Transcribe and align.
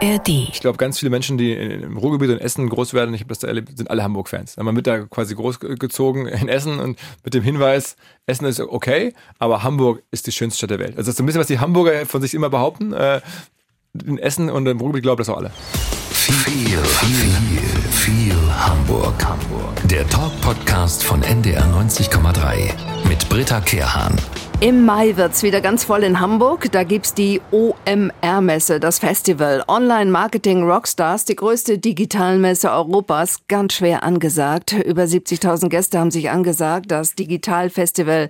ARD. 0.00 0.28
Ich 0.28 0.60
glaube, 0.60 0.78
ganz 0.78 0.98
viele 0.98 1.10
Menschen, 1.10 1.38
die 1.38 1.52
im 1.52 1.96
Ruhrgebiet 1.96 2.30
und 2.30 2.40
Essen 2.40 2.68
groß 2.68 2.94
werden, 2.94 3.14
ich 3.14 3.20
habe 3.20 3.28
das 3.28 3.40
da 3.40 3.48
erlebt, 3.48 3.76
sind 3.76 3.90
alle 3.90 4.02
Hamburg-Fans. 4.02 4.56
Man 4.58 4.76
wird 4.76 4.86
da 4.86 5.00
quasi 5.00 5.34
großgezogen 5.34 6.26
in 6.26 6.48
Essen 6.48 6.78
und 6.78 6.98
mit 7.24 7.34
dem 7.34 7.42
Hinweis, 7.42 7.96
Essen 8.26 8.46
ist 8.46 8.60
okay, 8.60 9.14
aber 9.38 9.62
Hamburg 9.62 10.02
ist 10.10 10.26
die 10.26 10.32
schönste 10.32 10.58
Stadt 10.58 10.70
der 10.70 10.78
Welt. 10.78 10.96
Also 10.96 11.02
das 11.02 11.08
ist 11.08 11.16
so 11.16 11.22
ein 11.22 11.26
bisschen, 11.26 11.40
was 11.40 11.48
die 11.48 11.58
Hamburger 11.58 12.06
von 12.06 12.22
sich 12.22 12.34
immer 12.34 12.50
behaupten. 12.50 12.92
Äh, 12.92 13.20
in 14.04 14.18
Essen 14.18 14.50
und 14.50 14.66
im 14.66 14.78
Ruhrgebiet 14.78 15.02
glauben 15.02 15.18
das 15.18 15.28
auch 15.28 15.38
alle. 15.38 15.50
Viel, 16.10 16.78
viel, 16.78 17.58
viel 17.90 18.37
Hamburg. 18.58 19.14
Hamburg. 19.24 19.72
Der 19.84 20.06
Talk-Podcast 20.08 21.04
von 21.04 21.22
NDR 21.22 21.62
90,3 21.66 22.72
mit 23.08 23.28
Britta 23.28 23.60
Kehrhahn. 23.60 24.16
Im 24.60 24.84
Mai 24.84 25.16
wird's 25.16 25.44
wieder 25.44 25.60
ganz 25.60 25.84
voll 25.84 26.02
in 26.02 26.18
Hamburg. 26.18 26.72
Da 26.72 26.82
gibt's 26.82 27.14
die 27.14 27.40
OMR-Messe, 27.52 28.80
das 28.80 28.98
Festival. 28.98 29.62
Online-Marketing 29.68 30.64
Rockstars, 30.64 31.24
die 31.24 31.36
größte 31.36 31.78
Digitalmesse 31.78 32.72
Europas. 32.72 33.38
Ganz 33.46 33.74
schwer 33.74 34.02
angesagt. 34.02 34.72
Über 34.72 35.04
70.000 35.04 35.68
Gäste 35.68 36.00
haben 36.00 36.10
sich 36.10 36.30
angesagt. 36.30 36.90
Das 36.90 37.14
Digitalfestival 37.14 38.28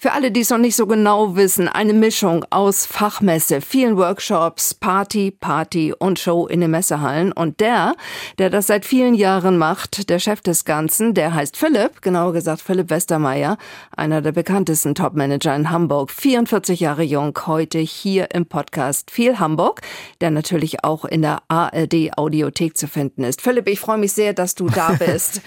für 0.00 0.12
alle, 0.12 0.30
die 0.30 0.40
es 0.40 0.48
noch 0.48 0.56
nicht 0.56 0.76
so 0.76 0.86
genau 0.86 1.36
wissen, 1.36 1.68
eine 1.68 1.92
Mischung 1.92 2.46
aus 2.48 2.86
Fachmesse, 2.86 3.60
vielen 3.60 3.98
Workshops, 3.98 4.72
Party, 4.72 5.30
Party 5.30 5.92
und 5.92 6.18
Show 6.18 6.46
in 6.46 6.62
den 6.62 6.70
Messehallen. 6.70 7.32
Und 7.32 7.60
der, 7.60 7.92
der 8.38 8.48
das 8.48 8.68
seit 8.68 8.86
vielen 8.86 9.14
Jahren 9.14 9.58
macht, 9.58 10.08
der 10.08 10.18
Chef 10.18 10.40
des 10.40 10.64
Ganzen, 10.64 11.12
der 11.12 11.34
heißt 11.34 11.54
Philipp, 11.54 12.00
genauer 12.00 12.32
gesagt 12.32 12.62
Philipp 12.62 12.88
Westermeier, 12.88 13.58
einer 13.94 14.22
der 14.22 14.32
bekanntesten 14.32 14.94
Topmanager 14.94 15.54
in 15.54 15.68
Hamburg, 15.68 16.10
44 16.10 16.80
Jahre 16.80 17.02
jung, 17.02 17.38
heute 17.46 17.78
hier 17.78 18.28
im 18.32 18.46
Podcast 18.46 19.10
Viel 19.10 19.38
Hamburg, 19.38 19.82
der 20.22 20.30
natürlich 20.30 20.82
auch 20.82 21.04
in 21.04 21.20
der 21.20 21.42
ARD 21.48 22.16
Audiothek 22.16 22.78
zu 22.78 22.88
finden 22.88 23.22
ist. 23.22 23.42
Philipp, 23.42 23.68
ich 23.68 23.80
freue 23.80 23.98
mich 23.98 24.14
sehr, 24.14 24.32
dass 24.32 24.54
du 24.54 24.70
da 24.70 24.92
bist 24.98 25.42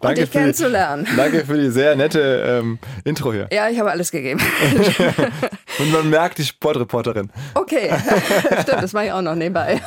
und 0.00 0.16
dich 0.16 0.30
kennenzulernen. 0.30 1.06
Die, 1.10 1.16
danke 1.16 1.44
für 1.44 1.58
die 1.58 1.68
sehr 1.68 1.96
nette 1.96 2.60
ähm, 2.62 2.78
Intro 3.04 3.34
hier. 3.34 3.46
Ja, 3.52 3.68
ich 3.68 3.78
habe 3.78 3.89
alles 3.90 4.10
gegeben. 4.10 4.40
Und 5.78 5.92
man 5.92 6.10
merkt 6.10 6.38
die 6.38 6.44
Sportreporterin. 6.44 7.30
Okay, 7.54 7.90
stimmt, 8.62 8.82
das 8.82 8.92
mache 8.92 9.06
ich 9.06 9.12
auch 9.12 9.22
noch 9.22 9.34
nebenbei. 9.34 9.80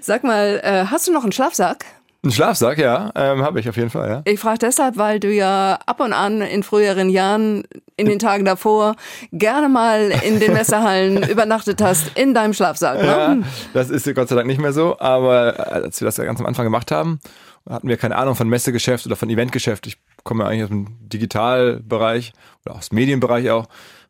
Sag 0.00 0.24
mal, 0.24 0.60
äh, 0.62 0.86
hast 0.90 1.08
du 1.08 1.12
noch 1.12 1.22
einen 1.22 1.32
Schlafsack? 1.32 1.84
Ein 2.26 2.32
Schlafsack, 2.32 2.78
ja, 2.78 3.12
ähm, 3.14 3.42
habe 3.42 3.60
ich 3.60 3.68
auf 3.68 3.76
jeden 3.76 3.90
Fall, 3.90 4.08
ja. 4.08 4.22
Ich 4.24 4.40
frage 4.40 4.58
deshalb, 4.58 4.96
weil 4.96 5.20
du 5.20 5.32
ja 5.32 5.78
ab 5.86 6.00
und 6.00 6.12
an 6.12 6.40
in 6.40 6.64
früheren 6.64 7.08
Jahren, 7.08 7.62
in 7.96 8.06
den 8.06 8.18
Tagen 8.18 8.44
davor, 8.44 8.96
gerne 9.30 9.68
mal 9.68 10.12
in 10.24 10.40
den 10.40 10.52
Messerhallen 10.52 11.22
übernachtet 11.30 11.80
hast, 11.80 12.18
in 12.18 12.34
deinem 12.34 12.52
Schlafsack. 12.52 13.00
Ne? 13.00 13.06
Ja, 13.06 13.36
das 13.74 13.90
ist 13.90 14.12
Gott 14.14 14.28
sei 14.28 14.34
Dank 14.34 14.48
nicht 14.48 14.60
mehr 14.60 14.72
so, 14.72 14.98
aber 14.98 15.70
als 15.72 16.00
wir 16.00 16.06
das 16.06 16.16
ganz 16.16 16.40
am 16.40 16.46
Anfang 16.46 16.64
gemacht 16.64 16.90
haben, 16.90 17.20
hatten 17.68 17.88
wir 17.88 17.96
keine 17.96 18.16
Ahnung 18.16 18.34
von 18.34 18.48
Messegeschäft 18.48 19.06
oder 19.06 19.14
von 19.14 19.30
Eventgeschäft. 19.30 19.86
Ich 19.86 19.96
komme 20.26 20.44
ja 20.44 20.50
eigentlich 20.50 20.64
aus 20.64 20.68
dem 20.68 21.08
Digitalbereich 21.08 22.34
oder 22.66 22.74
aus 22.74 22.90
dem 22.90 22.96
Medienbereich 22.96 23.50
auch. 23.50 23.66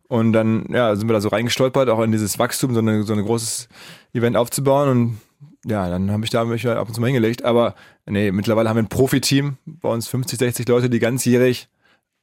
Und 0.09 0.33
dann 0.33 0.67
ja, 0.71 0.95
sind 0.97 1.09
wir 1.09 1.15
da 1.15 1.21
so 1.21 1.29
reingestolpert, 1.29 1.89
auch 1.89 2.03
in 2.03 2.13
dieses 2.13 2.39
Wachstum, 2.39 2.75
so, 2.75 2.81
eine, 2.81 3.03
so 3.05 3.13
ein 3.13 3.25
großes 3.25 3.69
Event 4.13 4.37
aufzubauen. 4.37 4.89
Und 4.89 5.21
ja, 5.65 5.89
dann 5.89 6.11
habe 6.11 6.25
ich 6.25 6.31
da 6.31 6.45
mich 6.45 6.67
ab 6.67 6.89
und 6.89 6.95
zu 6.95 7.01
mal 7.01 7.09
hingelegt. 7.09 7.45
Aber 7.45 7.75
nee, 8.07 8.33
mittlerweile 8.33 8.69
haben 8.69 8.77
wir 8.77 8.83
ein 8.83 8.89
Profiteam, 8.89 9.59
bei 9.67 9.89
uns 9.89 10.09
50, 10.09 10.39
60 10.39 10.69
Leute, 10.69 10.91
die 10.91 10.99
ganzjährig 10.99 11.69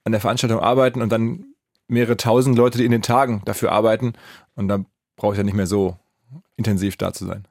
an 0.05 0.11
der 0.11 0.21
Veranstaltung 0.21 0.59
arbeiten 0.59 1.01
und 1.01 1.09
dann 1.09 1.45
mehrere 1.87 2.17
tausend 2.17 2.57
Leute, 2.57 2.77
die 2.77 2.85
in 2.85 2.91
den 2.91 3.01
Tagen 3.01 3.41
dafür 3.45 3.71
arbeiten. 3.71 4.13
Und 4.55 4.67
da 4.69 4.83
brauche 5.15 5.33
ich 5.33 5.37
ja 5.37 5.43
nicht 5.43 5.55
mehr 5.55 5.67
so 5.67 5.97
intensiv 6.55 6.97
da 6.97 7.13
zu 7.13 7.25
sein. 7.25 7.45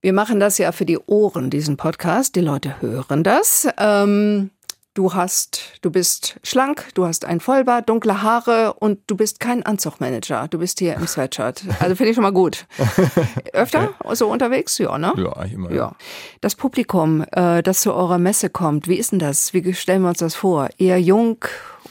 Wir 0.00 0.12
machen 0.12 0.40
das 0.40 0.58
ja 0.58 0.72
für 0.72 0.84
die 0.84 0.98
Ohren, 0.98 1.50
diesen 1.50 1.76
Podcast. 1.76 2.34
Die 2.34 2.40
Leute 2.40 2.80
hören 2.80 3.22
das. 3.22 3.68
Ähm 3.78 4.50
Du 4.94 5.14
hast, 5.14 5.78
du 5.80 5.90
bist 5.90 6.38
schlank, 6.42 6.88
du 6.92 7.06
hast 7.06 7.24
ein 7.24 7.40
Vollbart, 7.40 7.88
dunkle 7.88 8.20
Haare 8.20 8.74
und 8.74 8.98
du 9.06 9.16
bist 9.16 9.40
kein 9.40 9.62
Anzugmanager. 9.62 10.48
Du 10.48 10.58
bist 10.58 10.80
hier 10.80 10.96
im 10.96 11.06
Sweatshirt. 11.06 11.64
Also 11.80 11.96
finde 11.96 12.10
ich 12.10 12.14
schon 12.14 12.22
mal 12.22 12.30
gut. 12.30 12.66
Öfter 13.54 13.94
so 14.12 14.30
unterwegs? 14.30 14.76
Ja, 14.76 14.98
ne? 14.98 15.14
Ja, 15.16 15.32
eigentlich 15.32 15.54
immer. 15.54 15.70
Ja. 15.70 15.76
ja. 15.76 15.96
Das 16.42 16.56
Publikum, 16.56 17.24
äh, 17.32 17.62
das 17.62 17.80
zu 17.80 17.94
eurer 17.94 18.18
Messe 18.18 18.50
kommt, 18.50 18.86
wie 18.86 18.96
ist 18.96 19.12
denn 19.12 19.18
das? 19.18 19.54
Wie 19.54 19.72
stellen 19.72 20.02
wir 20.02 20.10
uns 20.10 20.18
das 20.18 20.34
vor? 20.34 20.68
Eher 20.76 21.00
jung 21.00 21.38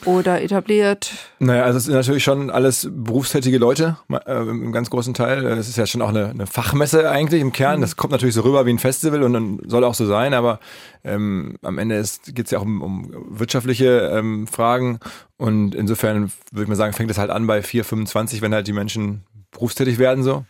oder 0.06 0.42
etabliert? 0.42 1.12
Naja, 1.40 1.64
also 1.64 1.78
es 1.78 1.86
sind 1.86 1.94
natürlich 1.94 2.24
schon 2.24 2.50
alles 2.50 2.88
berufstätige 2.92 3.58
Leute, 3.58 3.98
äh, 4.26 4.42
im 4.42 4.72
ganz 4.72 4.90
großen 4.90 5.14
Teil. 5.14 5.46
Es 5.46 5.70
ist 5.70 5.78
ja 5.78 5.86
schon 5.86 6.02
auch 6.02 6.10
eine, 6.10 6.30
eine 6.30 6.48
Fachmesse 6.48 7.10
eigentlich 7.10 7.42
im 7.42 7.52
Kern. 7.52 7.78
Mhm. 7.78 7.82
Das 7.82 7.96
kommt 7.96 8.12
natürlich 8.12 8.36
so 8.36 8.42
rüber 8.42 8.66
wie 8.66 8.72
ein 8.72 8.80
Festival 8.80 9.24
und 9.24 9.34
dann 9.34 9.60
soll 9.66 9.84
auch 9.84 9.94
so 9.94 10.06
sein, 10.06 10.34
aber 10.34 10.60
ähm, 11.04 11.58
am 11.62 11.78
Ende 11.78 12.04
geht 12.28 12.46
es 12.46 12.52
ja 12.52 12.60
auch 12.60 12.64
um, 12.64 12.82
um 12.82 13.12
wirtschaftliche 13.30 14.12
ähm, 14.14 14.48
Fragen 14.48 15.00
und 15.38 15.76
insofern 15.76 16.32
würde 16.52 16.64
ich 16.64 16.70
mal 16.70 16.76
sagen, 16.76 16.94
fängt 16.94 17.12
es 17.12 17.18
halt 17.18 17.32
an 17.32 17.48
bei 17.48 17.62
4, 17.62 17.84
25, 17.84 18.42
wenn 18.42 18.54
halt 18.54 18.68
die 18.68 18.74
Menschen 18.74 19.24
berufstätig 19.52 19.98
werden 19.98 20.24
so 20.24 20.46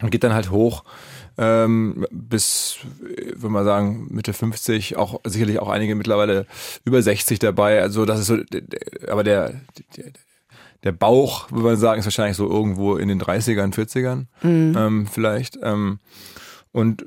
und 0.00 0.10
geht 0.10 0.24
dann 0.24 0.34
halt 0.34 0.50
hoch 0.50 0.84
ähm, 1.38 2.04
bis, 2.10 2.78
würde 3.00 3.48
man 3.48 3.64
sagen, 3.64 4.08
Mitte 4.10 4.32
50, 4.32 4.96
auch 4.96 5.20
sicherlich 5.24 5.60
auch 5.60 5.68
einige 5.68 5.94
mittlerweile 5.94 6.46
über 6.84 7.00
60 7.00 7.38
dabei. 7.38 7.80
Also 7.80 8.04
das 8.04 8.20
ist 8.20 8.26
so, 8.26 8.38
aber 9.08 9.22
der, 9.22 9.54
der, 9.96 10.06
der 10.82 10.92
Bauch, 10.92 11.50
würde 11.52 11.64
man 11.64 11.76
sagen, 11.76 12.00
ist 12.00 12.06
wahrscheinlich 12.06 12.36
so 12.36 12.50
irgendwo 12.50 12.96
in 12.96 13.08
den 13.08 13.22
30ern, 13.22 13.72
40ern 13.72 14.26
mhm. 14.42 14.74
ähm, 14.76 15.06
vielleicht. 15.06 15.58
Ähm, 15.62 16.00
und 16.72 17.06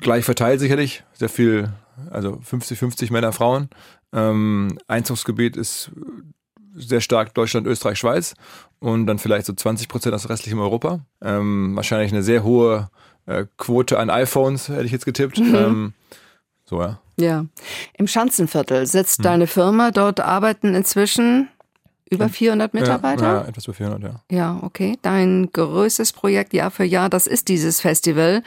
gleich 0.00 0.24
verteilt 0.24 0.58
sicherlich, 0.58 1.04
sehr 1.12 1.28
viel, 1.28 1.72
also 2.10 2.40
50, 2.42 2.78
50 2.78 3.10
Männer, 3.12 3.32
Frauen. 3.32 3.68
Ähm, 4.12 4.78
Einzugsgebiet 4.88 5.56
ist 5.56 5.92
sehr 6.74 7.00
stark 7.00 7.34
Deutschland, 7.34 7.66
Österreich, 7.66 7.98
Schweiz 7.98 8.34
und 8.80 9.06
dann 9.06 9.18
vielleicht 9.18 9.46
so 9.46 9.52
20 9.52 9.88
Prozent 9.88 10.14
aus 10.14 10.28
restlichem 10.28 10.60
Europa. 10.60 11.00
Ähm, 11.22 11.74
wahrscheinlich 11.76 12.12
eine 12.12 12.22
sehr 12.22 12.42
hohe 12.42 12.88
äh, 13.28 13.46
Quote 13.56 13.98
an 13.98 14.10
iPhones, 14.10 14.68
hätte 14.68 14.84
ich 14.84 14.92
jetzt 14.92 15.04
getippt. 15.04 15.38
Mhm. 15.38 15.54
Ähm, 15.54 15.92
so, 16.64 16.80
ja. 16.80 16.98
Ja. 17.18 17.46
Im 17.96 18.06
Schanzenviertel 18.06 18.86
sitzt 18.86 19.18
hm. 19.18 19.22
deine 19.24 19.46
Firma. 19.46 19.90
Dort 19.90 20.20
arbeiten 20.20 20.74
inzwischen 20.74 21.48
über 22.10 22.28
400 22.28 22.74
Mitarbeiter? 22.74 23.22
Ja, 23.22 23.34
ja, 23.42 23.48
etwas 23.48 23.64
über 23.66 23.74
400, 23.74 24.02
ja. 24.02 24.20
Ja, 24.30 24.58
okay. 24.62 24.98
Dein 25.02 25.50
größtes 25.52 26.12
Projekt 26.12 26.54
Jahr 26.54 26.70
für 26.70 26.84
Jahr, 26.84 27.08
das 27.08 27.26
ist 27.26 27.48
dieses 27.48 27.80
Festival. 27.80 28.42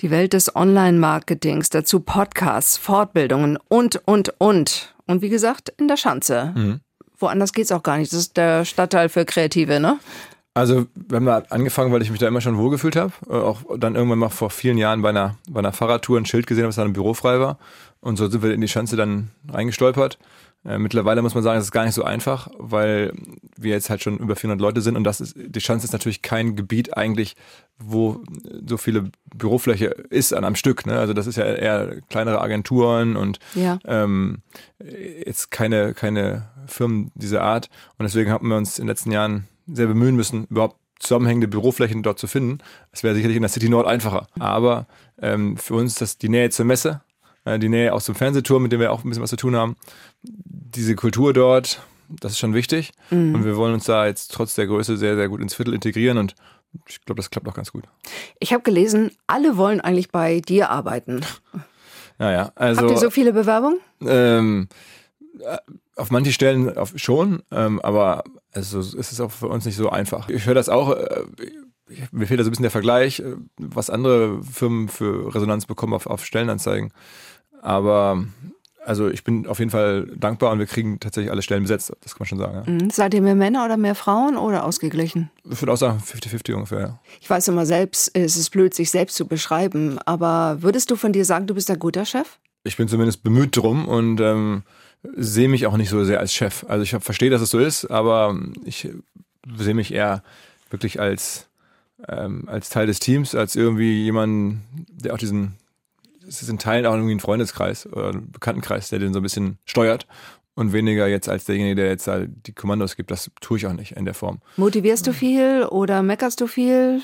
Die 0.00 0.10
Welt 0.10 0.32
des 0.32 0.56
Online-Marketings, 0.56 1.70
dazu 1.70 2.00
Podcasts, 2.00 2.78
Fortbildungen 2.78 3.58
und, 3.68 4.00
und, 4.06 4.34
und. 4.38 4.94
Und 5.06 5.22
wie 5.22 5.28
gesagt, 5.28 5.72
in 5.76 5.86
der 5.86 5.96
Schanze. 5.96 6.52
Mhm. 6.56 6.80
Woanders 7.18 7.52
geht's 7.52 7.72
auch 7.72 7.82
gar 7.82 7.98
nicht. 7.98 8.12
Das 8.12 8.20
ist 8.20 8.36
der 8.36 8.64
Stadtteil 8.64 9.08
für 9.08 9.24
Kreative, 9.24 9.78
ne? 9.78 9.98
Also 10.56 10.86
wir 10.94 11.16
haben 11.16 11.26
da 11.26 11.42
angefangen, 11.50 11.92
weil 11.92 12.00
ich 12.00 12.10
mich 12.10 12.18
da 12.18 12.26
immer 12.26 12.40
schon 12.40 12.56
wohlgefühlt 12.56 12.96
habe. 12.96 13.12
Äh, 13.28 13.34
auch 13.34 13.60
dann 13.76 13.94
irgendwann 13.94 14.20
mal 14.20 14.30
vor 14.30 14.48
vielen 14.48 14.78
Jahren 14.78 15.02
bei 15.02 15.10
einer, 15.10 15.36
bei 15.50 15.58
einer 15.58 15.74
Fahrradtour 15.74 16.18
ein 16.18 16.24
Schild 16.24 16.46
gesehen, 16.46 16.66
was 16.66 16.76
da 16.76 16.82
im 16.82 16.94
Büro 16.94 17.12
frei 17.12 17.38
war. 17.40 17.58
Und 18.00 18.16
so 18.16 18.26
sind 18.26 18.42
wir 18.42 18.54
in 18.54 18.62
die 18.62 18.68
Schanze 18.68 18.96
dann 18.96 19.32
reingestolpert. 19.52 20.18
Äh, 20.64 20.78
mittlerweile 20.78 21.20
muss 21.20 21.34
man 21.34 21.44
sagen, 21.44 21.58
es 21.58 21.66
ist 21.66 21.72
gar 21.72 21.84
nicht 21.84 21.92
so 21.92 22.04
einfach, 22.04 22.48
weil 22.56 23.12
wir 23.58 23.72
jetzt 23.72 23.90
halt 23.90 24.02
schon 24.02 24.16
über 24.16 24.34
400 24.34 24.58
Leute 24.58 24.80
sind 24.80 24.96
und 24.96 25.04
das 25.04 25.20
ist, 25.20 25.34
die 25.36 25.60
Schanze 25.60 25.84
ist 25.84 25.92
natürlich 25.92 26.22
kein 26.22 26.56
Gebiet 26.56 26.96
eigentlich, 26.96 27.36
wo 27.78 28.24
so 28.66 28.78
viele 28.78 29.10
Bürofläche 29.34 29.88
ist 30.08 30.32
an 30.32 30.42
einem 30.42 30.56
Stück. 30.56 30.86
Ne? 30.86 30.98
Also 30.98 31.12
das 31.12 31.26
ist 31.26 31.36
ja 31.36 31.44
eher 31.44 32.00
kleinere 32.08 32.40
Agenturen 32.40 33.16
und 33.16 33.40
ja. 33.54 33.78
ähm, 33.84 34.38
jetzt 34.78 35.50
keine, 35.50 35.92
keine 35.92 36.48
Firmen 36.66 37.12
dieser 37.14 37.42
Art. 37.42 37.68
Und 37.98 38.04
deswegen 38.04 38.30
haben 38.30 38.48
wir 38.48 38.56
uns 38.56 38.78
in 38.78 38.84
den 38.84 38.88
letzten 38.88 39.12
Jahren 39.12 39.46
sehr 39.66 39.86
bemühen 39.86 40.16
müssen, 40.16 40.46
überhaupt 40.50 40.76
zusammenhängende 40.98 41.48
Büroflächen 41.48 42.02
dort 42.02 42.18
zu 42.18 42.26
finden. 42.26 42.58
Es 42.92 43.02
wäre 43.02 43.14
sicherlich 43.14 43.36
in 43.36 43.42
der 43.42 43.50
City 43.50 43.68
Nord 43.68 43.86
einfacher. 43.86 44.28
Aber 44.38 44.86
ähm, 45.20 45.56
für 45.56 45.74
uns 45.74 45.92
ist 45.92 46.00
das 46.00 46.18
die 46.18 46.28
Nähe 46.28 46.50
zur 46.50 46.64
Messe, 46.64 47.02
äh, 47.44 47.58
die 47.58 47.68
Nähe 47.68 47.92
auch 47.92 48.02
zum 48.02 48.14
Fernsehturm, 48.14 48.62
mit 48.62 48.72
dem 48.72 48.80
wir 48.80 48.92
auch 48.92 49.04
ein 49.04 49.08
bisschen 49.08 49.22
was 49.22 49.30
zu 49.30 49.36
tun 49.36 49.56
haben. 49.56 49.76
Diese 50.22 50.94
Kultur 50.94 51.32
dort, 51.32 51.82
das 52.08 52.32
ist 52.32 52.38
schon 52.38 52.54
wichtig. 52.54 52.92
Mhm. 53.10 53.34
Und 53.34 53.44
wir 53.44 53.56
wollen 53.56 53.74
uns 53.74 53.84
da 53.84 54.06
jetzt 54.06 54.32
trotz 54.32 54.54
der 54.54 54.66
Größe 54.66 54.96
sehr, 54.96 55.16
sehr 55.16 55.28
gut 55.28 55.40
ins 55.40 55.54
Viertel 55.54 55.74
integrieren 55.74 56.18
und 56.18 56.34
ich 56.88 57.02
glaube, 57.04 57.18
das 57.18 57.30
klappt 57.30 57.48
auch 57.48 57.54
ganz 57.54 57.72
gut. 57.72 57.84
Ich 58.38 58.52
habe 58.52 58.62
gelesen, 58.62 59.10
alle 59.26 59.56
wollen 59.56 59.80
eigentlich 59.80 60.10
bei 60.10 60.40
dir 60.40 60.70
arbeiten. 60.70 61.24
Naja, 62.18 62.50
also. 62.54 62.80
Habt 62.80 62.92
ihr 62.92 62.96
so 62.96 63.10
viele 63.10 63.34
Bewerbungen? 63.34 63.78
Ähm, 64.00 64.68
äh, 64.70 64.74
auf 65.96 66.10
manche 66.10 66.32
Stellen 66.32 66.72
schon, 66.96 67.42
ähm, 67.50 67.80
aber 67.80 68.24
also 68.52 68.80
es 68.80 68.94
ist 68.94 69.20
auch 69.20 69.30
für 69.30 69.48
uns 69.48 69.64
nicht 69.64 69.76
so 69.76 69.90
einfach. 69.90 70.28
Ich 70.28 70.46
höre 70.46 70.54
das 70.54 70.68
auch, 70.68 70.92
äh, 70.92 71.24
mir 72.10 72.26
fehlt 72.26 72.40
da 72.40 72.44
so 72.44 72.48
ein 72.48 72.52
bisschen 72.52 72.62
der 72.62 72.70
Vergleich, 72.70 73.20
äh, 73.20 73.36
was 73.58 73.90
andere 73.90 74.42
Firmen 74.42 74.88
für 74.88 75.34
Resonanz 75.34 75.66
bekommen 75.66 75.94
auf, 75.94 76.06
auf 76.06 76.24
Stellenanzeigen. 76.24 76.92
Aber 77.62 78.24
also 78.86 79.08
ich 79.08 79.24
bin 79.24 79.46
auf 79.46 79.58
jeden 79.58 79.70
Fall 79.70 80.06
dankbar 80.16 80.52
und 80.52 80.60
wir 80.60 80.66
kriegen 80.66 81.00
tatsächlich 81.00 81.30
alle 81.32 81.42
Stellen 81.42 81.62
besetzt. 81.62 81.92
Das 82.02 82.14
kann 82.14 82.20
man 82.20 82.26
schon 82.28 82.38
sagen. 82.38 82.62
Ja. 82.64 82.72
Mhm. 82.72 82.90
Seid 82.90 83.14
ihr 83.14 83.22
mehr 83.22 83.34
Männer 83.34 83.64
oder 83.64 83.76
mehr 83.76 83.96
Frauen 83.96 84.36
oder 84.36 84.64
ausgeglichen? 84.64 85.30
Ich 85.50 85.60
würde 85.60 85.72
auch 85.72 85.76
sagen 85.76 86.00
50-50 86.04 86.54
ungefähr. 86.54 86.80
Ja. 86.80 87.00
Ich 87.20 87.28
weiß 87.28 87.48
immer 87.48 87.66
selbst, 87.66 88.10
es 88.14 88.36
ist 88.36 88.50
blöd, 88.50 88.74
sich 88.74 88.90
selbst 88.90 89.16
zu 89.16 89.26
beschreiben, 89.26 89.98
aber 90.06 90.58
würdest 90.60 90.90
du 90.90 90.96
von 90.96 91.12
dir 91.12 91.24
sagen, 91.24 91.46
du 91.46 91.54
bist 91.54 91.70
ein 91.70 91.78
guter 91.78 92.04
Chef? 92.04 92.38
Ich 92.62 92.76
bin 92.76 92.88
zumindest 92.88 93.22
bemüht 93.22 93.56
drum 93.56 93.88
und 93.88 94.20
ähm, 94.20 94.62
sehe 95.02 95.48
mich 95.48 95.66
auch 95.66 95.76
nicht 95.76 95.90
so 95.90 96.04
sehr 96.04 96.20
als 96.20 96.32
Chef. 96.32 96.64
Also 96.68 96.82
ich 96.82 96.90
verstehe, 97.02 97.30
dass 97.30 97.40
es 97.40 97.50
so 97.50 97.58
ist, 97.58 97.86
aber 97.86 98.38
ich 98.64 98.88
sehe 99.56 99.74
mich 99.74 99.92
eher 99.92 100.22
wirklich 100.70 101.00
als, 101.00 101.46
ähm, 102.08 102.44
als 102.48 102.70
Teil 102.70 102.86
des 102.86 102.98
Teams, 102.98 103.34
als 103.34 103.56
irgendwie 103.56 104.02
jemand, 104.02 104.62
der 104.90 105.14
auch 105.14 105.18
diesen 105.18 105.56
es 106.28 106.42
ist 106.42 106.48
in 106.48 106.58
Teilen 106.58 106.86
auch 106.86 106.94
irgendwie 106.94 107.14
ein 107.14 107.20
Freundeskreis 107.20 107.86
oder 107.86 108.10
ein 108.10 108.30
Bekanntenkreis, 108.30 108.88
der 108.90 108.98
den 108.98 109.12
so 109.12 109.20
ein 109.20 109.22
bisschen 109.22 109.58
steuert 109.64 110.06
und 110.54 110.72
weniger 110.72 111.06
jetzt 111.06 111.28
als 111.28 111.44
derjenige, 111.44 111.76
der 111.76 111.86
jetzt 111.86 112.06
halt 112.06 112.30
die 112.46 112.52
Kommandos 112.52 112.96
gibt. 112.96 113.10
Das 113.10 113.30
tue 113.40 113.58
ich 113.58 113.66
auch 113.66 113.72
nicht 113.72 113.92
in 113.92 114.04
der 114.04 114.14
Form. 114.14 114.40
Motivierst 114.56 115.06
du 115.06 115.12
viel 115.12 115.64
oder 115.64 116.02
meckerst 116.02 116.40
du 116.40 116.46
viel? 116.46 117.02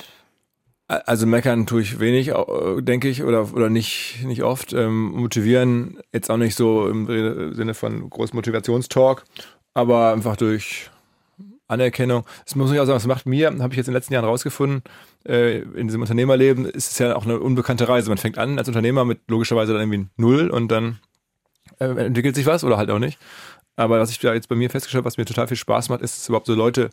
Also 1.06 1.26
meckern 1.26 1.66
tue 1.66 1.80
ich 1.80 2.00
wenig, 2.00 2.32
denke 2.80 3.08
ich, 3.08 3.22
oder, 3.22 3.52
oder 3.54 3.70
nicht, 3.70 4.24
nicht 4.24 4.42
oft. 4.42 4.72
Ähm, 4.72 5.12
motivieren 5.12 5.98
jetzt 6.12 6.30
auch 6.30 6.36
nicht 6.36 6.54
so 6.54 6.86
im 6.86 7.06
Sinne 7.54 7.74
von 7.74 8.10
großem 8.10 8.36
Motivationstalk, 8.36 9.24
aber 9.74 10.12
einfach 10.12 10.36
durch 10.36 10.90
Anerkennung. 11.66 12.24
Das 12.44 12.56
muss 12.56 12.70
ich 12.70 12.78
auch 12.78 12.84
sagen, 12.84 12.96
was 12.96 13.06
macht 13.06 13.26
mir, 13.26 13.46
habe 13.46 13.72
ich 13.72 13.78
jetzt 13.78 13.88
in 13.88 13.92
den 13.92 13.98
letzten 13.98 14.12
Jahren 14.12 14.26
rausgefunden, 14.26 14.82
äh, 15.26 15.60
in 15.60 15.88
diesem 15.88 16.02
Unternehmerleben 16.02 16.66
ist 16.66 16.92
es 16.92 16.98
ja 16.98 17.16
auch 17.16 17.24
eine 17.24 17.40
unbekannte 17.40 17.88
Reise. 17.88 18.10
Man 18.10 18.18
fängt 18.18 18.36
an 18.36 18.58
als 18.58 18.68
Unternehmer 18.68 19.04
mit 19.04 19.20
logischerweise 19.28 19.72
dann 19.72 19.82
irgendwie 19.82 20.10
null 20.16 20.50
und 20.50 20.68
dann 20.68 20.98
äh, 21.78 21.86
entwickelt 21.86 22.34
sich 22.34 22.46
was 22.46 22.64
oder 22.64 22.76
halt 22.76 22.90
auch 22.90 22.98
nicht. 22.98 23.18
Aber 23.76 23.98
was 23.98 24.10
ich 24.10 24.18
da 24.18 24.34
jetzt 24.34 24.48
bei 24.48 24.56
mir 24.56 24.68
festgestellt 24.68 25.00
habe, 25.00 25.06
was 25.06 25.16
mir 25.16 25.24
total 25.24 25.48
viel 25.48 25.56
Spaß 25.56 25.88
macht, 25.88 26.02
ist 26.02 26.28
überhaupt 26.28 26.46
so 26.46 26.54
Leute 26.54 26.90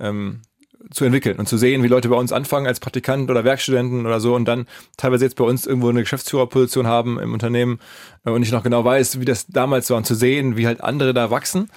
ähm, 0.00 0.42
zu 0.90 1.04
entwickeln 1.04 1.38
und 1.38 1.48
zu 1.48 1.56
sehen, 1.56 1.82
wie 1.82 1.88
Leute 1.88 2.08
bei 2.08 2.16
uns 2.16 2.32
anfangen 2.32 2.66
als 2.66 2.80
Praktikant 2.80 3.30
oder 3.30 3.44
Werkstudenten 3.44 4.06
oder 4.06 4.20
so 4.20 4.34
und 4.34 4.46
dann 4.46 4.66
teilweise 4.96 5.24
jetzt 5.24 5.36
bei 5.36 5.44
uns 5.44 5.66
irgendwo 5.66 5.88
eine 5.88 6.00
Geschäftsführerposition 6.00 6.86
haben 6.86 7.18
im 7.18 7.32
Unternehmen 7.32 7.80
äh, 8.24 8.30
und 8.30 8.42
ich 8.42 8.52
noch 8.52 8.62
genau 8.62 8.84
weiß, 8.84 9.20
wie 9.20 9.24
das 9.24 9.46
damals 9.46 9.90
war 9.90 9.96
und 9.96 10.06
zu 10.06 10.14
sehen, 10.14 10.56
wie 10.56 10.66
halt 10.66 10.80
andere 10.82 11.14
da 11.14 11.30
wachsen 11.30 11.70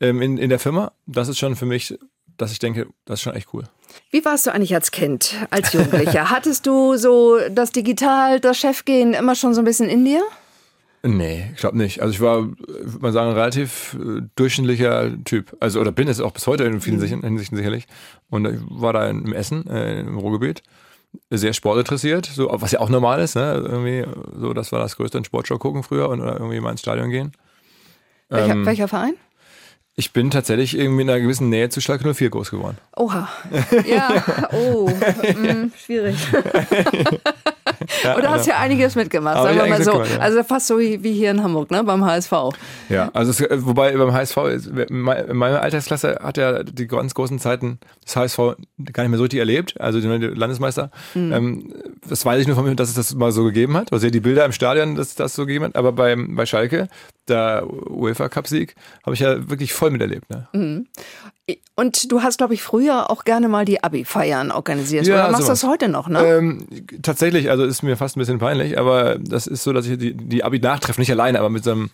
ähm, 0.00 0.22
in, 0.22 0.38
in 0.38 0.50
der 0.50 0.58
Firma, 0.58 0.92
das 1.06 1.28
ist 1.28 1.38
schon 1.38 1.56
für 1.56 1.66
mich, 1.66 1.98
dass 2.36 2.52
ich 2.52 2.58
denke, 2.58 2.86
das 3.04 3.20
ist 3.20 3.22
schon 3.22 3.34
echt 3.34 3.48
cool. 3.52 3.64
Wie 4.10 4.24
warst 4.24 4.46
du 4.46 4.52
eigentlich 4.52 4.74
als 4.74 4.90
Kind, 4.90 5.34
als 5.50 5.72
Jugendlicher? 5.72 6.30
Hattest 6.30 6.66
du 6.66 6.96
so 6.96 7.38
das 7.50 7.72
Digital, 7.72 8.40
das 8.40 8.58
Chefgehen 8.58 9.14
immer 9.14 9.34
schon 9.34 9.54
so 9.54 9.60
ein 9.60 9.64
bisschen 9.64 9.88
in 9.88 10.04
dir? 10.04 10.22
Nee, 11.02 11.50
ich 11.54 11.60
glaube 11.60 11.78
nicht. 11.78 12.02
Also 12.02 12.12
ich 12.12 12.20
war, 12.20 12.42
würde 12.44 12.98
man 13.00 13.12
sagen, 13.12 13.30
ein 13.30 13.36
relativ 13.36 13.94
äh, 13.94 14.22
durchschnittlicher 14.36 15.12
Typ. 15.24 15.56
Also 15.58 15.80
oder 15.80 15.92
bin 15.92 16.08
es 16.08 16.20
auch 16.20 16.32
bis 16.32 16.46
heute 16.46 16.64
in 16.64 16.80
vielen 16.80 17.00
mhm. 17.00 17.22
Hinsichten 17.22 17.56
sicherlich. 17.56 17.86
Und 18.28 18.46
ich 18.46 18.60
war 18.68 18.92
da 18.92 19.08
im 19.08 19.32
Essen, 19.32 19.66
äh, 19.66 20.00
im 20.00 20.18
Ruhrgebiet, 20.18 20.62
sehr 21.30 21.54
sportinteressiert, 21.54 22.26
so 22.26 22.48
was 22.52 22.72
ja 22.72 22.80
auch 22.80 22.88
normal 22.88 23.20
ist, 23.20 23.34
ne? 23.34 23.54
Irgendwie 23.54 24.06
so, 24.38 24.52
das 24.52 24.72
war 24.72 24.78
das 24.78 24.96
größte 24.96 25.18
in 25.18 25.24
Sportshow 25.24 25.58
gucken 25.58 25.82
früher 25.82 26.08
und 26.08 26.20
oder 26.20 26.34
irgendwie 26.34 26.60
mal 26.60 26.70
ins 26.70 26.80
Stadion 26.80 27.10
gehen. 27.10 27.32
Welcher, 28.28 28.52
ähm, 28.52 28.66
welcher 28.66 28.86
Verein? 28.86 29.14
Ich 29.96 30.12
bin 30.12 30.30
tatsächlich 30.30 30.78
irgendwie 30.78 31.02
in 31.02 31.10
einer 31.10 31.20
gewissen 31.20 31.48
Nähe 31.48 31.68
zu 31.68 31.80
Schalke 31.80 32.14
04 32.14 32.30
groß 32.30 32.50
geworden. 32.50 32.78
Oha. 32.96 33.28
Ja, 33.86 34.48
oh, 34.52 34.88
mm, 34.88 35.72
schwierig. 35.76 36.16
ja, 38.04 38.16
Oder 38.16 38.30
hast 38.30 38.46
ja 38.46 38.58
einiges 38.58 38.94
mitgemacht, 38.94 39.42
sagen 39.42 39.58
wir 39.58 39.66
mal 39.66 39.82
so. 39.82 39.92
Gemacht, 39.92 40.10
ja. 40.14 40.18
Also 40.20 40.42
fast 40.42 40.66
so 40.66 40.78
wie, 40.78 41.12
hier 41.12 41.30
in 41.30 41.42
Hamburg, 41.42 41.70
ne, 41.70 41.84
beim 41.84 42.04
HSV. 42.04 42.32
Ja, 42.88 43.10
also 43.12 43.30
es, 43.30 43.66
wobei 43.66 43.96
beim 43.96 44.12
HSV, 44.12 44.36
in 44.88 45.00
meiner 45.00 45.60
Altersklasse 45.60 46.18
hat 46.22 46.36
ja 46.36 46.62
die 46.62 46.86
ganz 46.86 47.14
großen 47.14 47.38
Zeiten 47.38 47.78
des 48.06 48.16
HSV 48.16 48.38
gar 48.38 49.02
nicht 49.02 49.10
mehr 49.10 49.18
so 49.18 49.24
richtig 49.24 49.40
erlebt, 49.40 49.80
also 49.80 50.00
die 50.00 50.06
Landesmeister. 50.06 50.90
Mhm. 51.14 51.32
Ähm, 51.32 51.74
das 52.08 52.24
weiß 52.24 52.40
ich 52.40 52.46
nur 52.46 52.56
von 52.56 52.64
mir, 52.64 52.74
dass 52.74 52.88
es 52.88 52.94
das 52.94 53.14
mal 53.14 53.32
so 53.32 53.44
gegeben 53.44 53.76
hat. 53.76 53.92
Also 53.92 54.08
die 54.10 54.20
Bilder 54.20 54.44
im 54.44 54.52
Stadion, 54.52 54.94
dass 54.94 55.14
das 55.14 55.34
so 55.34 55.46
gegeben 55.46 55.66
hat. 55.66 55.76
Aber 55.76 55.92
bei, 55.92 56.16
bei 56.16 56.46
Schalke, 56.46 56.88
der 57.30 57.66
UEFA 57.68 58.28
Cup 58.28 58.46
Sieg, 58.46 58.74
habe 59.04 59.14
ich 59.14 59.20
ja 59.20 59.48
wirklich 59.48 59.72
voll 59.72 59.90
miterlebt. 59.90 60.28
Ne? 60.30 60.48
Mhm. 60.52 60.86
Und 61.74 62.12
du 62.12 62.22
hast, 62.22 62.38
glaube 62.38 62.54
ich, 62.54 62.62
früher 62.62 63.10
auch 63.10 63.24
gerne 63.24 63.48
mal 63.48 63.64
die 63.64 63.82
Abi-Feiern 63.82 64.52
organisiert. 64.52 65.06
Ja, 65.06 65.14
Oder 65.14 65.32
machst 65.32 65.44
du 65.44 65.52
das 65.52 65.64
heute 65.64 65.88
noch, 65.88 66.08
ne? 66.08 66.22
Ähm, 66.24 66.66
tatsächlich, 67.02 67.50
also 67.50 67.64
ist 67.64 67.82
mir 67.82 67.96
fast 67.96 68.16
ein 68.16 68.20
bisschen 68.20 68.38
peinlich, 68.38 68.78
aber 68.78 69.18
das 69.18 69.46
ist 69.46 69.64
so, 69.64 69.72
dass 69.72 69.86
ich 69.86 69.98
die, 69.98 70.14
die 70.14 70.44
Abi 70.44 70.60
nachtreffe, 70.60 71.00
nicht 71.00 71.10
alleine, 71.10 71.38
aber 71.38 71.50
mit 71.50 71.64
so 71.64 71.72
einem 71.72 71.90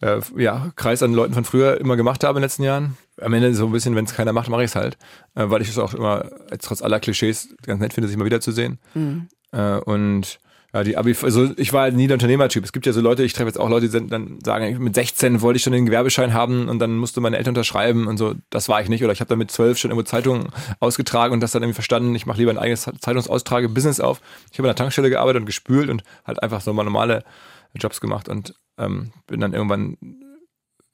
äh, 0.00 0.20
ja, 0.36 0.72
Kreis 0.76 1.02
an 1.02 1.12
Leuten 1.12 1.34
von 1.34 1.44
früher 1.44 1.80
immer 1.80 1.96
gemacht 1.96 2.24
habe 2.24 2.38
in 2.38 2.42
den 2.42 2.46
letzten 2.46 2.62
Jahren. 2.62 2.96
Am 3.20 3.32
Ende 3.32 3.54
so 3.54 3.66
ein 3.66 3.72
bisschen, 3.72 3.94
wenn 3.94 4.04
es 4.04 4.14
keiner 4.14 4.32
macht, 4.32 4.48
mache 4.48 4.64
ich 4.64 4.70
es 4.70 4.76
halt. 4.76 4.98
Äh, 5.34 5.50
weil 5.50 5.62
ich 5.62 5.68
es 5.68 5.78
auch 5.78 5.94
immer, 5.94 6.30
trotz 6.60 6.82
aller 6.82 7.00
Klischees, 7.00 7.54
ganz 7.64 7.80
nett 7.80 7.94
finde, 7.94 8.08
sich 8.08 8.16
mal 8.16 8.24
wiederzusehen. 8.24 8.78
Mhm. 8.94 9.28
Äh, 9.52 9.78
und 9.78 10.40
ja, 10.74 10.82
die 10.82 10.96
Abi, 10.96 11.16
also 11.22 11.50
ich 11.56 11.72
war 11.72 11.88
nie 11.92 12.08
der 12.08 12.16
Unternehmertyp. 12.16 12.64
Es 12.64 12.72
gibt 12.72 12.84
ja 12.84 12.92
so 12.92 13.00
Leute, 13.00 13.22
ich 13.22 13.32
treffe 13.32 13.46
jetzt 13.46 13.60
auch 13.60 13.68
Leute, 13.68 13.88
die 13.88 14.06
dann 14.08 14.40
sagen, 14.44 14.82
mit 14.82 14.96
16 14.96 15.40
wollte 15.40 15.58
ich 15.58 15.62
schon 15.62 15.72
den 15.72 15.86
Gewerbeschein 15.86 16.34
haben 16.34 16.68
und 16.68 16.80
dann 16.80 16.96
musste 16.96 17.20
meine 17.20 17.36
Eltern 17.36 17.52
unterschreiben 17.52 18.08
und 18.08 18.16
so. 18.16 18.34
Das 18.50 18.68
war 18.68 18.82
ich 18.82 18.88
nicht. 18.88 19.04
Oder 19.04 19.12
ich 19.12 19.20
habe 19.20 19.28
dann 19.28 19.38
mit 19.38 19.52
12 19.52 19.78
schon 19.78 19.92
irgendwo 19.92 20.04
Zeitungen 20.04 20.48
ausgetragen 20.80 21.32
und 21.32 21.38
das 21.38 21.52
dann 21.52 21.62
irgendwie 21.62 21.76
verstanden, 21.76 22.12
ich 22.16 22.26
mache 22.26 22.38
lieber 22.38 22.50
ein 22.50 22.58
eigenes 22.58 22.90
Zeitungsaustrage-Business 22.98 24.00
auf. 24.00 24.20
Ich 24.50 24.58
habe 24.58 24.68
an 24.68 24.74
der 24.74 24.76
Tankstelle 24.76 25.10
gearbeitet 25.10 25.42
und 25.42 25.46
gespült 25.46 25.88
und 25.90 26.02
halt 26.26 26.42
einfach 26.42 26.60
so 26.60 26.72
mal 26.72 26.82
normale 26.82 27.22
Jobs 27.76 28.00
gemacht 28.00 28.28
und 28.28 28.54
ähm, 28.76 29.12
bin 29.28 29.38
dann 29.38 29.52
irgendwann 29.52 29.96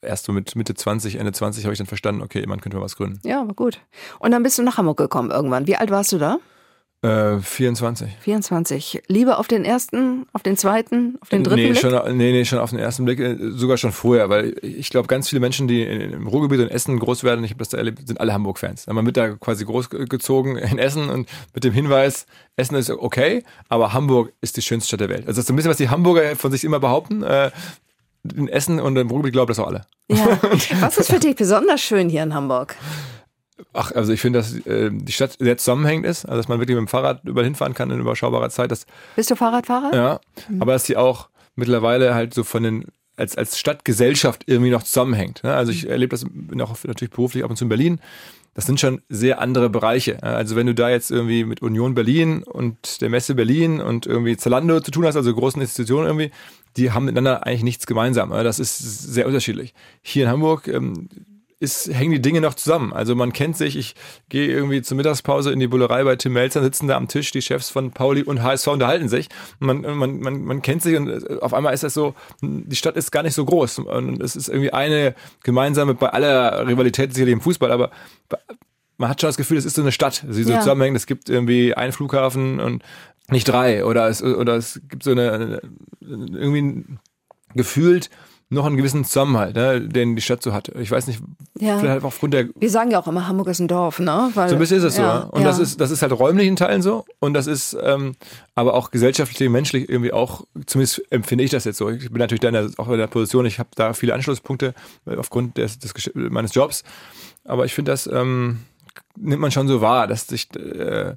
erst 0.02 0.26
so 0.26 0.32
mit 0.32 0.56
Mitte 0.56 0.74
20, 0.74 1.16
Ende 1.16 1.32
20 1.32 1.64
habe 1.64 1.72
ich 1.72 1.78
dann 1.78 1.86
verstanden, 1.86 2.20
okay, 2.20 2.44
man 2.46 2.60
könnte 2.60 2.76
mal 2.76 2.84
was 2.84 2.96
gründen. 2.96 3.20
Ja, 3.26 3.46
war 3.46 3.54
gut. 3.54 3.80
Und 4.18 4.32
dann 4.32 4.42
bist 4.42 4.58
du 4.58 4.62
nach 4.62 4.76
Hamburg 4.76 4.98
gekommen 4.98 5.30
irgendwann. 5.30 5.66
Wie 5.66 5.76
alt 5.76 5.90
warst 5.90 6.12
du 6.12 6.18
da? 6.18 6.38
Äh, 7.02 7.38
24. 7.38 8.18
24. 8.20 9.02
Lieber 9.06 9.38
auf 9.38 9.48
den 9.48 9.64
ersten, 9.64 10.26
auf 10.34 10.42
den 10.42 10.58
zweiten, 10.58 11.16
auf 11.22 11.30
den 11.30 11.42
dritten 11.42 11.56
nee, 11.56 11.70
Blick? 11.70 11.80
Schon, 11.80 12.16
nee, 12.18 12.32
nee, 12.32 12.44
schon 12.44 12.58
auf 12.58 12.70
den 12.70 12.78
ersten 12.78 13.06
Blick, 13.06 13.18
äh, 13.20 13.38
sogar 13.52 13.78
schon 13.78 13.92
vorher, 13.92 14.28
weil 14.28 14.54
ich 14.60 14.90
glaube, 14.90 15.08
ganz 15.08 15.30
viele 15.30 15.40
Menschen, 15.40 15.66
die 15.66 15.82
im 15.82 16.26
Ruhrgebiet 16.26 16.60
und 16.60 16.68
Essen 16.68 16.98
groß 16.98 17.24
werden, 17.24 17.42
ich 17.42 17.52
habe 17.52 17.58
das 17.60 17.70
da 17.70 17.78
erlebt, 17.78 18.06
sind 18.06 18.20
alle 18.20 18.34
Hamburg-Fans. 18.34 18.86
Man 18.86 19.06
wird 19.06 19.16
da 19.16 19.30
quasi 19.30 19.64
großgezogen 19.64 20.56
in 20.58 20.78
Essen 20.78 21.08
und 21.08 21.26
mit 21.54 21.64
dem 21.64 21.72
Hinweis, 21.72 22.26
Essen 22.56 22.74
ist 22.74 22.90
okay, 22.90 23.44
aber 23.70 23.94
Hamburg 23.94 24.34
ist 24.42 24.58
die 24.58 24.62
schönste 24.62 24.88
Stadt 24.88 25.00
der 25.00 25.08
Welt. 25.08 25.26
Also 25.26 25.32
das 25.32 25.38
ist 25.38 25.46
so 25.46 25.54
ein 25.54 25.56
bisschen, 25.56 25.70
was 25.70 25.78
die 25.78 25.88
Hamburger 25.88 26.36
von 26.36 26.52
sich 26.52 26.64
immer 26.64 26.80
behaupten. 26.80 27.22
Äh, 27.22 27.50
in 28.36 28.48
Essen 28.48 28.78
und 28.78 28.94
im 28.96 29.08
Ruhrgebiet 29.08 29.32
glauben 29.32 29.48
das 29.48 29.58
auch 29.58 29.68
alle. 29.68 29.86
Ja. 30.08 30.38
Was 30.80 30.98
ist 30.98 31.10
für 31.10 31.20
dich 31.20 31.36
besonders 31.36 31.80
schön 31.80 32.10
hier 32.10 32.22
in 32.22 32.34
Hamburg? 32.34 32.76
Ach, 33.72 33.92
also 33.92 34.12
ich 34.12 34.20
finde, 34.20 34.38
dass 34.38 34.54
äh, 34.66 34.90
die 34.92 35.12
Stadt 35.12 35.36
sehr 35.38 35.56
zusammenhängend 35.58 36.06
ist, 36.06 36.24
also 36.24 36.36
dass 36.36 36.48
man 36.48 36.58
wirklich 36.58 36.76
mit 36.76 36.86
dem 36.86 36.88
Fahrrad 36.88 37.24
überall 37.24 37.44
hinfahren 37.44 37.74
kann 37.74 37.90
in 37.90 38.00
überschaubarer 38.00 38.50
Zeit. 38.50 38.70
Dass, 38.70 38.86
Bist 39.16 39.30
du 39.30 39.36
Fahrradfahrer? 39.36 39.94
Ja, 39.94 40.20
mhm. 40.48 40.62
aber 40.62 40.72
dass 40.72 40.84
sie 40.84 40.96
auch 40.96 41.28
mittlerweile 41.56 42.14
halt 42.14 42.34
so 42.34 42.44
von 42.44 42.62
den 42.62 42.84
als, 43.16 43.36
als 43.36 43.58
Stadtgesellschaft 43.58 44.44
irgendwie 44.46 44.70
noch 44.70 44.82
zusammenhängt. 44.82 45.44
Ne? 45.44 45.54
Also 45.54 45.72
ich 45.72 45.84
mhm. 45.84 45.90
erlebe 45.90 46.10
das 46.10 46.24
bin 46.28 46.60
auch 46.62 46.76
natürlich 46.84 47.10
beruflich 47.10 47.44
ab 47.44 47.50
und 47.50 47.56
zu 47.56 47.64
in 47.64 47.68
Berlin. 47.68 48.00
Das 48.54 48.66
sind 48.66 48.80
schon 48.80 49.00
sehr 49.08 49.40
andere 49.40 49.70
Bereiche. 49.70 50.20
Also 50.24 50.56
wenn 50.56 50.66
du 50.66 50.74
da 50.74 50.90
jetzt 50.90 51.12
irgendwie 51.12 51.44
mit 51.44 51.62
Union 51.62 51.94
Berlin 51.94 52.42
und 52.42 53.00
der 53.00 53.08
Messe 53.08 53.36
Berlin 53.36 53.80
und 53.80 54.06
irgendwie 54.06 54.36
Zalando 54.36 54.80
zu 54.80 54.90
tun 54.90 55.06
hast, 55.06 55.14
also 55.14 55.32
großen 55.32 55.62
Institutionen 55.62 56.06
irgendwie, 56.06 56.32
die 56.76 56.90
haben 56.90 57.04
miteinander 57.04 57.46
eigentlich 57.46 57.62
nichts 57.62 57.86
gemeinsam. 57.86 58.30
Das 58.30 58.58
ist 58.58 58.78
sehr 58.78 59.26
unterschiedlich. 59.26 59.72
Hier 60.02 60.24
in 60.24 60.30
Hamburg 60.30 60.66
ähm, 60.66 61.08
ist, 61.60 61.92
hängen 61.92 62.12
die 62.12 62.22
Dinge 62.22 62.40
noch 62.40 62.54
zusammen. 62.54 62.92
Also 62.92 63.14
man 63.14 63.34
kennt 63.34 63.56
sich, 63.56 63.76
ich 63.76 63.94
gehe 64.30 64.48
irgendwie 64.48 64.80
zur 64.80 64.96
Mittagspause 64.96 65.52
in 65.52 65.60
die 65.60 65.66
Bullerei 65.66 66.02
bei 66.04 66.16
Tim 66.16 66.32
Melzer, 66.32 66.62
sitzen 66.62 66.88
da 66.88 66.96
am 66.96 67.06
Tisch, 67.06 67.30
die 67.32 67.42
Chefs 67.42 67.68
von 67.68 67.90
Pauli 67.90 68.22
und 68.22 68.42
HSV 68.42 68.66
unterhalten 68.68 69.10
sich. 69.10 69.28
Man, 69.58 69.82
man, 69.82 70.20
man, 70.20 70.42
man 70.42 70.62
kennt 70.62 70.82
sich 70.82 70.96
und 70.96 71.08
äh, 71.08 71.38
auf 71.40 71.52
einmal 71.52 71.74
ist 71.74 71.84
das 71.84 71.92
so, 71.92 72.14
die 72.40 72.76
Stadt 72.76 72.96
ist 72.96 73.12
gar 73.12 73.22
nicht 73.22 73.34
so 73.34 73.44
groß. 73.44 73.80
Und 73.80 74.22
es 74.22 74.36
ist 74.36 74.48
irgendwie 74.48 74.72
eine 74.72 75.14
gemeinsame, 75.42 75.94
bei 75.94 76.08
aller 76.08 76.66
Rivalität 76.66 77.12
sicherlich 77.12 77.34
im 77.34 77.42
Fußball, 77.42 77.70
aber 77.70 77.90
man 78.96 79.10
hat 79.10 79.20
schon 79.20 79.28
das 79.28 79.36
Gefühl, 79.36 79.58
es 79.58 79.66
ist 79.66 79.76
so 79.76 79.82
eine 79.82 79.92
Stadt, 79.92 80.24
sie 80.28 80.42
so 80.42 80.52
ja. 80.52 80.60
zusammenhängt. 80.60 80.96
Es 80.96 81.06
gibt 81.06 81.28
irgendwie 81.28 81.74
einen 81.74 81.92
Flughafen 81.92 82.58
und 82.58 82.82
nicht 83.28 83.46
drei. 83.46 83.84
Oder 83.84 84.08
es, 84.08 84.22
oder 84.22 84.56
es 84.56 84.80
gibt 84.88 85.02
so 85.02 85.10
eine, 85.10 85.60
irgendwie 86.00 86.84
gefühlt 87.54 88.08
noch 88.50 88.66
einen 88.66 88.76
gewissen 88.76 89.04
Zusammenhalt, 89.04 89.54
ne, 89.54 89.80
den 89.80 90.16
die 90.16 90.22
Stadt 90.22 90.42
so 90.42 90.52
hat. 90.52 90.68
Ich 90.76 90.90
weiß 90.90 91.06
nicht, 91.06 91.22
ja. 91.58 91.78
vielleicht 91.78 92.04
aufgrund 92.04 92.34
der. 92.34 92.48
Wir 92.58 92.70
sagen 92.70 92.90
ja 92.90 93.00
auch 93.00 93.06
immer, 93.06 93.28
Hamburg 93.28 93.48
ist 93.48 93.60
ein 93.60 93.68
Dorf, 93.68 94.00
ne? 94.00 94.30
Weil, 94.34 94.48
so 94.48 94.56
ein 94.56 94.58
bisschen 94.58 94.78
ist 94.78 94.84
es 94.84 94.96
ja, 94.96 95.22
so. 95.22 95.28
Und 95.28 95.42
ja. 95.42 95.46
das 95.46 95.60
ist, 95.60 95.80
das 95.80 95.92
ist 95.92 96.02
halt 96.02 96.12
räumlich 96.12 96.48
in 96.48 96.56
Teilen 96.56 96.82
so. 96.82 97.04
Und 97.20 97.34
das 97.34 97.46
ist 97.46 97.76
ähm, 97.80 98.16
aber 98.56 98.74
auch 98.74 98.90
gesellschaftlich, 98.90 99.48
menschlich 99.48 99.88
irgendwie 99.88 100.12
auch, 100.12 100.44
zumindest 100.66 101.02
empfinde 101.10 101.44
ich 101.44 101.50
das 101.50 101.64
jetzt 101.64 101.78
so. 101.78 101.88
Ich 101.90 102.10
bin 102.10 102.18
natürlich 102.18 102.40
da 102.40 102.48
in 102.48 102.54
der, 102.54 102.70
auch 102.76 102.88
in 102.88 102.98
der 102.98 103.06
Position, 103.06 103.46
ich 103.46 103.60
habe 103.60 103.70
da 103.76 103.92
viele 103.92 104.14
Anschlusspunkte 104.14 104.74
aufgrund 105.06 105.56
des, 105.56 105.78
des 105.78 105.94
meines 106.14 106.52
Jobs. 106.52 106.82
Aber 107.44 107.64
ich 107.64 107.72
finde, 107.72 107.92
das 107.92 108.08
ähm, 108.08 108.60
nimmt 109.16 109.40
man 109.40 109.52
schon 109.52 109.68
so 109.68 109.80
wahr, 109.80 110.08
dass 110.08 110.26
sich 110.26 110.48
äh, 110.56 111.14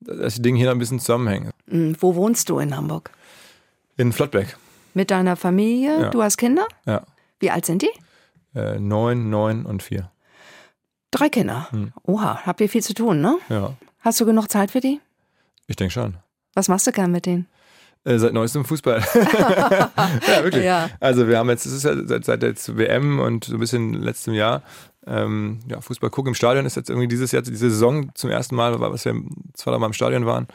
dass 0.00 0.34
die 0.34 0.42
Dinge 0.42 0.58
hier 0.58 0.66
noch 0.66 0.74
ein 0.74 0.78
bisschen 0.78 1.00
zusammenhängen. 1.00 1.50
Mhm. 1.66 1.96
Wo 2.00 2.14
wohnst 2.14 2.48
du 2.48 2.58
in 2.58 2.76
Hamburg? 2.76 3.10
In 3.96 4.12
Flottbeck. 4.12 4.56
Mit 4.96 5.10
deiner 5.10 5.36
Familie? 5.36 6.00
Ja. 6.00 6.08
Du 6.08 6.22
hast 6.22 6.38
Kinder? 6.38 6.66
Ja. 6.86 7.02
Wie 7.38 7.50
alt 7.50 7.66
sind 7.66 7.82
die? 7.82 7.90
Äh, 8.58 8.78
neun, 8.78 9.28
neun 9.28 9.66
und 9.66 9.82
vier. 9.82 10.10
Drei 11.10 11.28
Kinder. 11.28 11.68
Hm. 11.70 11.92
Oha, 12.04 12.46
habt 12.46 12.62
ihr 12.62 12.68
viel 12.70 12.82
zu 12.82 12.94
tun, 12.94 13.20
ne? 13.20 13.36
Ja, 13.50 13.74
Hast 14.00 14.18
du 14.22 14.24
genug 14.24 14.50
Zeit 14.50 14.70
für 14.70 14.80
die? 14.80 15.02
ich 15.66 15.76
denke 15.76 15.92
schon. 15.92 16.16
Was 16.54 16.68
machst 16.68 16.86
du 16.86 16.92
gern 16.92 17.12
mit 17.12 17.26
denen? 17.26 17.46
Äh, 18.04 18.16
seit 18.16 18.32
neuestem 18.32 18.64
Fußball. 18.64 19.00
ja, 19.14 20.42
wirklich. 20.42 20.64
Ja. 20.64 20.88
Also 20.98 21.28
wir 21.28 21.36
haben 21.36 21.50
jetzt, 21.50 21.66
es 21.66 21.74
ist 21.74 21.84
ja 21.84 21.94
seit, 22.06 22.24
seit 22.24 22.42
jetzt 22.42 22.78
WM 22.78 23.18
und 23.18 23.44
so 23.44 23.52
ein 23.52 23.60
bisschen 23.60 23.92
letztem 23.92 24.32
Jahr, 24.32 24.62
ähm, 25.06 25.60
ja, 25.68 25.82
Fußball 25.82 26.08
gucken 26.08 26.30
im 26.30 26.34
Stadion 26.34 26.64
ist 26.64 26.74
jetzt 26.74 26.88
irgendwie 26.88 27.08
dieses 27.08 27.32
Jahr, 27.32 27.42
diese 27.42 27.68
Saison 27.68 28.14
zum 28.14 28.30
ersten 28.30 28.56
Mal, 28.56 28.80
was 28.80 29.04
wir 29.04 29.14
zwei 29.52 29.76
Mal 29.76 29.88
im 29.88 29.92
Stadion 29.92 30.24
waren. 30.24 30.48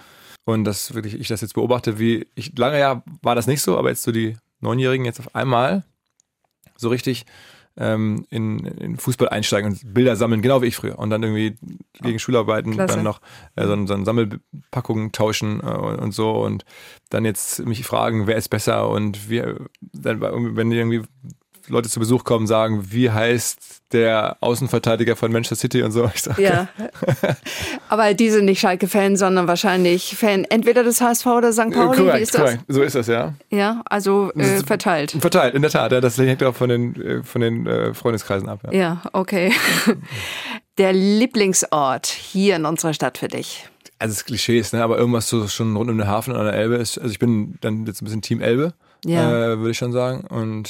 Und 0.45 0.63
das 0.63 0.93
wirklich, 0.93 1.19
ich 1.19 1.27
das 1.27 1.41
jetzt 1.41 1.53
beobachte, 1.53 1.99
wie 1.99 2.27
ich, 2.35 2.57
lange 2.57 2.79
ja 2.79 3.03
war 3.21 3.35
das 3.35 3.47
nicht 3.47 3.61
so, 3.61 3.77
aber 3.77 3.89
jetzt 3.89 4.03
so 4.03 4.11
die 4.11 4.37
Neunjährigen 4.59 5.05
jetzt 5.05 5.19
auf 5.19 5.35
einmal 5.35 5.83
so 6.75 6.89
richtig 6.89 7.25
ähm, 7.77 8.25
in, 8.29 8.59
in 8.65 8.97
Fußball 8.97 9.29
einsteigen 9.29 9.71
und 9.71 9.93
Bilder 9.93 10.15
sammeln, 10.15 10.41
genau 10.41 10.61
wie 10.61 10.67
ich 10.67 10.75
früher. 10.75 10.99
Und 10.99 11.09
dann 11.09 11.23
irgendwie 11.23 11.57
gegen 12.01 12.19
Schularbeiten 12.19 12.73
Klasse. 12.73 12.95
dann 12.95 13.03
noch 13.03 13.21
äh, 13.55 13.65
so, 13.65 13.85
so 13.85 14.03
Sammelpackungen 14.03 15.11
tauschen 15.11 15.61
äh, 15.61 15.77
und, 15.77 15.99
und 15.99 16.11
so 16.13 16.31
und 16.43 16.65
dann 17.09 17.23
jetzt 17.23 17.65
mich 17.65 17.85
fragen, 17.85 18.27
wer 18.27 18.35
ist 18.35 18.49
besser 18.49 18.89
und 18.89 19.29
wir, 19.29 19.67
dann, 19.93 20.21
wenn 20.55 20.71
irgendwie 20.71 21.03
Leute 21.67 21.89
zu 21.89 21.99
Besuch 21.99 22.23
kommen, 22.23 22.47
sagen, 22.47 22.87
wie 22.91 23.09
heißt 23.11 23.81
der 23.91 24.37
Außenverteidiger 24.39 25.15
von 25.15 25.31
Manchester 25.31 25.55
City 25.57 25.83
und 25.83 25.91
so. 25.91 26.09
Ich 26.15 26.21
sag, 26.21 26.37
Ja. 26.39 26.67
Aber 27.89 28.13
die 28.13 28.29
sind 28.29 28.45
nicht 28.45 28.59
Schalke-Fan, 28.61 29.17
sondern 29.17 29.47
wahrscheinlich 29.47 30.15
Fan 30.15 30.45
entweder 30.45 30.83
des 30.83 31.01
HSV 31.01 31.25
oder 31.27 31.51
St. 31.51 31.71
Pauli. 31.71 31.97
Wie 31.97 32.03
korrekt, 32.03 32.21
ist 32.23 32.33
das? 32.33 32.41
korrekt. 32.41 32.63
So 32.67 32.81
ist 32.81 32.95
das, 32.95 33.07
ja. 33.07 33.33
Ja, 33.49 33.81
also 33.85 34.31
Das 34.35 34.47
äh, 34.47 34.55
ist- 34.57 34.67
verteilt. 34.67 35.11
Verteilt, 35.19 35.55
in 35.55 35.61
der 35.61 35.71
Tat. 35.71 35.91
Ja, 35.91 35.99
das 36.01 36.17
hängt 36.17 36.41
auch 36.43 36.55
von 36.55 36.69
den, 36.69 36.95
äh, 37.01 37.23
von 37.23 37.41
den 37.41 37.67
äh, 37.67 37.93
Freundeskreisen 37.93 38.47
ab. 38.47 38.61
Ja. 38.71 38.71
Ja, 38.71 39.01
okay. 39.13 39.51
Der 40.77 40.93
Lieblingsort 40.93 42.07
hier 42.07 42.55
in 42.55 42.65
unserer 42.65 42.93
Stadt 42.93 43.17
für 43.17 43.27
dich. 43.27 43.67
Also 43.99 44.13
es 44.13 44.17
ist 44.19 44.25
Klischees, 44.25 44.73
ne? 44.73 44.81
aber 44.83 44.97
irgendwas 44.97 45.27
so 45.29 45.47
schon 45.47 45.75
rund 45.75 45.89
um 45.91 45.97
den 45.97 46.07
Hafen 46.07 46.33
an 46.35 46.45
der 46.45 46.53
Elbe 46.53 46.75
ist, 46.75 46.97
also 46.97 47.11
ich 47.11 47.19
bin 47.19 47.57
dann 47.61 47.85
jetzt 47.85 48.01
ein 48.01 48.05
bisschen 48.05 48.21
Team 48.21 48.41
Elbe, 48.41 48.73
Ja. 49.05 49.53
äh, 49.53 49.57
würde 49.57 49.71
ich 49.71 49.77
schon 49.77 49.91
sagen. 49.91 50.21
Und 50.27 50.69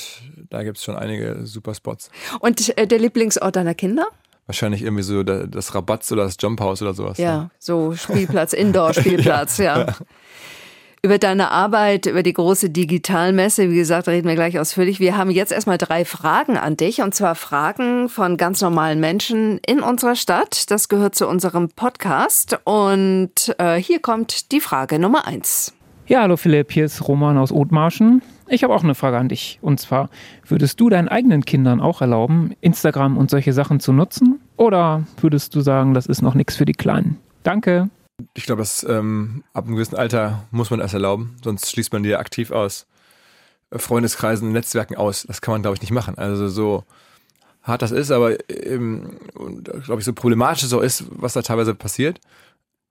da 0.49 0.63
gibt 0.63 0.77
es 0.77 0.83
schon 0.83 0.95
einige 0.95 1.45
super 1.45 1.73
Spots. 1.75 2.09
Und 2.39 2.77
äh, 2.77 2.87
der 2.87 2.99
Lieblingsort 2.99 3.55
deiner 3.55 3.73
Kinder? 3.75 4.07
Wahrscheinlich 4.47 4.81
irgendwie 4.81 5.03
so 5.03 5.23
da- 5.23 5.45
das 5.45 5.73
Rabatz 5.75 6.11
oder 6.11 6.23
das 6.23 6.35
Jump 6.39 6.59
House 6.61 6.81
oder 6.81 6.93
sowas. 6.93 7.17
Ja, 7.17 7.49
so 7.59 7.93
Spielplatz, 7.95 8.53
Indoor-Spielplatz, 8.53 9.57
ja. 9.59 9.85
Über 11.03 11.17
deine 11.17 11.49
Arbeit, 11.49 12.05
über 12.05 12.21
die 12.21 12.33
große 12.33 12.69
Digitalmesse, 12.69 13.71
wie 13.71 13.75
gesagt, 13.75 14.07
reden 14.07 14.27
wir 14.27 14.35
gleich 14.35 14.59
ausführlich. 14.59 14.99
Wir 14.99 15.17
haben 15.17 15.31
jetzt 15.31 15.51
erstmal 15.51 15.79
drei 15.79 16.05
Fragen 16.05 16.57
an 16.57 16.77
dich 16.77 17.01
und 17.01 17.15
zwar 17.15 17.33
Fragen 17.33 18.07
von 18.07 18.37
ganz 18.37 18.61
normalen 18.61 18.99
Menschen 18.99 19.57
in 19.65 19.79
unserer 19.79 20.15
Stadt. 20.15 20.69
Das 20.69 20.89
gehört 20.89 21.15
zu 21.15 21.27
unserem 21.27 21.69
Podcast 21.69 22.59
und 22.65 23.55
äh, 23.57 23.77
hier 23.77 23.99
kommt 23.99 24.51
die 24.51 24.61
Frage 24.61 24.99
Nummer 24.99 25.25
eins. 25.25 25.73
Ja, 26.07 26.23
hallo 26.23 26.35
Philipp, 26.35 26.71
hier 26.71 26.85
ist 26.85 27.07
Roman 27.07 27.37
aus 27.37 27.51
Othmarschen. 27.51 28.21
Ich 28.49 28.63
habe 28.63 28.73
auch 28.73 28.83
eine 28.83 28.95
Frage 28.95 29.17
an 29.17 29.29
dich. 29.29 29.59
Und 29.61 29.79
zwar, 29.79 30.09
würdest 30.45 30.79
du 30.79 30.89
deinen 30.89 31.07
eigenen 31.07 31.45
Kindern 31.45 31.79
auch 31.79 32.01
erlauben, 32.01 32.53
Instagram 32.59 33.17
und 33.17 33.29
solche 33.29 33.53
Sachen 33.53 33.79
zu 33.79 33.93
nutzen? 33.93 34.41
Oder 34.57 35.03
würdest 35.21 35.55
du 35.55 35.61
sagen, 35.61 35.93
das 35.93 36.07
ist 36.07 36.21
noch 36.21 36.33
nichts 36.33 36.57
für 36.57 36.65
die 36.65 36.73
Kleinen? 36.73 37.17
Danke. 37.43 37.89
Ich 38.33 38.45
glaube, 38.45 38.61
dass 38.61 38.83
ähm, 38.83 39.43
ab 39.53 39.65
einem 39.65 39.75
gewissen 39.75 39.95
Alter 39.95 40.43
muss 40.51 40.69
man 40.69 40.79
das 40.79 40.93
erlauben, 40.93 41.37
sonst 41.43 41.71
schließt 41.71 41.93
man 41.93 42.03
die 42.03 42.15
aktiv 42.15 42.51
aus 42.51 42.87
äh, 43.69 43.79
Freundeskreisen 43.79 44.47
und 44.47 44.53
Netzwerken 44.53 44.95
aus. 44.95 45.23
Das 45.23 45.41
kann 45.41 45.53
man, 45.53 45.61
glaube 45.61 45.75
ich, 45.75 45.81
nicht 45.81 45.91
machen. 45.91 46.17
Also 46.17 46.49
so 46.49 46.83
hart 47.63 47.81
das 47.81 47.91
ist, 47.91 48.11
aber 48.11 48.37
ähm, 48.49 49.17
glaube 49.85 49.99
ich, 49.99 50.05
so 50.05 50.13
problematisch 50.13 50.63
es 50.63 50.73
auch 50.73 50.81
ist, 50.81 51.05
was 51.11 51.33
da 51.33 51.41
teilweise 51.41 51.73
passiert. 51.73 52.19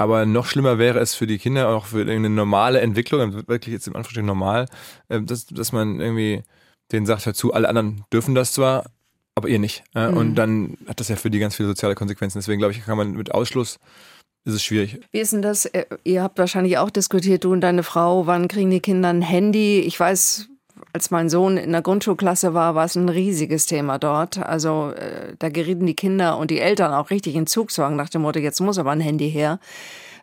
Aber 0.01 0.25
noch 0.25 0.47
schlimmer 0.47 0.79
wäre 0.79 0.99
es 0.99 1.15
für 1.15 1.27
die 1.27 1.37
Kinder, 1.37 1.69
auch 1.69 1.85
für 1.85 2.11
eine 2.11 2.31
normale 2.31 2.81
Entwicklung, 2.81 3.47
wirklich 3.47 3.75
jetzt 3.75 3.87
im 3.87 3.95
Anführungsstrichen 3.95 4.27
normal, 4.27 4.65
äh, 5.11 5.21
dass, 5.21 5.45
dass 5.45 5.73
man 5.73 6.01
irgendwie 6.01 6.43
denen 6.91 7.05
sagt, 7.05 7.27
hör 7.27 7.35
zu, 7.35 7.53
alle 7.53 7.69
anderen 7.69 8.05
dürfen 8.11 8.35
das 8.35 8.55
zwar, 8.55 8.87
aber 9.35 9.49
ihr 9.49 9.59
nicht. 9.59 9.85
Mhm. 9.93 10.17
Und 10.17 10.35
dann 10.37 10.79
hat 10.89 11.01
das 11.01 11.09
ja 11.09 11.17
für 11.17 11.29
die 11.29 11.39
ganz 11.39 11.55
viele 11.55 11.69
soziale 11.69 11.95
Konsequenzen. 11.97 12.39
Deswegen 12.39 12.61
glaube 12.61 12.73
ich, 12.73 12.83
kann 12.83 12.97
man 12.97 13.13
mit 13.13 13.33
Ausschluss 13.33 13.79
ist 14.47 14.55
es 14.55 14.65
schwierig. 14.65 15.01
Wie 15.13 15.19
ist 15.19 15.35
denn 15.35 15.43
das? 15.43 15.67
Äh, 15.67 15.85
Ihr 16.05 16.23
habt 16.23 16.39
wahrscheinlich 16.39 16.79
auch 16.79 16.89
diskutiert, 16.89 17.45
du 17.45 17.53
und 17.53 17.61
deine 17.61 17.83
Frau, 17.83 18.27
wann 18.27 18.49
kriegen 18.49 18.71
die 18.71 18.81
Kinder 18.81 19.11
ein 19.11 19.21
Handy? 19.21 19.81
Ich 19.81 20.01
weiß, 20.01 20.49
als 20.93 21.11
mein 21.11 21.29
Sohn 21.29 21.57
in 21.57 21.73
der 21.73 21.83
Grundschulklasse 21.83 22.55
war, 22.55 22.75
war 22.75 22.85
es 22.85 22.97
ein 22.97 23.09
riesiges 23.09 23.67
Thema 23.67 23.99
dort. 23.99 24.39
Also 24.39 24.93
äh, 24.97 25.35
da 25.39 25.49
gerieten 25.49 25.87
die 25.87 25.95
Kinder 25.95 26.37
und 26.39 26.51
die 26.51 26.59
Eltern 26.61 26.93
auch 26.93 27.11
richtig 27.11 27.35
in 27.37 27.47
Zugzwang 27.47 27.97
nach 27.97 28.09
dem 28.09 28.23
Motto, 28.23 28.39
jetzt 28.39 28.61
muss 28.61 28.79
aber 28.79 28.91
ein 28.91 29.01
Handy 29.01 29.31
her. 29.31 29.59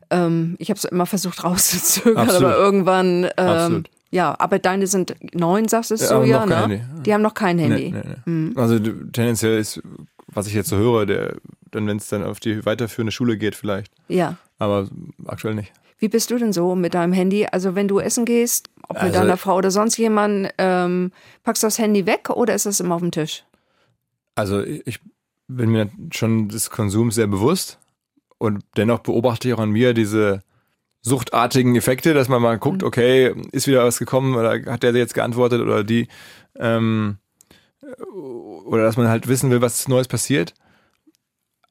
Ähm, 0.09 0.55
ich 0.59 0.69
habe 0.69 0.77
es 0.77 0.85
immer 0.85 1.05
versucht 1.05 1.43
rauszuzögern, 1.43 2.17
Absolut. 2.17 2.43
aber 2.51 2.57
irgendwann, 2.57 3.27
ähm, 3.37 3.83
ja, 4.09 4.35
aber 4.39 4.57
deine 4.59 4.87
sind 4.87 5.15
neun, 5.33 5.67
sagst 5.67 5.91
du 5.91 5.95
es 5.95 6.01
Ja, 6.01 6.07
so, 6.07 6.23
ja, 6.23 6.45
noch 6.45 6.47
kein 6.55 6.69
ne? 6.69 6.77
Handy. 6.77 7.03
Die 7.03 7.13
haben 7.13 7.21
noch 7.21 7.33
kein 7.33 7.59
Handy. 7.59 7.91
Nee, 7.91 8.03
nee, 8.25 8.51
nee. 8.53 8.59
Also 8.59 8.79
d- 8.79 8.93
tendenziell 9.11 9.57
ist, 9.59 9.81
was 10.27 10.47
ich 10.47 10.53
jetzt 10.53 10.69
so 10.69 10.77
höre, 10.77 11.05
der, 11.05 11.35
dann 11.71 11.87
wenn 11.87 11.97
es 11.97 12.07
dann 12.07 12.23
auf 12.23 12.39
die 12.39 12.65
weiterführende 12.65 13.11
Schule 13.11 13.37
geht 13.37 13.55
vielleicht. 13.55 13.91
Ja. 14.07 14.37
Aber 14.59 14.87
aktuell 15.25 15.55
nicht. 15.55 15.71
Wie 15.99 16.07
bist 16.07 16.31
du 16.31 16.37
denn 16.37 16.53
so 16.53 16.75
mit 16.75 16.93
deinem 16.93 17.11
Handy? 17.11 17.47
Also 17.51 17.75
wenn 17.75 17.87
du 17.87 17.99
essen 17.99 18.23
gehst, 18.23 18.69
ob 18.89 18.95
mit 18.95 19.03
Also- 19.03 19.19
deiner 19.19 19.37
Frau 19.37 19.57
oder 19.57 19.71
sonst 19.71 19.97
jemand, 19.97 20.49
ähm, 20.57 21.11
packst 21.43 21.63
du 21.63 21.67
das 21.67 21.79
Handy 21.79 22.05
weg 22.05 22.29
oder 22.29 22.53
ist 22.55 22.65
das 22.65 22.79
immer 22.79 22.95
auf 22.95 23.01
dem 23.01 23.11
Tisch? 23.11 23.43
Also 24.35 24.61
ich 24.63 24.99
bin 25.47 25.71
mir 25.71 25.89
schon 26.11 26.49
des 26.49 26.69
Konsums 26.69 27.15
sehr 27.15 27.27
bewusst 27.27 27.79
und 28.37 28.63
dennoch 28.75 28.99
beobachte 28.99 29.47
ich 29.47 29.53
auch 29.53 29.59
an 29.59 29.71
mir 29.71 29.93
diese 29.93 30.41
suchtartigen 31.01 31.75
Effekte, 31.75 32.13
dass 32.13 32.27
man 32.27 32.41
mal 32.41 32.57
guckt, 32.59 32.83
okay, 32.83 33.33
ist 33.51 33.67
wieder 33.67 33.83
was 33.85 33.97
gekommen 33.97 34.35
oder 34.35 34.59
hat 34.71 34.83
der 34.83 34.93
jetzt 34.93 35.13
geantwortet 35.13 35.61
oder 35.61 35.83
die 35.83 36.07
ähm, 36.59 37.17
oder 38.65 38.83
dass 38.83 38.97
man 38.97 39.07
halt 39.07 39.27
wissen 39.27 39.49
will, 39.49 39.61
was 39.61 39.87
Neues 39.87 40.07
passiert. 40.07 40.53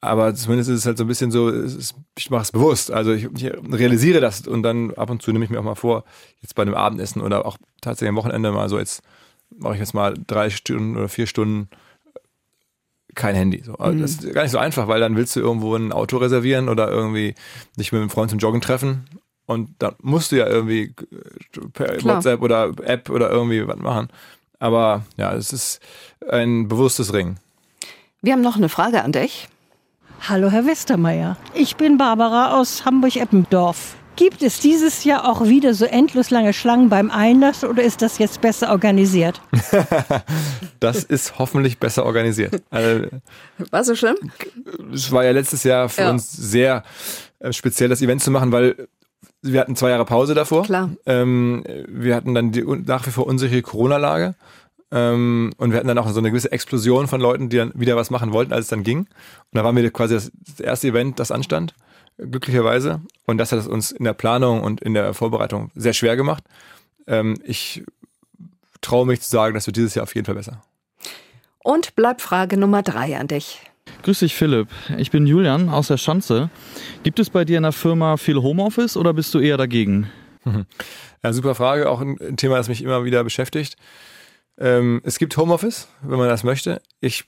Aber 0.07 0.35
zumindest 0.35 0.71
ist 0.71 0.81
es 0.81 0.87
halt 0.87 0.99
so 0.99 1.05
ein 1.05 1.09
bisschen 1.09 1.31
so, 1.31 1.53
ich 2.17 2.31
mache 2.31 2.43
es 2.43 2.53
bewusst. 2.53 2.91
Also 2.91 3.13
ich, 3.13 3.29
ich 3.37 3.53
realisiere 3.71 4.21
das 4.21 4.47
und 4.47 4.63
dann 4.63 4.93
ab 4.95 5.11
und 5.11 5.23
zu 5.23 5.33
nehme 5.33 5.45
ich 5.45 5.51
mir 5.51 5.59
auch 5.61 5.65
mal 5.65 5.75
vor, 5.75 6.05
jetzt 6.41 6.55
bei 6.55 6.63
einem 6.63 6.75
Abendessen 6.75 7.21
oder 7.21 7.47
auch 7.47 7.59
tatsächlich 7.81 8.11
am 8.11 8.17
Wochenende 8.17 8.53
mal 8.53 8.69
so, 8.69 8.79
jetzt 8.79 9.03
mache 9.51 9.75
ich 9.75 9.81
jetzt 9.81 9.95
mal 9.95 10.15
drei 10.27 10.51
Stunden 10.51 10.97
oder 10.97 11.09
vier 11.09 11.27
Stunden 11.27 11.69
kein 13.15 13.35
Handy. 13.35 13.63
So. 13.65 13.75
Aber 13.79 13.93
Das 13.95 14.13
ist 14.13 14.33
gar 14.35 14.43
nicht 14.43 14.53
so 14.53 14.59
einfach, 14.59 14.89
weil 14.89 15.01
dann 15.01 15.17
willst 15.17 15.35
du 15.37 15.41
irgendwo 15.41 15.75
ein 15.75 15.93
Auto 15.93 16.19
reservieren 16.19 16.69
oder 16.69 16.91
irgendwie 16.91 17.35
dich 17.79 17.93
mit 17.93 18.01
einem 18.01 18.11
Freund 18.11 18.31
zum 18.31 18.39
Joggen 18.39 18.61
treffen 18.61 19.09
und 19.47 19.71
dann 19.79 19.95
musst 20.03 20.33
du 20.33 20.37
ja 20.37 20.47
irgendwie 20.47 20.93
per 21.73 21.97
Klar. 21.97 22.17
WhatsApp 22.17 22.43
oder 22.43 22.73
App 22.83 23.11
oder 23.11 23.31
irgendwie 23.31 23.67
was 23.67 23.79
machen. 23.79 24.09
Aber 24.59 25.05
ja, 25.17 25.35
es 25.35 25.53
ist 25.53 25.81
ein 26.29 26.69
bewusstes 26.69 27.13
Ringen. 27.13 27.39
Wir 28.23 28.33
haben 28.33 28.43
noch 28.43 28.57
eine 28.57 28.69
Frage 28.69 29.03
an 29.03 29.13
dich. 29.13 29.49
Hallo, 30.21 30.51
Herr 30.51 30.67
Westermeier. 30.67 31.37
Ich 31.55 31.77
bin 31.77 31.99
Barbara 31.99 32.59
aus 32.59 32.85
Hamburg-Eppendorf. 32.85 33.95
Gibt 34.17 34.43
es 34.43 34.61
dieses 34.61 35.05
Jahr 35.05 35.29
auch 35.29 35.45
wieder 35.45 35.75
so 35.75 35.85
endlos 35.85 36.31
lange 36.31 36.53
Schlangen 36.55 36.89
beim 36.89 37.11
Einlass 37.11 37.65
oder 37.65 37.83
ist 37.83 38.01
das 38.01 38.19
jetzt 38.19 38.41
besser 38.41 38.71
organisiert? 38.71 39.41
Das 40.81 41.05
ist 41.05 41.39
hoffentlich 41.39 41.79
besser 41.79 42.05
organisiert. 42.05 42.63
Also, 42.71 43.07
War 43.71 43.83
so 43.83 43.95
schlimm? 43.95 44.17
es 44.93 45.11
war 45.11 45.25
ja 45.25 45.31
letztes 45.33 45.65
Jahr 45.65 45.89
für 45.89 46.03
Ja. 46.03 46.11
uns 46.11 46.31
sehr 46.31 46.83
äh, 47.39 47.53
speziell, 47.53 47.89
das 47.89 48.03
Event 48.03 48.23
zu 48.23 48.31
machen, 48.31 48.53
weil 48.53 48.87
wir 49.43 49.61
hatten 49.61 49.75
zwei 49.75 49.89
Jahre 49.91 50.05
Pause 50.05 50.35
davor. 50.35 50.65
Klar. 50.65 50.91
Ähm, 51.07 51.65
wir 51.89 52.15
hatten 52.15 52.35
dann 52.35 52.53
die 52.53 52.63
nach 52.63 53.07
wie 53.07 53.11
vor 53.11 53.27
unsichere 53.27 53.63
Corona-Lage. 53.63 54.35
Ähm, 54.93 55.53
und 55.57 55.71
wir 55.71 55.79
hatten 55.79 55.89
dann 55.89 55.99
auch 55.99 56.09
so 56.09 56.19
eine 56.19 56.31
gewisse 56.31 56.53
Explosion 56.53 57.09
von 57.09 57.21
Leuten, 57.21 57.49
die 57.49 57.57
dann 57.57 57.73
wieder 57.75 57.97
was 57.97 58.11
machen 58.11 58.33
wollten, 58.33 58.53
als 58.53 58.67
es 58.67 58.69
dann 58.69 58.85
ging. 58.85 59.01
Und 59.01 59.09
da 59.53 59.65
waren 59.65 59.75
wir 59.75 59.91
quasi 59.91 60.15
das, 60.15 60.31
das 60.47 60.61
erste 60.61 60.89
Event, 60.89 61.19
das 61.19 61.31
anstand, 61.31 61.75
glücklicherweise. 62.19 63.01
Und 63.27 63.39
das 63.39 63.53
hat 63.53 63.59
es 63.59 63.67
uns 63.67 63.91
in 63.91 64.05
der 64.05 64.15
Planung 64.15 64.63
und 64.63 64.81
in 64.81 64.95
der 64.95 65.13
Vorbereitung 65.15 65.71
sehr 65.75 65.93
schwer 65.93 66.17
gemacht. 66.17 66.45
Ähm, 67.07 67.39
ich 67.45 67.83
traue 68.81 69.07
mich 69.07 69.21
zu 69.21 69.29
sagen, 69.29 69.55
das 69.55 69.67
wird 69.67 69.77
dieses 69.77 69.95
Jahr 69.95 70.05
auf 70.05 70.15
jeden 70.15 70.27
Fall 70.27 70.37
besser. 70.37 70.63
Und 71.59 71.97
bleibt 71.97 72.23
Frage 72.23 72.57
Nummer 72.57 72.83
drei 72.83 73.19
an 73.19 73.27
dich. 73.27 73.61
Grüß 74.03 74.21
dich, 74.21 74.37
Philipp. 74.37 74.69
Ich 74.99 75.11
bin 75.11 75.27
Julian 75.27 75.69
aus 75.69 75.89
der 75.89 75.97
Schanze. 75.97 76.51
Gibt 77.03 77.19
es 77.19 77.31
bei 77.31 77.45
dir 77.45 77.57
in 77.57 77.65
der 77.65 77.73
Firma 77.73 78.17
viel 78.17 78.37
Homeoffice 78.37 78.97
oder 78.97 79.13
bist 79.13 79.35
du 79.35 79.41
eher 79.41 79.57
dagegen? 79.57 80.11
Ja, 81.23 81.33
super 81.33 81.57
Frage, 81.57 81.91
auch 81.91 82.01
ein 82.01 82.37
Thema, 82.37 82.57
das 82.57 82.69
mich 82.69 82.85
immer 82.85 83.05
wieder 83.05 83.25
beschäftigt. 83.25 83.77
Ähm, 84.59 85.01
es 85.05 85.19
gibt 85.19 85.37
Homeoffice, 85.37 85.89
wenn 86.03 86.19
man 86.19 86.29
das 86.29 86.45
möchte. 86.45 86.81
Ich 87.01 87.25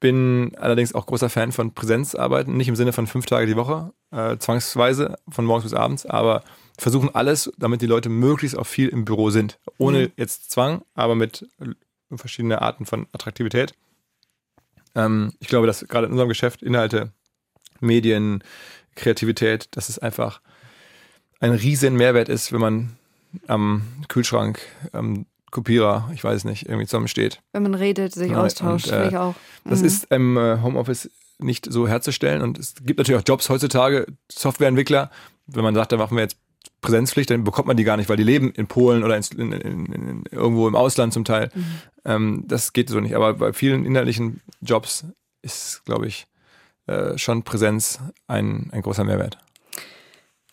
bin 0.00 0.52
allerdings 0.58 0.94
auch 0.94 1.06
großer 1.06 1.30
Fan 1.30 1.52
von 1.52 1.74
Präsenzarbeiten, 1.74 2.56
nicht 2.56 2.68
im 2.68 2.76
Sinne 2.76 2.92
von 2.92 3.06
fünf 3.06 3.26
Tage 3.26 3.46
die 3.46 3.56
Woche, 3.56 3.92
äh, 4.10 4.36
zwangsweise 4.36 5.16
von 5.28 5.44
morgens 5.44 5.64
bis 5.64 5.74
abends, 5.74 6.06
aber 6.06 6.42
versuchen 6.76 7.14
alles, 7.14 7.52
damit 7.56 7.82
die 7.82 7.86
Leute 7.86 8.08
möglichst 8.08 8.58
auch 8.58 8.66
viel 8.66 8.88
im 8.88 9.04
Büro 9.04 9.30
sind. 9.30 9.60
Ohne 9.78 10.06
Mhm. 10.06 10.12
jetzt 10.16 10.50
Zwang, 10.50 10.82
aber 10.94 11.14
mit 11.14 11.46
verschiedenen 12.12 12.58
Arten 12.58 12.84
von 12.84 13.06
Attraktivität. 13.12 13.74
Ähm, 14.94 15.34
ich 15.38 15.48
glaube, 15.48 15.66
dass 15.66 15.86
gerade 15.86 16.06
in 16.06 16.12
unserem 16.12 16.28
Geschäft 16.28 16.62
Inhalte, 16.62 17.12
Medien, 17.80 18.42
Kreativität, 18.96 19.68
dass 19.76 19.88
es 19.88 19.98
einfach 19.98 20.40
ein 21.40 21.52
riesen 21.52 21.96
Mehrwert 21.96 22.28
ist, 22.28 22.52
wenn 22.52 22.60
man 22.60 22.96
am 23.46 23.82
Kühlschrank, 24.08 24.60
am 24.92 25.26
Kopierer, 25.52 26.10
ich 26.12 26.24
weiß 26.24 26.44
nicht, 26.44 26.66
irgendwie 26.66 26.86
zusammen 26.86 27.06
steht. 27.06 27.40
Wenn 27.52 27.62
man 27.62 27.74
redet, 27.74 28.12
sich 28.12 28.32
Ja, 28.32 28.42
austauscht, 28.42 28.88
und, 28.88 28.92
äh, 28.94 29.08
ich 29.10 29.16
auch. 29.16 29.36
Das 29.64 29.80
Mhm. 29.80 29.86
ist 29.86 30.06
im 30.10 30.36
äh, 30.36 30.60
Homeoffice 30.60 31.08
nicht 31.38 31.70
so 31.70 31.86
herzustellen 31.86 32.42
und 32.42 32.58
es 32.58 32.74
gibt 32.82 32.98
natürlich 32.98 33.20
auch 33.20 33.26
Jobs 33.28 33.48
heutzutage, 33.48 34.06
Softwareentwickler, 34.30 35.10
wenn 35.46 35.62
man 35.62 35.74
sagt, 35.74 35.92
da 35.92 35.96
machen 35.96 36.16
wir 36.16 36.22
jetzt 36.22 36.36
Präsenzpflicht, 36.80 37.30
dann 37.30 37.44
bekommt 37.44 37.68
man 37.68 37.76
die 37.76 37.84
gar 37.84 37.96
nicht, 37.96 38.08
weil 38.08 38.16
die 38.16 38.22
leben 38.24 38.50
in 38.50 38.66
Polen 38.66 39.04
oder 39.04 39.16
in, 39.16 39.22
in, 39.52 39.52
in, 39.92 40.24
irgendwo 40.30 40.66
im 40.66 40.74
Ausland 40.74 41.12
zum 41.12 41.24
Teil. 41.24 41.50
Mhm. 41.54 41.64
Ähm, 42.04 42.44
das 42.48 42.72
geht 42.72 42.88
so 42.88 42.98
nicht. 42.98 43.14
Aber 43.14 43.34
bei 43.34 43.52
vielen 43.52 43.84
inhaltlichen 43.84 44.40
Jobs 44.60 45.04
ist, 45.42 45.82
glaube 45.84 46.06
ich, 46.08 46.26
äh, 46.86 47.16
schon 47.18 47.44
Präsenz 47.44 48.00
ein, 48.26 48.68
ein 48.72 48.82
großer 48.82 49.04
Mehrwert. 49.04 49.38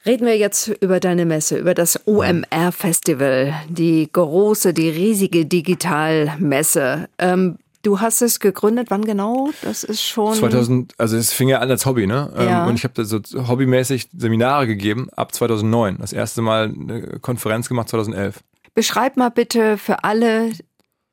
Reden 0.06 0.26
wir 0.26 0.38
jetzt 0.38 0.70
über 0.80 1.00
deine 1.00 1.26
Messe, 1.26 1.58
über 1.58 1.74
das 1.74 2.00
OMR 2.08 2.72
Festival, 2.72 3.54
die 3.68 4.10
große, 4.12 4.74
die 4.74 4.90
riesige 4.90 5.46
Digitalmesse. 5.46 7.10
Ähm, 7.18 7.58
du 7.84 8.00
hast 8.00 8.22
es 8.22 8.40
gegründet, 8.40 8.88
wann 8.92 9.04
genau? 9.04 9.50
Das 9.62 9.84
ist 9.84 10.02
schon. 10.04 10.34
2000, 10.36 10.94
also 10.98 11.18
es 11.18 11.34
fing 11.34 11.50
ja 11.50 11.60
an 11.60 11.70
als 11.70 11.86
Hobby, 11.86 12.08
ne? 12.08 12.32
Ähm, 12.38 12.48
Ja. 12.48 12.66
Und 12.66 12.76
ich 12.76 12.84
habe 12.86 12.94
da 12.96 13.04
so 13.04 13.20
hobbymäßig 13.48 14.08
Seminare 14.18 14.68
gegeben 14.68 15.10
ab 15.16 15.34
2009. 15.34 15.98
Das 16.00 16.14
erste 16.14 16.42
Mal 16.42 16.74
eine 16.74 17.20
Konferenz 17.20 17.68
gemacht 17.68 17.90
2011. 17.90 18.40
Beschreib 18.74 19.18
mal 19.18 19.30
bitte 19.30 19.78
für 19.78 20.04
alle, 20.06 20.52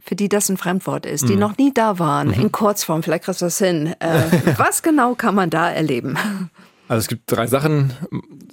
für 0.01 0.15
die 0.15 0.29
das 0.29 0.49
ein 0.49 0.57
Fremdwort 0.57 1.07
ist, 1.07 1.29
die 1.29 1.33
Mhm. 1.35 1.41
noch 1.41 1.59
nie 1.59 1.75
da 1.75 1.99
waren, 1.99 2.33
in 2.33 2.53
Kurzform, 2.53 3.03
vielleicht 3.03 3.25
kriegst 3.25 3.41
du 3.41 3.47
das 3.47 3.59
hin. 3.59 3.95
Äh, 3.99 4.21
was 4.59 4.83
genau 4.85 5.15
kann 5.17 5.35
man 5.35 5.51
da 5.51 5.69
erleben? 5.71 6.17
Also 6.89 7.01
es 7.01 7.09
gibt 7.09 7.31
drei 7.31 7.47
Sachen. 7.47 7.93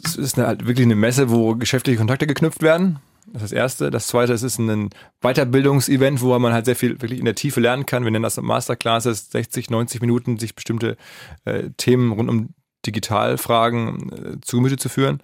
Es 0.03 0.15
ist 0.15 0.37
eine, 0.37 0.47
halt 0.47 0.67
wirklich 0.67 0.85
eine 0.85 0.95
Messe, 0.95 1.29
wo 1.29 1.55
geschäftliche 1.55 1.97
Kontakte 1.97 2.27
geknüpft 2.27 2.61
werden. 2.61 2.99
Das 3.27 3.43
ist 3.43 3.51
das 3.51 3.57
Erste. 3.57 3.91
Das 3.91 4.07
Zweite, 4.07 4.33
es 4.33 4.43
ist 4.43 4.59
ein 4.59 4.89
Weiterbildungsevent, 5.21 6.21
wo 6.21 6.37
man 6.39 6.53
halt 6.53 6.65
sehr 6.65 6.75
viel 6.75 7.01
wirklich 7.01 7.19
in 7.19 7.25
der 7.25 7.35
Tiefe 7.35 7.59
lernen 7.59 7.85
kann. 7.85 8.03
Wir 8.03 8.11
nennen 8.11 8.23
das 8.23 8.41
Masterclasses, 8.41 9.31
60, 9.31 9.69
90 9.69 10.01
Minuten, 10.01 10.39
sich 10.39 10.55
bestimmte 10.55 10.97
äh, 11.45 11.69
Themen 11.77 12.11
rund 12.11 12.29
um 12.29 12.49
Digitalfragen 12.85 14.11
äh, 14.11 14.41
zu 14.41 14.57
Gemüte 14.57 14.77
zu 14.77 14.89
führen. 14.89 15.21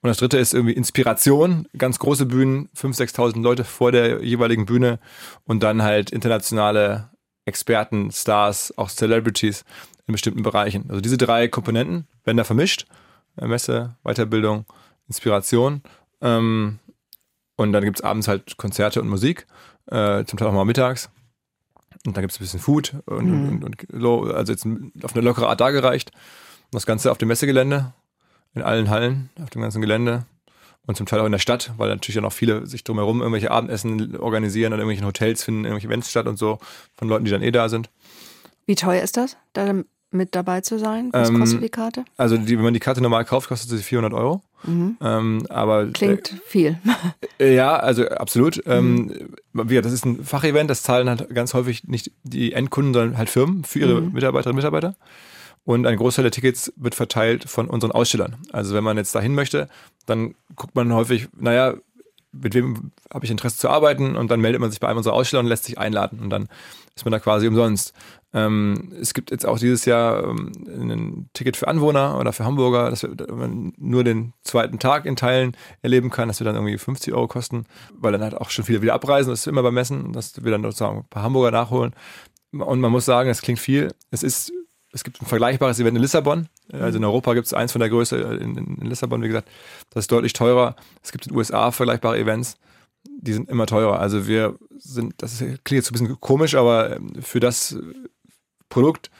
Und 0.00 0.08
das 0.08 0.18
Dritte 0.18 0.38
ist 0.38 0.52
irgendwie 0.54 0.74
Inspiration. 0.74 1.66
Ganz 1.76 1.98
große 1.98 2.26
Bühnen, 2.26 2.68
5.000, 2.76 3.14
6.000 3.14 3.42
Leute 3.42 3.64
vor 3.64 3.92
der 3.92 4.22
jeweiligen 4.22 4.66
Bühne 4.66 4.98
und 5.44 5.62
dann 5.62 5.82
halt 5.82 6.10
internationale 6.10 7.10
Experten, 7.46 8.10
Stars, 8.12 8.76
auch 8.76 8.90
Celebrities 8.90 9.64
in 10.08 10.12
bestimmten 10.12 10.42
Bereichen. 10.42 10.86
Also 10.88 11.00
diese 11.00 11.16
drei 11.18 11.48
Komponenten 11.48 12.06
werden 12.24 12.36
da 12.38 12.44
vermischt. 12.44 12.86
Äh, 13.36 13.46
Messe, 13.46 13.94
Weiterbildung, 14.02 14.64
Inspiration. 15.06 15.82
Ähm, 16.20 16.78
und 17.56 17.72
dann 17.72 17.84
gibt 17.84 17.98
es 17.98 18.04
abends 18.04 18.26
halt 18.28 18.56
Konzerte 18.56 19.00
und 19.00 19.08
Musik, 19.08 19.46
äh, 19.86 20.24
zum 20.24 20.38
Teil 20.38 20.48
auch 20.48 20.52
mal 20.52 20.64
mittags. 20.64 21.10
Und 22.06 22.16
dann 22.16 22.22
gibt 22.22 22.32
es 22.32 22.38
ein 22.38 22.44
bisschen 22.44 22.60
Food 22.60 22.94
und, 23.06 23.26
Mhm. 23.26 23.62
und, 23.64 23.92
und, 23.92 24.34
also 24.34 24.52
jetzt 24.52 24.66
auf 25.02 25.14
eine 25.14 25.24
lockere 25.24 25.48
Art 25.48 25.60
dargereicht. 25.60 26.10
Und 26.10 26.74
das 26.74 26.86
Ganze 26.86 27.10
auf 27.10 27.18
dem 27.18 27.28
Messegelände, 27.28 27.92
in 28.54 28.62
allen 28.62 28.88
Hallen, 28.90 29.30
auf 29.42 29.50
dem 29.50 29.62
ganzen 29.62 29.80
Gelände. 29.80 30.24
Und 30.86 30.96
zum 30.96 31.04
Teil 31.06 31.20
auch 31.20 31.26
in 31.26 31.32
der 31.32 31.38
Stadt, 31.38 31.72
weil 31.76 31.90
natürlich 31.90 32.18
auch 32.18 32.22
noch 32.22 32.32
viele 32.32 32.66
sich 32.66 32.82
drumherum 32.82 33.20
irgendwelche 33.20 33.50
Abendessen 33.50 34.16
organisieren 34.16 34.72
oder 34.72 34.80
irgendwelchen 34.82 35.06
Hotels 35.06 35.44
finden, 35.44 35.64
irgendwelche 35.64 35.88
Events 35.88 36.08
statt 36.10 36.26
und 36.26 36.38
so, 36.38 36.60
von 36.96 37.08
Leuten, 37.08 37.26
die 37.26 37.30
dann 37.30 37.42
eh 37.42 37.50
da 37.50 37.68
sind. 37.68 37.90
Wie 38.64 38.74
teuer 38.74 39.02
ist 39.02 39.18
das, 39.18 39.36
da 39.52 39.74
mit 40.10 40.34
dabei 40.34 40.60
zu 40.60 40.78
sein? 40.78 41.10
Was 41.12 41.28
Ähm, 41.28 41.38
kostet 41.38 41.62
die 41.62 41.68
Karte? 41.68 42.04
Also 42.16 42.36
die, 42.36 42.56
wenn 42.56 42.64
man 42.64 42.74
die 42.74 42.80
Karte 42.80 43.00
normal 43.00 43.24
kauft, 43.24 43.48
kostet 43.48 43.70
sie 43.70 43.82
400 43.82 44.12
Euro. 44.14 44.42
Ähm, 44.66 45.46
aber 45.48 45.86
Klingt 45.92 46.34
viel. 46.46 46.78
Äh, 47.40 47.54
ja, 47.54 47.76
also 47.76 48.08
absolut. 48.08 48.60
Ähm, 48.66 49.28
wie 49.52 49.68
gesagt, 49.68 49.86
das 49.86 49.92
ist 49.92 50.04
ein 50.04 50.24
Fachevent, 50.24 50.68
das 50.68 50.82
zahlen 50.82 51.08
halt 51.08 51.32
ganz 51.32 51.54
häufig 51.54 51.84
nicht 51.84 52.10
die 52.24 52.52
Endkunden, 52.52 52.92
sondern 52.92 53.16
halt 53.16 53.30
Firmen 53.30 53.62
für 53.62 53.78
ihre 53.78 54.00
Mitarbeiterinnen 54.00 54.56
und 54.56 54.56
Mitarbeiter. 54.56 54.96
Und 55.64 55.86
ein 55.86 55.96
Großteil 55.96 56.24
der 56.24 56.32
Tickets 56.32 56.72
wird 56.74 56.96
verteilt 56.96 57.44
von 57.48 57.68
unseren 57.68 57.92
Ausstellern. 57.92 58.36
Also 58.50 58.74
wenn 58.74 58.82
man 58.82 58.96
jetzt 58.96 59.14
dahin 59.14 59.34
möchte, 59.36 59.68
dann 60.06 60.34
guckt 60.56 60.74
man 60.74 60.92
häufig, 60.92 61.28
naja, 61.38 61.74
mit 62.32 62.54
wem 62.54 62.92
habe 63.12 63.24
ich 63.24 63.30
Interesse 63.30 63.58
zu 63.58 63.68
arbeiten 63.68 64.16
und 64.16 64.30
dann 64.30 64.40
meldet 64.40 64.60
man 64.60 64.70
sich 64.70 64.80
bei 64.80 64.88
einem 64.88 64.98
unserer 64.98 65.14
Aussteller 65.14 65.40
und 65.40 65.46
lässt 65.46 65.64
sich 65.64 65.78
einladen 65.78 66.20
und 66.20 66.30
dann 66.30 66.48
ist 66.94 67.04
man 67.04 67.12
da 67.12 67.18
quasi 67.18 67.46
umsonst. 67.46 67.94
Ähm, 68.34 68.92
es 69.00 69.14
gibt 69.14 69.30
jetzt 69.30 69.46
auch 69.46 69.58
dieses 69.58 69.84
Jahr 69.86 70.24
ähm, 70.24 70.52
ein 70.66 71.30
Ticket 71.32 71.56
für 71.56 71.68
Anwohner 71.68 72.18
oder 72.18 72.32
für 72.32 72.44
Hamburger, 72.44 72.90
dass 72.90 73.02
wir, 73.02 73.14
dass 73.14 73.28
man 73.28 73.72
nur 73.78 74.04
den 74.04 74.34
zweiten 74.42 74.78
Tag 74.78 75.06
in 75.06 75.16
Teilen 75.16 75.56
erleben 75.80 76.10
kann, 76.10 76.28
das 76.28 76.40
wird 76.40 76.48
dann 76.48 76.56
irgendwie 76.56 76.76
50 76.76 77.14
Euro 77.14 77.28
kosten, 77.28 77.64
weil 77.94 78.12
dann 78.12 78.22
halt 78.22 78.34
auch 78.34 78.50
schon 78.50 78.64
viele 78.64 78.82
wieder 78.82 78.94
abreisen, 78.94 79.30
das 79.30 79.40
ist 79.40 79.46
immer 79.46 79.62
beim 79.62 79.74
Messen, 79.74 80.12
dass 80.12 80.42
wir 80.42 80.50
dann 80.50 80.62
sozusagen 80.62 80.98
ein 80.98 81.08
paar 81.08 81.22
Hamburger 81.22 81.50
nachholen. 81.50 81.94
Und 82.52 82.80
man 82.80 82.92
muss 82.92 83.04
sagen, 83.04 83.28
es 83.28 83.42
klingt 83.42 83.60
viel. 83.60 83.92
Es 84.10 84.22
ist, 84.22 84.52
es 84.92 85.04
gibt 85.04 85.20
ein 85.20 85.26
vergleichbares 85.26 85.78
Event 85.80 85.96
in 85.96 86.02
Lissabon. 86.02 86.48
Also 86.72 86.98
in 86.98 87.04
Europa 87.04 87.34
gibt 87.34 87.46
es 87.46 87.54
eins 87.54 87.72
von 87.72 87.80
der 87.80 87.88
Größe 87.88 88.16
in, 88.16 88.56
in 88.56 88.86
Lissabon, 88.86 89.22
wie 89.22 89.28
gesagt, 89.28 89.48
das 89.90 90.04
ist 90.04 90.12
deutlich 90.12 90.32
teurer. 90.32 90.76
Es 91.02 91.12
gibt 91.12 91.26
in 91.26 91.32
den 91.32 91.38
USA 91.38 91.70
vergleichbare 91.70 92.18
Events 92.18 92.58
die 93.20 93.32
sind 93.32 93.48
immer 93.48 93.66
teurer. 93.66 94.00
Also 94.00 94.26
wir 94.26 94.56
sind, 94.76 95.14
das 95.18 95.38
klingt 95.38 95.70
jetzt 95.70 95.90
ein 95.90 95.92
bisschen 95.92 96.20
komisch, 96.20 96.54
aber 96.54 96.96
ähm, 96.96 97.14
für 97.20 97.40
das 97.40 97.76
Produkt 98.68 99.10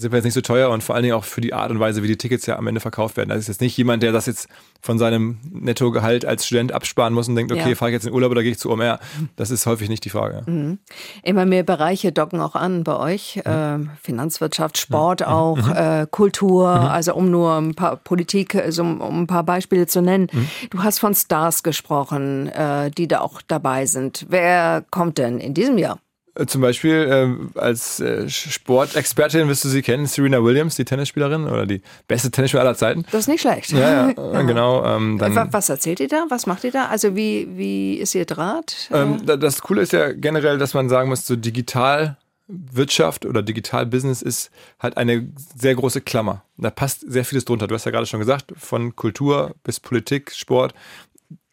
sind 0.00 0.12
wir 0.12 0.16
jetzt 0.18 0.24
nicht 0.24 0.34
so 0.34 0.40
teuer 0.40 0.70
und 0.70 0.82
vor 0.82 0.94
allen 0.94 1.02
Dingen 1.02 1.14
auch 1.14 1.24
für 1.24 1.40
die 1.40 1.52
Art 1.54 1.70
und 1.70 1.78
Weise, 1.80 2.02
wie 2.02 2.06
die 2.08 2.16
Tickets 2.16 2.46
ja 2.46 2.56
am 2.56 2.66
Ende 2.66 2.80
verkauft 2.80 3.16
werden. 3.16 3.28
Das 3.28 3.38
ist 3.38 3.48
jetzt 3.48 3.60
nicht 3.60 3.76
jemand, 3.76 4.02
der 4.02 4.12
das 4.12 4.26
jetzt 4.26 4.48
von 4.82 4.98
seinem 4.98 5.38
Nettogehalt 5.50 6.24
als 6.24 6.46
Student 6.46 6.72
absparen 6.72 7.12
muss 7.12 7.28
und 7.28 7.34
denkt, 7.36 7.52
okay, 7.52 7.70
Ja. 7.70 7.74
fahre 7.74 7.90
ich 7.90 7.94
jetzt 7.94 8.06
in 8.06 8.12
Urlaub 8.12 8.30
oder 8.30 8.42
gehe 8.42 8.52
ich 8.52 8.58
zu 8.58 8.70
OMR. 8.70 8.98
Das 9.36 9.50
ist 9.50 9.66
häufig 9.66 9.88
nicht 9.88 10.04
die 10.04 10.10
Frage. 10.10 10.78
Immer 11.22 11.44
mehr 11.46 11.62
Bereiche 11.62 12.12
docken 12.12 12.40
auch 12.40 12.54
an 12.54 12.82
bei 12.84 12.96
euch. 12.96 13.40
Ähm, 13.44 13.90
Finanzwirtschaft, 14.02 14.78
Sport 14.78 15.26
auch, 15.26 15.58
äh, 15.68 16.06
Kultur, 16.10 16.68
also 16.68 17.14
um 17.14 17.30
nur 17.30 17.56
ein 17.58 17.74
paar 17.74 17.96
Politik, 17.96 18.54
also 18.54 18.82
um, 18.82 19.00
um 19.00 19.22
ein 19.22 19.26
paar 19.26 19.44
Beispiele 19.44 19.86
zu 19.86 20.00
nennen. 20.02 20.28
Du 20.70 20.82
hast 20.82 20.98
von 20.98 21.14
Stars 21.14 21.62
gesprochen, 21.62 22.48
äh, 22.48 22.90
die 22.90 23.06
da 23.08 23.20
auch 23.20 23.42
dabei 23.46 23.86
sind. 23.86 24.26
Wer 24.28 24.84
kommt 24.90 25.18
denn 25.18 25.38
in 25.38 25.54
diesem 25.54 25.76
Jahr? 25.78 25.98
Äh, 26.40 26.46
Zum 26.46 26.60
Beispiel 26.60 27.06
ähm, 27.10 27.50
als 27.54 28.00
äh, 28.00 28.28
Sportexpertin 28.28 29.48
wirst 29.48 29.64
du 29.64 29.68
sie 29.68 29.82
kennen, 29.82 30.06
Serena 30.06 30.42
Williams, 30.42 30.76
die 30.76 30.84
Tennisspielerin 30.84 31.44
oder 31.46 31.66
die 31.66 31.82
beste 32.08 32.30
Tennisspielerin 32.30 32.68
aller 32.68 32.76
Zeiten. 32.76 33.04
Das 33.10 33.20
ist 33.22 33.28
nicht 33.28 33.40
schlecht. 33.42 33.70
Ja, 33.72 34.10
ja, 34.10 34.10
äh, 34.40 34.44
genau. 34.44 34.84
Ähm, 34.84 35.18
dann, 35.18 35.34
Wa- 35.34 35.48
Was 35.50 35.68
erzählt 35.68 36.00
ihr 36.00 36.08
da? 36.08 36.26
Was 36.28 36.46
macht 36.46 36.64
ihr 36.64 36.72
da? 36.72 36.86
Also 36.86 37.14
wie, 37.16 37.48
wie 37.56 37.94
ist 37.94 38.14
ihr 38.14 38.24
Draht? 38.24 38.88
Ähm, 38.92 39.24
da- 39.24 39.36
das 39.36 39.60
Coole 39.60 39.82
ist 39.82 39.92
ja 39.92 40.12
generell, 40.12 40.58
dass 40.58 40.74
man 40.74 40.88
sagen 40.88 41.08
muss, 41.10 41.26
so 41.26 41.36
Digitalwirtschaft 41.36 43.26
oder 43.26 43.42
Digitalbusiness 43.42 44.22
ist 44.22 44.50
halt 44.78 44.96
eine 44.96 45.28
sehr 45.56 45.74
große 45.74 46.00
Klammer. 46.00 46.44
Da 46.56 46.70
passt 46.70 47.00
sehr 47.10 47.24
vieles 47.24 47.44
drunter. 47.44 47.66
Du 47.66 47.74
hast 47.74 47.84
ja 47.84 47.90
gerade 47.90 48.06
schon 48.06 48.20
gesagt, 48.20 48.52
von 48.56 48.96
Kultur 48.96 49.54
bis 49.64 49.80
Politik, 49.80 50.32
Sport. 50.32 50.74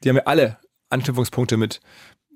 Die 0.03 0.09
haben 0.09 0.17
ja 0.17 0.23
alle 0.25 0.57
Anknüpfungspunkte 0.89 1.57
mit, 1.57 1.81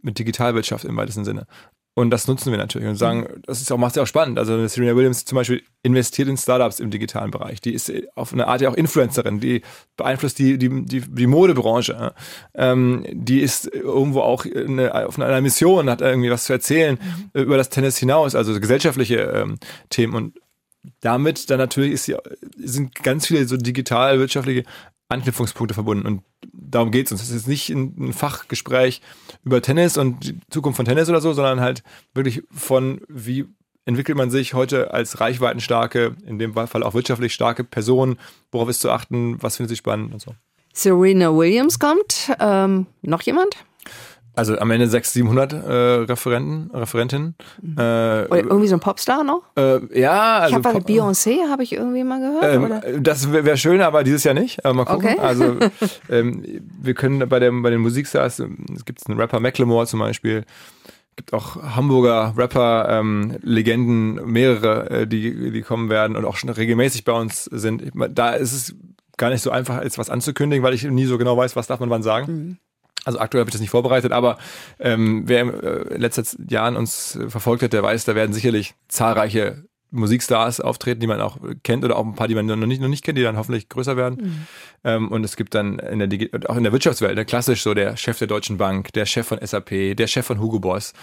mit 0.01 0.19
Digitalwirtschaft 0.19 0.85
im 0.85 0.97
weitesten 0.97 1.25
Sinne. 1.25 1.45
Und 1.93 2.09
das 2.09 2.25
nutzen 2.27 2.51
wir 2.51 2.57
natürlich 2.57 2.87
und 2.87 2.95
sagen, 2.95 3.41
das 3.45 3.61
ist 3.61 3.69
auch, 3.69 3.77
macht 3.77 3.91
es 3.91 3.95
ja 3.97 4.03
auch 4.03 4.07
spannend. 4.07 4.39
Also 4.39 4.65
Serena 4.67 4.95
Williams 4.95 5.25
zum 5.25 5.35
Beispiel 5.35 5.61
investiert 5.83 6.29
in 6.29 6.37
Startups 6.37 6.79
im 6.79 6.89
digitalen 6.89 7.31
Bereich. 7.31 7.59
Die 7.59 7.73
ist 7.73 7.91
auf 8.15 8.31
eine 8.31 8.47
Art 8.47 8.61
ja 8.61 8.69
auch 8.69 8.75
Influencerin, 8.75 9.41
die 9.41 9.61
beeinflusst 9.97 10.39
die, 10.39 10.57
die, 10.57 10.85
die, 10.85 11.01
die 11.01 11.27
Modebranche. 11.27 12.13
Ähm, 12.55 13.05
die 13.11 13.41
ist 13.41 13.67
irgendwo 13.67 14.21
auch 14.21 14.45
eine, 14.45 15.05
auf 15.05 15.19
einer 15.19 15.41
Mission, 15.41 15.89
hat 15.89 15.99
irgendwie 15.99 16.31
was 16.31 16.45
zu 16.45 16.53
erzählen 16.53 16.97
über 17.33 17.57
das 17.57 17.69
Tennis 17.69 17.97
hinaus, 17.97 18.35
also 18.35 18.57
gesellschaftliche 18.57 19.17
ähm, 19.17 19.57
Themen. 19.89 20.15
Und 20.15 20.39
damit 21.01 21.49
dann 21.49 21.57
natürlich 21.57 21.91
ist 21.91 22.05
sie, 22.05 22.15
sind 22.55 22.95
ganz 22.95 23.27
viele 23.27 23.45
so 23.45 23.57
digital-wirtschaftliche 23.57 24.63
Anknüpfungspunkte 25.11 25.73
verbunden. 25.73 26.05
Und 26.07 26.23
darum 26.53 26.91
geht 26.91 27.07
es 27.07 27.11
uns. 27.11 27.21
Es 27.21 27.31
ist 27.31 27.47
nicht 27.47 27.69
ein, 27.69 28.13
Fachgespräch 28.13 29.01
über 29.43 29.61
Tennis 29.61 29.97
und 29.97 30.23
die 30.25 30.39
Zukunft 30.49 30.77
von 30.77 30.85
Tennis 30.85 31.09
oder 31.09 31.21
so, 31.21 31.33
sondern 31.33 31.61
halt 31.61 31.83
wirklich 32.13 32.43
von, 32.51 33.01
wie 33.07 33.45
entwickelt 33.85 34.17
man 34.17 34.29
sich 34.29 34.53
heute 34.53 34.93
als 34.93 35.19
reichweitenstarke, 35.19 36.15
in 36.25 36.39
dem 36.39 36.53
Fall 36.53 36.83
auch 36.83 36.93
wirtschaftlich 36.93 37.33
starke 37.33 37.63
Person, 37.63 38.17
worauf 38.51 38.69
ist 38.69 38.81
zu 38.81 38.91
achten, 38.91 39.41
was 39.41 39.57
findet 39.57 39.69
sich 39.69 39.79
spannend 39.79 40.13
und 40.13 40.21
so. 40.21 40.33
Serena 40.73 41.35
Williams 41.35 41.79
kommt. 41.79 42.31
Ähm, 42.39 42.87
noch 43.01 43.21
jemand? 43.23 43.55
Also 44.33 44.57
am 44.57 44.71
Ende 44.71 44.87
600, 44.87 45.51
700 45.51 45.53
äh, 45.53 46.11
Referenten, 46.11 46.71
Referentinnen. 46.73 47.35
Äh, 47.61 47.79
Oder 47.79 48.27
irgendwie 48.31 48.67
so 48.67 48.75
ein 48.75 48.79
Popstar 48.79 49.23
noch? 49.23 49.43
äh, 49.57 49.79
ja, 49.99 50.47
Ich 50.47 50.53
also 50.55 50.69
habe 50.69 50.79
Pop- 50.79 50.89
Beyoncé, 50.89 51.49
habe 51.49 51.63
ich 51.63 51.73
irgendwie 51.73 52.03
mal 52.03 52.19
gehört. 52.19 52.85
ähm, 52.85 53.03
das 53.03 53.31
wäre 53.31 53.43
wär 53.45 53.57
schön, 53.57 53.81
aber 53.81 54.03
dieses 54.03 54.23
Jahr 54.23 54.33
nicht. 54.33 54.63
Aber 54.63 54.73
mal 54.73 54.85
gucken. 54.85 55.09
Okay. 55.09 55.19
Also 55.19 55.57
ähm, 56.09 56.45
wir 56.81 56.93
können 56.93 57.27
bei, 57.27 57.39
dem, 57.39 57.61
bei 57.61 57.69
den 57.71 57.81
Musikstars, 57.81 58.39
ähm, 58.39 58.65
es 58.73 58.85
gibt 58.85 59.05
einen 59.09 59.19
Rapper 59.19 59.39
Macklemore 59.41 59.85
zum 59.85 59.99
Beispiel, 59.99 60.45
gibt 61.17 61.33
auch 61.33 61.61
Hamburger 61.75 62.33
Rapper, 62.37 62.87
ähm, 62.89 63.37
Legenden, 63.41 64.15
mehrere, 64.31 64.89
äh, 65.01 65.07
die, 65.07 65.51
die 65.51 65.61
kommen 65.61 65.89
werden 65.89 66.15
und 66.15 66.23
auch 66.23 66.37
schon 66.37 66.49
regelmäßig 66.49 67.03
bei 67.03 67.11
uns 67.13 67.45
sind. 67.45 67.81
Ich 67.81 67.91
Da 68.11 68.31
ist 68.31 68.53
es 68.53 68.75
gar 69.17 69.29
nicht 69.29 69.41
so 69.41 69.51
einfach, 69.51 69.83
jetzt 69.83 69.97
was 69.97 70.09
anzukündigen, 70.09 70.63
weil 70.63 70.73
ich 70.73 70.83
nie 70.83 71.05
so 71.05 71.17
genau 71.17 71.35
weiß, 71.35 71.55
was 71.57 71.67
darf 71.67 71.81
man 71.81 71.89
wann 71.89 72.01
sagen. 72.01 72.57
Also 73.03 73.19
aktuell 73.19 73.41
habe 73.41 73.49
ich 73.49 73.53
das 73.53 73.61
nicht 73.61 73.71
vorbereitet, 73.71 74.11
aber 74.11 74.37
ähm, 74.79 75.23
wer 75.25 75.41
im, 75.41 75.49
äh, 75.49 75.93
in 75.95 76.01
letzten 76.01 76.47
Jahren 76.47 76.75
uns 76.75 77.15
äh, 77.15 77.29
verfolgt 77.29 77.63
hat, 77.63 77.73
der 77.73 77.83
weiß, 77.83 78.05
da 78.05 78.15
werden 78.15 78.33
sicherlich 78.33 78.75
zahlreiche 78.87 79.63
Musikstars 79.91 80.61
auftreten, 80.61 81.01
die 81.01 81.07
man 81.07 81.19
auch 81.19 81.37
kennt 81.63 81.83
oder 81.83 81.97
auch 81.97 82.05
ein 82.05 82.15
paar, 82.15 82.27
die 82.27 82.35
man 82.35 82.45
noch 82.45 82.55
nicht, 82.55 82.81
noch 82.81 82.87
nicht 82.87 83.03
kennt, 83.03 83.17
die 83.17 83.23
dann 83.23 83.37
hoffentlich 83.37 83.67
größer 83.67 83.97
werden. 83.97 84.47
Ähm, 84.83 85.09
und 85.09 85.23
es 85.23 85.35
gibt 85.35 85.53
dann 85.53 85.79
in 85.79 85.99
der 85.99 86.07
Digi 86.07 86.31
auch 86.47 86.55
in 86.55 86.63
der 86.63 86.71
Wirtschaftswelt, 86.71 87.15
ne, 87.15 87.25
klassisch 87.25 87.61
so 87.61 87.73
der 87.73 87.97
Chef 87.97 88.17
der 88.17 88.27
Deutschen 88.27 88.57
Bank, 88.57 88.93
der 88.93 89.05
Chef 89.05 89.27
von 89.27 89.39
SAP, 89.45 89.95
der 89.97 90.07
Chef 90.07 90.25
von 90.25 90.39
Hugo 90.39 90.59
Boss. 90.59 90.93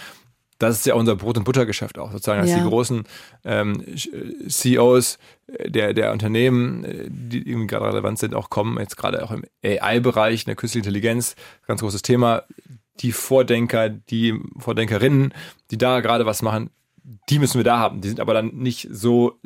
Das 0.58 0.76
ist 0.78 0.86
ja 0.86 0.94
unser 0.94 1.14
Brot- 1.16 1.38
und 1.38 1.44
Buttergeschäft 1.44 1.98
auch 1.98 2.10
sozusagen, 2.10 2.40
dass 2.40 2.50
Ja. 2.50 2.58
die 2.58 2.68
großen 2.68 3.04
ähm, 3.44 3.84
CEOs 4.48 5.18
der, 5.66 5.94
der 5.94 6.12
Unternehmen, 6.12 6.84
äh, 6.84 7.06
die 7.08 7.48
irgendwie 7.48 7.66
gerade 7.68 7.86
relevant 7.86 8.18
sind, 8.18 8.34
auch 8.34 8.50
kommen, 8.50 8.78
jetzt 8.78 8.96
gerade 8.96 9.22
auch 9.22 9.30
im 9.30 9.44
AI-Bereich, 9.64 10.42
in 10.42 10.46
der 10.46 10.56
künstlichen 10.56 10.84
Intelligenz, 10.86 11.36
ganz 11.66 11.80
großes 11.80 12.02
Thema. 12.02 12.42
Die 13.00 13.12
Vordenker, 13.12 13.88
die 13.88 14.34
Vordenkerinnen, 14.58 15.32
die 15.70 15.78
da 15.78 16.00
gerade 16.00 16.26
was 16.26 16.42
machen, 16.42 16.70
die 17.30 17.38
müssen 17.38 17.58
wir 17.58 17.64
da 17.64 17.78
haben. 17.78 18.00
Die 18.00 18.08
sind 18.08 18.20
aber 18.20 18.34
dann 18.34 18.48
nicht 18.54 18.88
so 18.90 19.38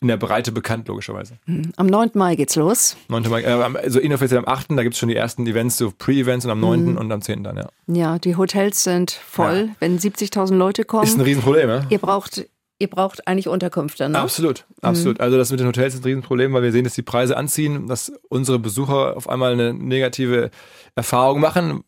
in 0.00 0.08
der 0.08 0.16
Breite 0.16 0.52
bekannt, 0.52 0.88
logischerweise. 0.88 1.38
Am 1.76 1.86
9. 1.86 2.10
Mai 2.14 2.36
geht's 2.36 2.56
los. 2.56 2.96
9. 3.08 3.28
Mai, 3.30 3.42
äh, 3.42 3.52
also 3.52 4.00
inoffiziell 4.00 4.38
am 4.38 4.46
8., 4.46 4.66
da 4.70 4.82
gibt 4.82 4.94
es 4.94 4.98
schon 4.98 5.08
die 5.08 5.16
ersten 5.16 5.46
Events, 5.46 5.78
so 5.78 5.92
Pre-Events 5.96 6.44
und 6.44 6.50
am 6.50 6.60
9. 6.60 6.84
Mhm. 6.84 6.96
und 6.98 7.10
am 7.12 7.22
10. 7.22 7.44
dann, 7.44 7.56
ja. 7.56 7.68
Ja, 7.86 8.18
die 8.18 8.36
Hotels 8.36 8.84
sind 8.84 9.12
voll, 9.12 9.70
wenn 9.78 9.98
70.000 9.98 10.54
Leute 10.56 10.84
kommen. 10.84 11.04
Ist 11.04 11.16
ein 11.16 11.22
Riesenproblem, 11.22 11.68
ja? 11.68 11.86
ihr 11.88 11.98
braucht, 11.98 12.46
ihr 12.78 12.88
braucht 12.88 13.26
eigentlich 13.26 13.48
Unterkünfte, 13.48 14.08
ne? 14.08 14.18
Absolut, 14.18 14.66
absolut. 14.82 15.20
Also 15.20 15.38
das 15.38 15.50
mit 15.50 15.60
den 15.60 15.66
Hotels 15.66 15.94
ist 15.94 16.00
ein 16.00 16.08
Riesenproblem, 16.08 16.52
weil 16.52 16.62
wir 16.62 16.72
sehen, 16.72 16.84
dass 16.84 16.94
die 16.94 17.02
Preise 17.02 17.36
anziehen, 17.36 17.86
dass 17.86 18.12
unsere 18.28 18.58
Besucher 18.58 19.16
auf 19.16 19.28
einmal 19.28 19.52
eine 19.52 19.72
negative 19.72 20.50
Erfahrung 20.94 21.40
machen, 21.40 21.82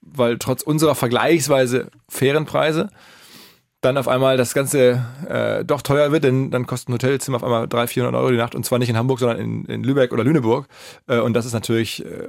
weil 0.00 0.38
trotz 0.38 0.62
unserer 0.62 0.94
vergleichsweise 0.94 1.90
fairen 2.08 2.44
Preise 2.44 2.90
dann 3.80 3.96
auf 3.96 4.08
einmal 4.08 4.36
das 4.36 4.52
Ganze 4.54 5.04
äh, 5.28 5.64
doch 5.64 5.82
teuer 5.82 6.12
wird, 6.12 6.24
denn 6.24 6.50
dann 6.50 6.66
kosten 6.66 6.92
Hotelzimmer 6.92 7.36
auf 7.36 7.44
einmal 7.44 7.66
300, 7.66 7.90
400 7.90 8.20
Euro 8.20 8.30
die 8.30 8.36
Nacht 8.36 8.54
und 8.54 8.64
zwar 8.64 8.78
nicht 8.78 8.90
in 8.90 8.96
Hamburg, 8.96 9.20
sondern 9.20 9.38
in, 9.38 9.64
in 9.64 9.82
Lübeck 9.84 10.12
oder 10.12 10.24
Lüneburg. 10.24 10.66
Äh, 11.06 11.20
und 11.20 11.34
das 11.34 11.46
ist 11.46 11.54
natürlich 11.54 12.04
äh, 12.04 12.28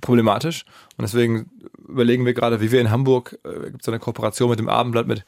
problematisch. 0.00 0.64
Und 0.96 1.02
deswegen 1.02 1.50
überlegen 1.88 2.24
wir 2.24 2.34
gerade, 2.34 2.60
wie 2.60 2.70
wir 2.70 2.80
in 2.80 2.90
Hamburg, 2.90 3.38
äh, 3.44 3.70
gibt 3.70 3.82
es 3.82 3.88
eine 3.88 3.98
Kooperation 3.98 4.50
mit 4.50 4.58
dem 4.58 4.68
Abendblatt, 4.68 5.06
mit 5.06 5.24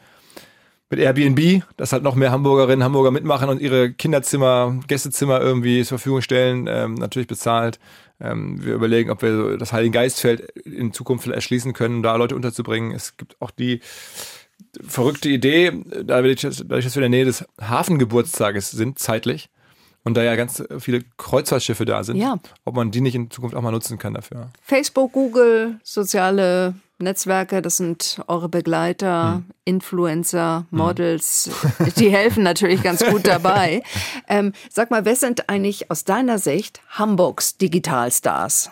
mit 0.90 1.00
Airbnb, 1.00 1.62
dass 1.76 1.92
halt 1.92 2.02
noch 2.02 2.14
mehr 2.14 2.30
Hamburgerinnen, 2.30 2.84
Hamburger 2.84 3.10
mitmachen 3.10 3.48
und 3.48 3.60
ihre 3.60 3.92
Kinderzimmer, 3.92 4.78
Gästezimmer 4.86 5.40
irgendwie 5.40 5.82
zur 5.82 5.98
Verfügung 5.98 6.20
stellen, 6.20 6.66
ähm, 6.68 6.94
natürlich 6.94 7.26
bezahlt. 7.26 7.80
Ähm, 8.20 8.64
wir 8.64 8.74
überlegen, 8.74 9.10
ob 9.10 9.22
wir 9.22 9.56
das 9.58 9.72
Heiligen 9.72 9.92
Geistfeld 9.92 10.40
in 10.64 10.92
Zukunft 10.92 11.26
erschließen 11.26 11.72
können, 11.72 11.96
um 11.96 12.02
da 12.02 12.14
Leute 12.14 12.36
unterzubringen. 12.36 12.92
Es 12.92 13.16
gibt 13.16 13.40
auch 13.40 13.50
die 13.50 13.80
verrückte 14.86 15.28
Idee, 15.28 15.72
dadurch, 16.04 16.40
dass 16.42 16.68
wir 16.68 16.78
in 16.78 17.00
der 17.00 17.08
Nähe 17.08 17.24
des 17.24 17.44
Hafengeburtstages 17.60 18.70
sind, 18.70 18.98
zeitlich, 18.98 19.48
und 20.04 20.16
da 20.16 20.22
ja 20.22 20.36
ganz 20.36 20.62
viele 20.80 21.00
Kreuzfahrtschiffe 21.16 21.84
da 21.86 22.04
sind, 22.04 22.16
Ja. 22.16 22.38
ob 22.64 22.74
man 22.76 22.90
die 22.90 23.00
nicht 23.00 23.14
in 23.14 23.30
Zukunft 23.30 23.56
auch 23.56 23.62
mal 23.62 23.70
nutzen 23.70 23.98
kann 23.98 24.12
dafür. 24.14 24.50
Facebook, 24.62 25.12
Google, 25.12 25.80
soziale 25.82 26.74
Netzwerke, 26.98 27.62
das 27.62 27.78
sind 27.78 28.20
eure 28.28 28.48
Begleiter, 28.48 29.36
Hm. 29.36 29.44
Influencer, 29.64 30.66
Models, 30.70 31.50
die 31.96 32.10
helfen 32.10 32.42
natürlich 32.42 32.82
ganz 32.82 33.04
gut 33.04 33.26
dabei. 33.26 33.82
Ähm, 34.28 34.52
sag 34.70 34.90
mal, 34.90 35.04
wer 35.04 35.16
sind 35.16 35.48
eigentlich 35.48 35.90
aus 35.90 36.04
deiner 36.04 36.38
Sicht 36.38 36.80
Hamburgs 36.90 37.56
Digitalstars? 37.56 38.70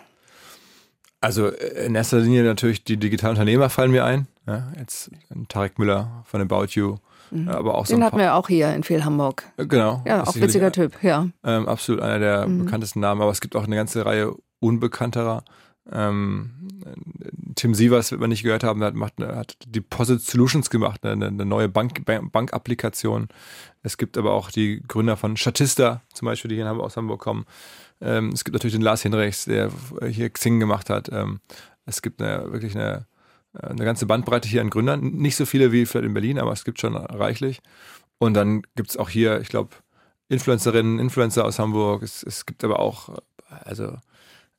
Also 1.21 1.47
äh, 1.49 1.87
in 1.87 1.95
erster 1.95 2.19
Linie 2.21 2.43
natürlich 2.45 2.85
die 2.85 2.97
digitalen 2.99 3.33
Unternehmer 3.37 3.71
fallen 3.71 3.91
mir 3.91 4.05
ein. 4.05 4.27
Ja, 4.47 4.73
jetzt 4.79 5.11
Tarek 5.49 5.79
Müller 5.79 6.23
von 6.25 6.41
About 6.41 6.67
You, 6.71 6.97
äh, 7.33 7.49
aber 7.49 7.75
auch 7.77 7.87
so 7.87 7.95
Mhm. 7.95 8.01
Den 8.01 8.05
hatten 8.07 8.19
wir 8.19 8.35
auch 8.35 8.49
hier 8.49 8.75
in 8.75 8.83
viel 8.83 9.05
Hamburg. 9.05 9.45
paar, 9.57 9.67
genau. 9.67 10.03
Ja, 10.07 10.25
auch 10.25 10.35
witziger 10.35 10.73
Typ, 10.73 11.03
ja. 11.03 11.29
Ähm, 11.45 11.69
absolut 11.69 12.01
einer 12.03 12.19
der 12.19 12.49
Mhm. 12.49 12.65
bekanntesten 12.65 13.01
Namen, 13.01 13.21
aber 13.23 13.31
es 13.31 13.41
gibt 13.41 13.55
auch 13.55 13.65
eine 13.65 13.77
ganze 13.77 14.05
Reihe 14.05 14.35
unbekannterer. 14.59 15.45
Ähm, 15.91 16.51
Tim 17.57 17.75
Sievers, 17.75 18.11
wird 18.13 18.21
man 18.21 18.31
nicht 18.31 18.43
gehört 18.43 18.65
haben, 18.65 18.81
der 18.81 18.89
hat, 18.89 18.95
macht, 18.95 19.15
hat 19.19 19.57
Deposit 19.67 20.21
Solutions 20.23 20.71
gemacht, 20.71 21.05
eine, 21.05 21.27
eine 21.27 21.45
neue 21.45 21.69
Bank, 21.69 22.05
Bank- 22.05 22.31
Bankapplikation. 22.33 23.29
Es 23.83 23.97
gibt 23.99 24.17
aber 24.17 24.33
auch 24.33 24.51
die 24.51 24.83
Gründer 24.87 25.17
von 25.17 25.37
Statista, 25.37 26.03
zum 26.15 26.27
Beispiel, 26.27 26.49
die 26.51 26.55
hier 26.57 26.71
aus 26.71 26.97
Hamburg 26.97 27.21
kommen. 27.21 27.45
Ähm, 28.01 28.31
es 28.33 28.45
gibt 28.45 28.55
natürlich 28.55 28.75
den 28.75 28.83
Lars 28.83 29.03
Hinrichs, 29.03 29.45
der 29.45 29.71
hier 30.09 30.31
Xing 30.31 30.61
gemacht 30.61 30.89
hat. 30.91 31.11
Ähm, 31.13 31.41
es 31.85 32.01
gibt 32.03 32.23
eine, 32.23 32.51
wirklich 32.53 32.75
eine, 32.77 33.07
eine 33.55 33.85
ganze 33.85 34.07
Bandbreite 34.07 34.49
hier 34.49 34.61
an 34.61 34.71
Gründern. 34.71 35.01
Nicht 35.01 35.37
so 35.37 35.47
viele 35.47 35.73
wie 35.73 35.87
vielleicht 35.87 36.07
in 36.07 36.15
Berlin, 36.15 36.39
aber 36.39 36.53
es 36.53 36.65
gibt 36.65 36.81
schon 36.81 36.97
reichlich. 36.97 37.61
Und 38.19 38.35
dann 38.35 38.63
gibt 38.77 38.91
es 38.91 38.97
auch 38.97 39.09
hier, 39.09 39.41
ich 39.41 39.49
glaube, 39.49 39.71
Influencerinnen, 40.29 40.99
Influencer 40.99 41.45
aus 41.45 41.59
Hamburg. 41.59 42.03
Es, 42.03 42.23
es 42.23 42.47
gibt 42.47 42.65
aber 42.65 42.79
auch, 42.79 43.11
äh, 43.11 43.21
also 43.65 43.97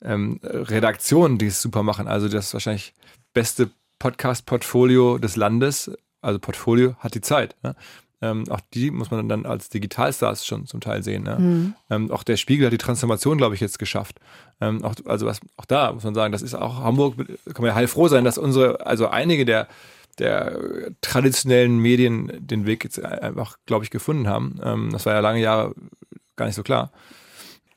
ähm, 0.02 0.38
Redaktionen, 0.42 1.38
die 1.38 1.46
es 1.46 1.60
super 1.60 1.82
machen. 1.82 2.06
Also 2.06 2.28
das 2.28 2.52
wahrscheinlich 2.52 2.94
beste 3.32 3.70
Podcast-Portfolio 3.98 5.18
des 5.18 5.36
Landes, 5.36 5.90
also 6.20 6.38
Portfolio 6.38 6.94
hat 6.98 7.14
die 7.14 7.20
Zeit. 7.20 7.56
Ne? 7.62 7.74
Ähm, 8.24 8.44
auch 8.48 8.60
die 8.72 8.90
muss 8.90 9.10
man 9.10 9.28
dann 9.28 9.44
als 9.44 9.68
Digitalstars 9.68 10.46
schon 10.46 10.66
zum 10.66 10.80
Teil 10.80 11.02
sehen. 11.02 11.24
Ne? 11.24 11.74
Ähm, 11.90 12.10
auch 12.10 12.22
der 12.22 12.38
Spiegel 12.38 12.66
hat 12.66 12.72
die 12.72 12.78
Transformation, 12.78 13.36
glaube 13.36 13.54
ich, 13.54 13.60
jetzt 13.60 13.78
geschafft. 13.78 14.18
Ähm, 14.60 14.82
auch, 14.82 14.94
also 15.04 15.26
was, 15.26 15.40
auch 15.56 15.66
da 15.66 15.92
muss 15.92 16.04
man 16.04 16.14
sagen, 16.14 16.32
das 16.32 16.42
ist 16.42 16.54
auch 16.54 16.82
Hamburg, 16.82 17.16
kann 17.16 17.62
man 17.62 17.66
ja 17.66 17.74
heilfroh 17.74 18.08
sein, 18.08 18.24
dass 18.24 18.38
unsere, 18.38 18.86
also 18.86 19.08
einige 19.08 19.44
der 19.44 19.68
der 20.18 20.92
traditionellen 21.00 21.78
Medien 21.78 22.30
den 22.38 22.66
Weg 22.66 22.84
jetzt 22.84 23.04
einfach, 23.04 23.56
glaube 23.66 23.84
ich, 23.84 23.90
gefunden 23.90 24.28
haben. 24.28 24.60
Ähm, 24.62 24.90
das 24.92 25.06
war 25.06 25.14
ja 25.14 25.18
lange 25.18 25.40
Jahre 25.40 25.74
gar 26.36 26.46
nicht 26.46 26.54
so 26.54 26.62
klar. 26.62 26.92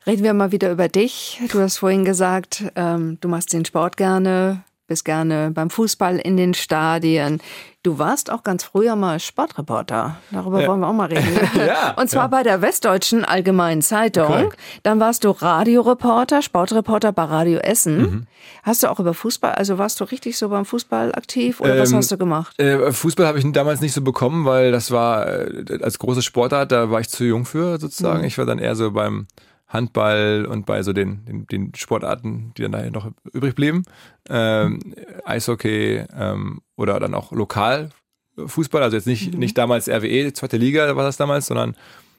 Reden 0.06 0.22
wir 0.22 0.34
mal 0.34 0.52
wieder 0.52 0.70
über 0.70 0.88
dich. 0.88 1.40
Du 1.50 1.60
hast 1.60 1.78
vorhin 1.78 2.04
gesagt, 2.04 2.64
ähm, 2.76 3.18
du 3.20 3.28
machst 3.28 3.52
den 3.52 3.64
Sport 3.64 3.96
gerne, 3.96 4.62
bist 4.88 5.04
gerne 5.04 5.52
beim 5.52 5.70
Fußball 5.70 6.16
in 6.18 6.36
den 6.36 6.54
Stadien. 6.54 7.40
Du 7.84 7.98
warst 7.98 8.30
auch 8.32 8.42
ganz 8.42 8.64
früher 8.64 8.96
mal 8.96 9.20
Sportreporter. 9.20 10.16
Darüber 10.32 10.62
Ja. 10.62 10.68
wollen 10.68 10.80
wir 10.80 10.88
auch 10.88 10.92
mal 10.92 11.06
reden. 11.06 11.28
Ja, 11.66 11.92
Und 11.96 12.10
zwar 12.10 12.24
ja. 12.24 12.26
bei 12.28 12.42
der 12.42 12.60
Westdeutschen 12.62 13.24
Allgemeinen 13.24 13.82
Zeitung. 13.82 14.26
Korrekt. 14.26 14.56
Dann 14.82 14.98
warst 14.98 15.22
du 15.24 15.30
Radioreporter, 15.30 16.42
Sportreporter 16.42 17.12
bei 17.12 17.24
Radio 17.24 17.58
Essen. 17.60 17.98
Mhm. 18.00 18.26
Hast 18.64 18.82
du 18.82 18.88
auch 18.90 18.98
über 18.98 19.14
Fußball, 19.14 19.52
also 19.52 19.78
warst 19.78 20.00
du 20.00 20.04
richtig 20.04 20.36
so 20.38 20.48
beim 20.48 20.64
Fußball 20.64 21.14
aktiv 21.14 21.60
oder 21.60 21.78
was 21.78 21.90
Ähm, 21.92 21.98
hast 21.98 22.10
du 22.10 22.18
gemacht? 22.18 22.58
Äh, 22.60 22.90
Fußball 22.90 23.26
habe 23.26 23.38
ich 23.38 23.52
damals 23.52 23.80
nicht 23.80 23.92
so 23.92 24.02
bekommen, 24.02 24.44
weil 24.44 24.72
das 24.72 24.90
war 24.90 25.26
äh, 25.28 25.78
als 25.82 25.98
große 25.98 26.22
Sportart, 26.22 26.72
da 26.72 26.90
war 26.90 27.00
ich 27.00 27.08
zu 27.08 27.24
jung 27.24 27.44
für 27.44 27.78
sozusagen. 27.78 28.24
Ich 28.24 28.38
war 28.38 28.46
dann 28.46 28.58
eher 28.58 28.74
so 28.74 28.90
beim 28.90 29.26
Handball 29.68 30.46
und 30.46 30.64
bei 30.66 30.82
so 30.82 30.92
den, 30.92 31.24
den, 31.26 31.46
den 31.46 31.72
Sportarten, 31.74 32.52
die 32.56 32.62
dann 32.62 32.72
daher 32.72 32.90
noch 32.90 33.10
übrig 33.32 33.54
blieben. 33.54 33.82
Ähm, 34.28 34.80
Eishockey 35.24 36.04
ähm, 36.16 36.60
oder 36.76 36.98
dann 37.00 37.14
auch 37.14 37.32
Lokalfußball, 37.32 38.82
also 38.82 38.96
jetzt 38.96 39.06
nicht, 39.06 39.34
nicht 39.36 39.58
damals 39.58 39.88
RWE, 39.88 40.32
zweite 40.32 40.56
Liga 40.56 40.96
war 40.96 41.04
das 41.04 41.16
damals, 41.16 41.46
sondern 41.46 41.76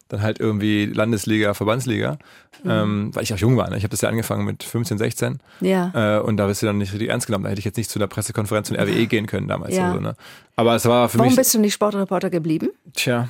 dann 0.09 0.23
halt 0.23 0.39
irgendwie 0.39 0.85
Landesliga, 0.85 1.53
Verbandsliga, 1.53 2.17
ähm, 2.65 3.11
weil 3.13 3.21
ich 3.23 3.31
auch 3.31 3.37
jung 3.37 3.57
war. 3.57 3.69
Ne? 3.69 3.77
Ich 3.77 3.83
habe 3.83 3.91
das 3.91 4.01
ja 4.01 4.09
angefangen 4.09 4.43
mit 4.43 4.63
15, 4.63 4.97
16 4.97 5.37
Ja. 5.61 6.17
äh, 6.17 6.19
und 6.21 6.37
da 6.37 6.47
bist 6.47 6.63
du 6.63 6.65
dann 6.65 6.79
nicht 6.79 6.91
richtig 6.93 7.09
ernst 7.09 7.27
genommen. 7.27 7.43
Da 7.43 7.51
hätte 7.51 7.59
ich 7.59 7.65
jetzt 7.65 7.77
nicht 7.77 7.91
zu 7.91 7.99
einer 7.99 8.07
Pressekonferenz 8.07 8.69
von 8.69 8.77
RWE 8.77 9.05
gehen 9.05 9.27
können 9.27 9.47
damals. 9.47 9.75
Ja. 9.75 9.93
so, 9.93 9.99
ne? 9.99 10.15
Aber 10.55 10.75
es 10.75 10.85
war 10.85 11.09
für 11.09 11.19
Warum 11.19 11.29
mich, 11.31 11.37
bist 11.37 11.53
du 11.53 11.59
nicht 11.59 11.73
Sportreporter 11.75 12.31
geblieben? 12.31 12.69
tja, 12.93 13.29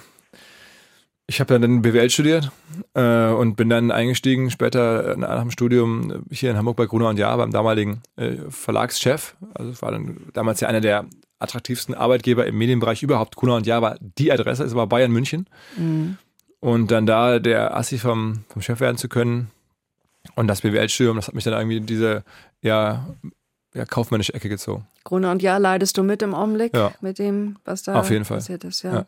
ich 1.30 1.40
habe 1.40 1.60
dann 1.60 1.82
BWL 1.84 2.10
studiert 2.10 2.52
äh, 2.96 3.28
und 3.30 3.56
bin 3.56 3.70
dann 3.70 3.92
eingestiegen 3.92 4.50
später 4.50 5.16
nach 5.16 5.42
dem 5.42 5.52
Studium 5.52 6.24
hier 6.32 6.50
in 6.52 6.58
Hamburg 6.58 6.76
bei 6.76 6.86
Gruner 6.88 7.10
und 7.10 7.18
Jahr 7.20 7.38
beim 7.38 7.52
damaligen 7.52 8.02
äh, 8.16 8.38
Verlagschef. 8.50 9.36
Also 9.54 9.80
war 9.82 9.92
dann 9.92 10.18
damals 10.34 10.60
ja 10.60 10.68
einer 10.68 10.82
der 10.82 11.06
attraktivsten 11.38 11.94
Arbeitgeber 11.96 12.46
im 12.48 12.58
Medienbereich 12.58 13.04
überhaupt. 13.04 13.36
Gruner 13.36 13.56
und 13.56 13.68
Jahr 13.68 13.82
war 13.82 13.98
die 14.18 14.32
Adresse, 14.32 14.64
es 14.64 14.74
war 14.76 14.88
Bayern 14.88 15.12
München. 15.12 15.48
Und 16.60 16.92
dann 16.92 17.06
da 17.06 17.40
der 17.40 17.78
Assi 17.78 17.98
vom, 18.00 18.44
vom 18.50 18.62
Chef 18.62 18.80
werden 18.80 18.98
zu 18.98 19.08
können 19.08 19.50
und 20.36 20.48
das 20.48 20.62
BWL-Studium, 20.62 21.16
das 21.16 21.28
hat 21.28 21.36
mich 21.36 21.44
dann 21.46 21.54
irgendwie 21.54 21.78
in 21.78 21.86
diese 21.86 22.24
ja, 22.62 23.08
ja, 23.74 23.86
kaufmännische 23.86 24.34
Ecke 24.34 24.50
gezogen. 24.50 24.86
Gruner 25.06 25.32
und 25.32 25.42
Jahr 25.42 25.60
leidest 25.60 25.96
du 25.98 26.04
mit 26.04 26.22
im 26.22 26.34
Augenblick 26.34 26.76
Ja. 26.76 26.92
mit 27.02 27.20
dem, 27.20 27.58
was 27.64 27.84
da 27.84 27.96
Auf 27.96 28.10
jeden 28.10 28.26
Fall. 28.26 28.38
passiert 28.38 28.64
ist, 28.66 28.82
ja. 28.84 28.94
Ja. 28.94 29.06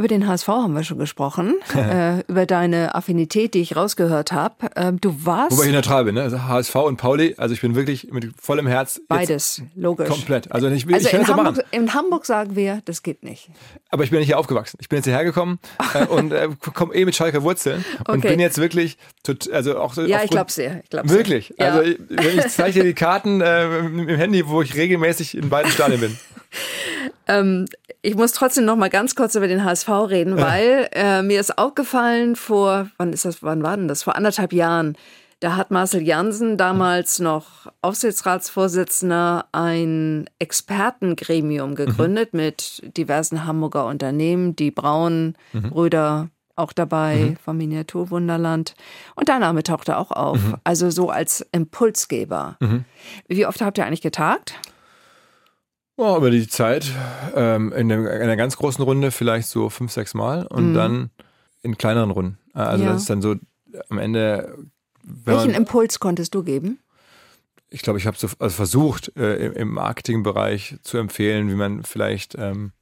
Über 0.00 0.08
den 0.08 0.26
HSV 0.26 0.48
haben 0.48 0.74
wir 0.74 0.82
schon 0.82 0.98
gesprochen, 0.98 1.56
äh, 1.76 2.20
über 2.26 2.46
deine 2.46 2.94
Affinität, 2.94 3.52
die 3.52 3.60
ich 3.60 3.76
rausgehört 3.76 4.32
habe. 4.32 4.54
Ähm, 4.74 4.98
du 4.98 5.26
warst 5.26 5.52
Wobei 5.58 5.66
ich 5.66 5.72
neutral 5.74 6.04
bin, 6.04 6.14
ne? 6.14 6.22
Also 6.22 6.42
HSV 6.44 6.74
und 6.76 6.96
Pauli, 6.96 7.34
also 7.36 7.52
ich 7.52 7.60
bin 7.60 7.74
wirklich 7.74 8.10
mit 8.10 8.32
vollem 8.40 8.66
Herz 8.66 8.98
beides, 9.08 9.60
logisch. 9.76 10.08
komplett. 10.08 10.50
Also 10.52 10.68
ich, 10.68 10.86
will- 10.86 10.94
Also 10.94 11.04
ich 11.04 11.10
kann 11.10 11.20
in 11.20 11.26
das 11.26 11.36
Hamburg, 11.36 11.56
machen. 11.58 11.66
in 11.70 11.92
Hamburg 11.92 12.24
sagen 12.24 12.56
wir, 12.56 12.80
das 12.86 13.02
geht 13.02 13.22
nicht. 13.24 13.50
Aber 13.90 14.02
ich 14.02 14.08
bin 14.08 14.20
nicht 14.20 14.28
hier 14.28 14.38
aufgewachsen. 14.38 14.78
Ich 14.80 14.88
bin 14.88 14.96
jetzt 14.96 15.04
hierher 15.04 15.22
gekommen 15.24 15.58
äh, 15.92 16.06
und 16.06 16.32
äh, 16.32 16.48
komme 16.72 16.94
eh 16.94 17.04
mit 17.04 17.14
Schalker 17.14 17.42
Wurzeln 17.42 17.84
und 18.08 18.20
Okay. 18.20 18.28
bin 18.30 18.40
jetzt 18.40 18.56
wirklich, 18.56 18.96
tot, 19.22 19.50
also 19.52 19.78
auch 19.78 19.92
so 19.92 20.00
Ja, 20.06 20.22
ich 20.24 20.30
glaub's 20.30 20.54
dir. 20.54 20.80
Ich 20.82 20.88
glaub's 20.88 21.10
Wirklich. 21.10 21.52
Ja. 21.58 21.74
Also 21.74 21.82
ich- 21.82 21.98
ich 22.08 22.48
zeige 22.48 22.72
dir 22.80 22.84
die 22.84 22.94
Karten 22.94 23.42
äh, 23.42 23.80
im 23.80 24.08
Handy, 24.08 24.48
wo 24.48 24.62
ich 24.62 24.74
regelmäßig 24.76 25.36
in 25.36 25.50
beiden 25.50 25.70
Stadien 25.70 26.00
bin. 26.00 26.16
Ähm, 27.30 27.66
ich 28.02 28.16
muss 28.16 28.32
trotzdem 28.32 28.64
noch 28.64 28.76
mal 28.76 28.90
ganz 28.90 29.14
kurz 29.14 29.36
über 29.36 29.46
den 29.46 29.64
HSV 29.64 29.88
reden, 29.88 30.36
weil 30.36 30.88
äh, 30.92 31.22
mir 31.22 31.38
ist 31.38 31.58
aufgefallen 31.58 32.34
vor, 32.34 32.88
wann 32.96 33.12
ist 33.12 33.24
das, 33.24 33.42
wann 33.42 33.62
war 33.62 33.76
denn 33.76 33.88
das? 33.88 34.02
Vor 34.02 34.16
anderthalb 34.16 34.52
Jahren. 34.52 34.96
Da 35.38 35.56
hat 35.56 35.70
Marcel 35.70 36.02
Jansen, 36.02 36.58
damals 36.58 37.18
noch 37.18 37.72
Aufsichtsratsvorsitzender, 37.80 39.46
ein 39.52 40.28
Expertengremium 40.38 41.76
gegründet 41.76 42.34
mit 42.34 42.82
diversen 42.98 43.46
Hamburger 43.46 43.86
Unternehmen, 43.86 44.54
die 44.54 44.70
Braun, 44.70 45.34
Brüder 45.70 46.28
auch 46.56 46.74
dabei, 46.74 47.36
vom 47.42 47.56
Miniaturwunderland. 47.56 48.74
Und 49.14 49.30
dein 49.30 49.40
Name 49.40 49.62
tauchte 49.62 49.96
auch 49.96 50.10
auf. 50.10 50.40
Also 50.64 50.90
so 50.90 51.08
als 51.08 51.46
Impulsgeber. 51.52 52.58
Wie 53.28 53.46
oft 53.46 53.62
habt 53.62 53.78
ihr 53.78 53.86
eigentlich 53.86 54.02
getagt? 54.02 54.60
Oh, 56.02 56.16
über 56.16 56.30
die 56.30 56.48
Zeit, 56.48 56.90
ähm, 57.34 57.72
in, 57.74 57.90
der, 57.90 57.98
in 57.98 58.22
einer 58.22 58.36
ganz 58.36 58.56
großen 58.56 58.82
Runde 58.82 59.10
vielleicht 59.10 59.48
so 59.48 59.68
fünf, 59.68 59.92
sechs 59.92 60.14
Mal 60.14 60.46
und 60.46 60.70
Mhm. 60.70 60.74
dann 60.74 61.10
in 61.62 61.76
kleineren 61.76 62.10
Runden. 62.10 62.38
Also 62.54 62.84
Ja. 62.84 62.92
das 62.92 63.02
ist 63.02 63.10
dann 63.10 63.20
so 63.20 63.36
am 63.90 63.98
Ende, 63.98 64.56
Welchen 65.04 65.48
man, 65.52 65.56
Impuls 65.56 66.00
konntest 66.00 66.34
du 66.34 66.42
geben? 66.42 66.78
ich 67.68 67.82
glaube, 67.82 67.98
ich 67.98 68.06
habe 68.06 68.16
so, 68.16 68.28
also 68.38 68.54
versucht, 68.56 69.12
äh, 69.16 69.36
im- 69.46 69.52
im 69.52 69.68
Marketingbereich 69.74 70.76
zu 70.82 70.96
empfehlen, 70.96 71.50
wie 71.50 71.54
man 71.54 71.82
vielleicht 71.84 72.34
ähm, 72.38 72.72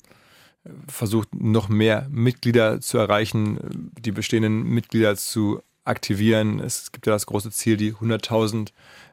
versucht, 0.87 1.35
noch 1.35 1.68
mehr 1.68 2.07
Mitglieder 2.11 2.81
zu 2.81 2.98
erreichen, 2.98 3.90
die 3.98 4.12
bestehenden 4.12 4.62
Mitglieder 4.62 5.16
zu 5.16 5.61
aktivieren. 5.85 6.61
Es 6.61 6.92
gibt 6.92 7.07
ja 7.07 7.12
das 7.14 7.26
große 7.26 7.50
Ziel, 7.50 7.76
die 7.76 7.94
100.000 7.94 8.72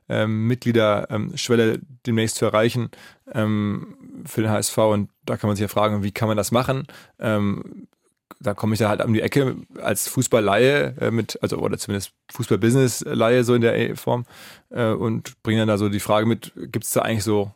ähm, 0.10 0.48
Mitglieder-Schwelle 0.48 1.80
demnächst 2.06 2.38
zu 2.38 2.46
erreichen 2.46 2.89
ähm, 3.34 4.24
für 4.26 4.41
den 4.41 4.52
HSV. 4.52 4.78
Und 4.78 5.10
da 5.26 5.38
kann 5.38 5.48
man 5.48 5.56
sich 5.56 5.63
ja 5.63 5.68
fragen, 5.68 6.04
wie 6.04 6.12
kann 6.12 6.28
man 6.28 6.38
das 6.38 6.52
machen? 6.52 6.88
Ähm, 7.20 7.88
da 8.39 8.54
komme 8.54 8.74
ich 8.74 8.80
da 8.80 8.89
halt 8.89 9.04
um 9.04 9.13
die 9.13 9.22
Ecke 9.22 9.56
als 9.82 10.08
Fußballleihe 10.08 10.96
äh, 11.00 11.12
mit, 11.12 11.41
also 11.41 11.58
oder 11.58 11.78
zumindest 11.78 12.13
Fußball-Business-Leihe 12.34 13.44
so 13.44 13.56
in 13.56 13.62
der 13.62 13.96
Form 13.96 14.26
äh, 14.70 14.89
und 14.91 15.41
bringe 15.44 15.62
dann 15.62 15.68
da 15.68 15.78
so 15.78 15.89
die 15.89 16.00
Frage 16.00 16.26
mit, 16.26 16.54
gibt 16.56 16.86
es 16.86 16.91
da 16.91 17.02
eigentlich 17.02 17.24
so 17.24 17.52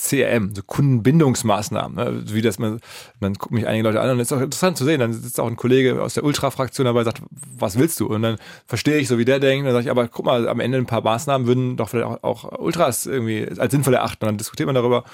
CRM, 0.00 0.54
so 0.54 0.62
Kundenbindungsmaßnahmen, 0.62 1.96
ne? 1.96 2.22
wie 2.32 2.42
das 2.42 2.58
man, 2.58 2.80
dann 3.20 3.34
gucken 3.34 3.56
mich 3.56 3.66
einige 3.66 3.84
Leute 3.84 4.00
an 4.00 4.10
und 4.10 4.20
es 4.20 4.30
ist 4.30 4.36
auch 4.36 4.40
interessant 4.40 4.76
zu 4.76 4.84
sehen, 4.84 5.00
dann 5.00 5.12
sitzt 5.12 5.40
auch 5.40 5.46
ein 5.46 5.56
Kollege 5.56 6.00
aus 6.00 6.14
der 6.14 6.24
Ultra-Fraktion 6.24 6.84
dabei 6.84 7.00
und 7.00 7.04
sagt, 7.06 7.22
was 7.30 7.78
willst 7.78 7.98
du? 7.98 8.06
Und 8.06 8.22
dann 8.22 8.36
verstehe 8.66 8.98
ich 8.98 9.08
so, 9.08 9.18
wie 9.18 9.24
der 9.24 9.40
denkt, 9.40 9.60
und 9.60 9.66
dann 9.66 9.74
sage 9.74 9.84
ich, 9.86 9.90
aber 9.90 10.06
guck 10.06 10.24
mal, 10.24 10.48
am 10.48 10.60
Ende 10.60 10.78
ein 10.78 10.86
paar 10.86 11.02
Maßnahmen 11.02 11.46
würden 11.48 11.76
doch 11.76 11.88
vielleicht 11.88 12.06
auch, 12.06 12.22
auch 12.22 12.58
Ultras 12.60 13.06
irgendwie 13.06 13.48
als 13.58 13.72
sinnvoll 13.72 13.94
erachten 13.94 14.24
und 14.24 14.28
dann 14.28 14.38
diskutiert 14.38 14.66
man 14.66 14.74
darüber 14.74 15.04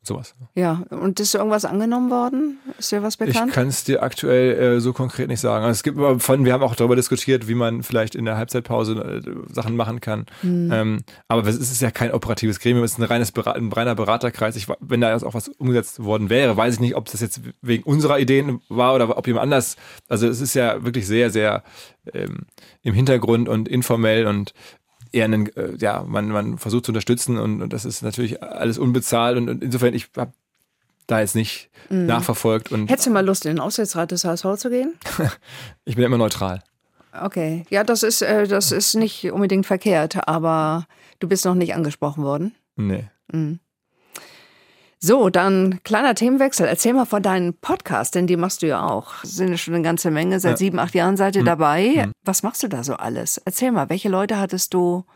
und 0.00 0.06
sowas. 0.06 0.34
Ja, 0.54 0.82
und 0.88 1.20
ist 1.20 1.34
irgendwas 1.34 1.66
angenommen 1.66 2.10
worden? 2.10 2.58
Ist 2.78 2.90
dir 2.90 3.02
was 3.02 3.18
bekannt? 3.18 3.50
Ich 3.50 3.54
kann 3.54 3.68
es 3.68 3.84
dir 3.84 4.02
aktuell 4.02 4.76
äh, 4.76 4.80
so 4.80 4.94
konkret 4.94 5.28
nicht 5.28 5.40
sagen. 5.40 5.62
Also 5.62 5.72
es 5.72 5.82
gibt 5.82 5.98
von, 6.22 6.44
wir 6.46 6.54
haben 6.54 6.62
auch 6.62 6.74
darüber 6.74 6.96
diskutiert, 6.96 7.48
wie 7.48 7.54
man 7.54 7.82
vielleicht 7.82 8.14
in 8.14 8.24
der 8.24 8.38
Halbzeitpause 8.38 8.94
äh, 8.94 9.52
Sachen 9.52 9.76
machen 9.76 10.00
kann. 10.00 10.24
Hm. 10.40 10.70
Ähm, 10.72 11.00
aber 11.28 11.46
es 11.46 11.58
ist 11.58 11.82
ja 11.82 11.90
kein 11.90 12.12
operatives 12.12 12.60
Gremium, 12.60 12.82
es 12.82 12.92
ist 12.92 12.98
ein 12.98 13.04
reines 13.04 13.30
Berat, 13.30 13.56
ein 13.56 13.70
reiner 13.70 13.94
Beraterkreis. 14.20 14.56
Ich, 14.56 14.66
wenn 14.80 15.00
da 15.00 15.12
jetzt 15.12 15.24
auch 15.24 15.34
was 15.34 15.48
umgesetzt 15.48 16.02
worden 16.02 16.30
wäre, 16.30 16.56
weiß 16.56 16.74
ich 16.74 16.80
nicht, 16.80 16.94
ob 16.94 17.06
das 17.10 17.20
jetzt 17.20 17.40
wegen 17.62 17.82
unserer 17.84 18.18
Ideen 18.18 18.60
war 18.68 18.94
oder 18.94 19.16
ob 19.16 19.26
jemand 19.26 19.44
anders. 19.44 19.76
Also 20.08 20.28
es 20.28 20.40
ist 20.40 20.54
ja 20.54 20.84
wirklich 20.84 21.06
sehr, 21.06 21.30
sehr 21.30 21.62
ähm, 22.12 22.46
im 22.82 22.94
Hintergrund 22.94 23.48
und 23.48 23.68
informell 23.68 24.26
und 24.26 24.54
eher 25.12 25.24
einen, 25.24 25.54
äh, 25.56 25.74
ja, 25.78 26.04
man, 26.06 26.28
man 26.28 26.58
versucht 26.58 26.86
zu 26.86 26.92
unterstützen 26.92 27.38
und, 27.38 27.62
und 27.62 27.72
das 27.72 27.84
ist 27.84 28.02
natürlich 28.02 28.42
alles 28.42 28.78
unbezahlt 28.78 29.36
und, 29.36 29.48
und 29.48 29.64
insofern, 29.64 29.94
ich 29.94 30.08
habe 30.16 30.32
da 31.06 31.20
jetzt 31.20 31.34
nicht 31.34 31.70
nachverfolgt 31.88 32.70
und 32.70 32.88
Hättest 32.88 33.08
du 33.08 33.10
mal 33.10 33.26
Lust, 33.26 33.44
in 33.44 33.56
den 33.56 33.60
Aufsichtsrat 33.60 34.12
des 34.12 34.24
HSV 34.24 34.46
zu 34.56 34.70
gehen? 34.70 34.94
ich 35.84 35.96
bin 35.96 36.04
immer 36.04 36.18
neutral. 36.18 36.62
Okay. 37.20 37.64
Ja, 37.70 37.82
das 37.82 38.04
ist, 38.04 38.22
äh, 38.22 38.46
das 38.46 38.70
ist 38.70 38.94
nicht 38.94 39.32
unbedingt 39.32 39.66
verkehrt, 39.66 40.28
aber 40.28 40.86
du 41.18 41.26
bist 41.26 41.44
noch 41.44 41.56
nicht 41.56 41.74
angesprochen 41.74 42.22
worden. 42.22 42.54
Nee. 42.76 43.06
So, 45.02 45.30
dann 45.30 45.80
kleiner 45.82 46.14
Themenwechsel. 46.14 46.66
Erzähl 46.66 46.92
mal 46.92 47.06
von 47.06 47.22
deinem 47.22 47.54
Podcast, 47.54 48.14
denn 48.14 48.26
die 48.26 48.36
machst 48.36 48.60
du 48.60 48.66
ja 48.66 48.86
auch. 48.86 49.24
Sind 49.24 49.48
ja 49.48 49.56
schon 49.56 49.72
eine 49.72 49.82
ganze 49.82 50.10
Menge. 50.10 50.38
Seit 50.40 50.52
Ja. 50.52 50.56
sieben, 50.58 50.78
acht 50.78 50.94
Jahren 50.94 51.16
seid 51.16 51.36
ihr 51.36 51.44
dabei. 51.44 52.10
Was 52.22 52.42
machst 52.42 52.62
du 52.62 52.68
da 52.68 52.84
so 52.84 52.94
alles? 52.94 53.38
Erzähl 53.38 53.72
mal, 53.72 53.88
welche 53.88 54.10
Leute 54.10 54.38
hattest 54.38 54.74
du? 54.74 55.06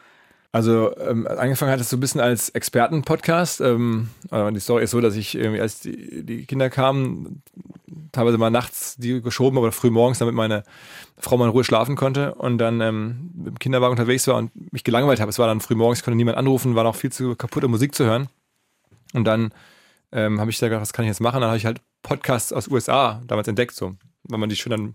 Also 0.52 0.96
ähm, 0.96 1.26
angefangen 1.26 1.70
hat 1.70 1.80
es 1.80 1.90
so 1.90 1.98
ein 1.98 2.00
bisschen 2.00 2.22
als 2.22 2.48
Experten-Podcast. 2.48 3.60
Ähm, 3.60 4.08
aber 4.30 4.50
die 4.52 4.60
Story 4.60 4.84
ist 4.84 4.92
so, 4.92 5.02
dass 5.02 5.16
ich 5.16 5.34
irgendwie, 5.34 5.60
als 5.60 5.80
die, 5.80 6.24
die 6.24 6.46
Kinder 6.46 6.70
kamen, 6.70 7.42
teilweise 8.12 8.38
mal 8.38 8.50
nachts 8.50 8.96
die 8.96 9.20
geschoben 9.20 9.58
oder 9.58 9.72
früh 9.72 9.90
morgens, 9.90 10.18
damit 10.20 10.34
meine 10.34 10.62
Frau 11.18 11.36
mal 11.36 11.44
in 11.46 11.50
Ruhe 11.50 11.64
schlafen 11.64 11.94
konnte 11.96 12.34
und 12.36 12.56
dann 12.56 12.80
ähm, 12.80 13.32
mit 13.34 13.46
dem 13.48 13.58
Kinderwagen 13.58 13.90
unterwegs 13.92 14.26
war 14.28 14.36
und 14.36 14.72
mich 14.72 14.84
gelangweilt 14.84 15.20
habe. 15.20 15.28
Es 15.28 15.38
war 15.38 15.48
dann 15.48 15.60
früh 15.60 15.74
morgens, 15.74 16.02
konnte 16.02 16.16
niemand 16.16 16.38
anrufen, 16.38 16.74
war 16.74 16.84
noch 16.84 16.96
viel 16.96 17.12
zu 17.12 17.34
kaputte 17.36 17.68
Musik 17.68 17.94
zu 17.94 18.04
hören. 18.06 18.28
Und 19.12 19.24
dann 19.24 19.52
ähm, 20.14 20.40
habe 20.40 20.50
ich 20.50 20.58
da 20.58 20.68
gedacht, 20.68 20.82
was 20.82 20.92
kann 20.92 21.04
ich 21.04 21.08
jetzt 21.08 21.20
machen? 21.20 21.40
Dann 21.40 21.48
habe 21.48 21.58
ich 21.58 21.66
halt 21.66 21.80
Podcasts 22.02 22.52
aus 22.52 22.68
USA 22.68 23.20
damals 23.26 23.48
entdeckt, 23.48 23.74
so, 23.74 23.96
weil 24.22 24.38
man 24.38 24.48
die 24.48 24.56
schon 24.56 24.70
dann 24.70 24.94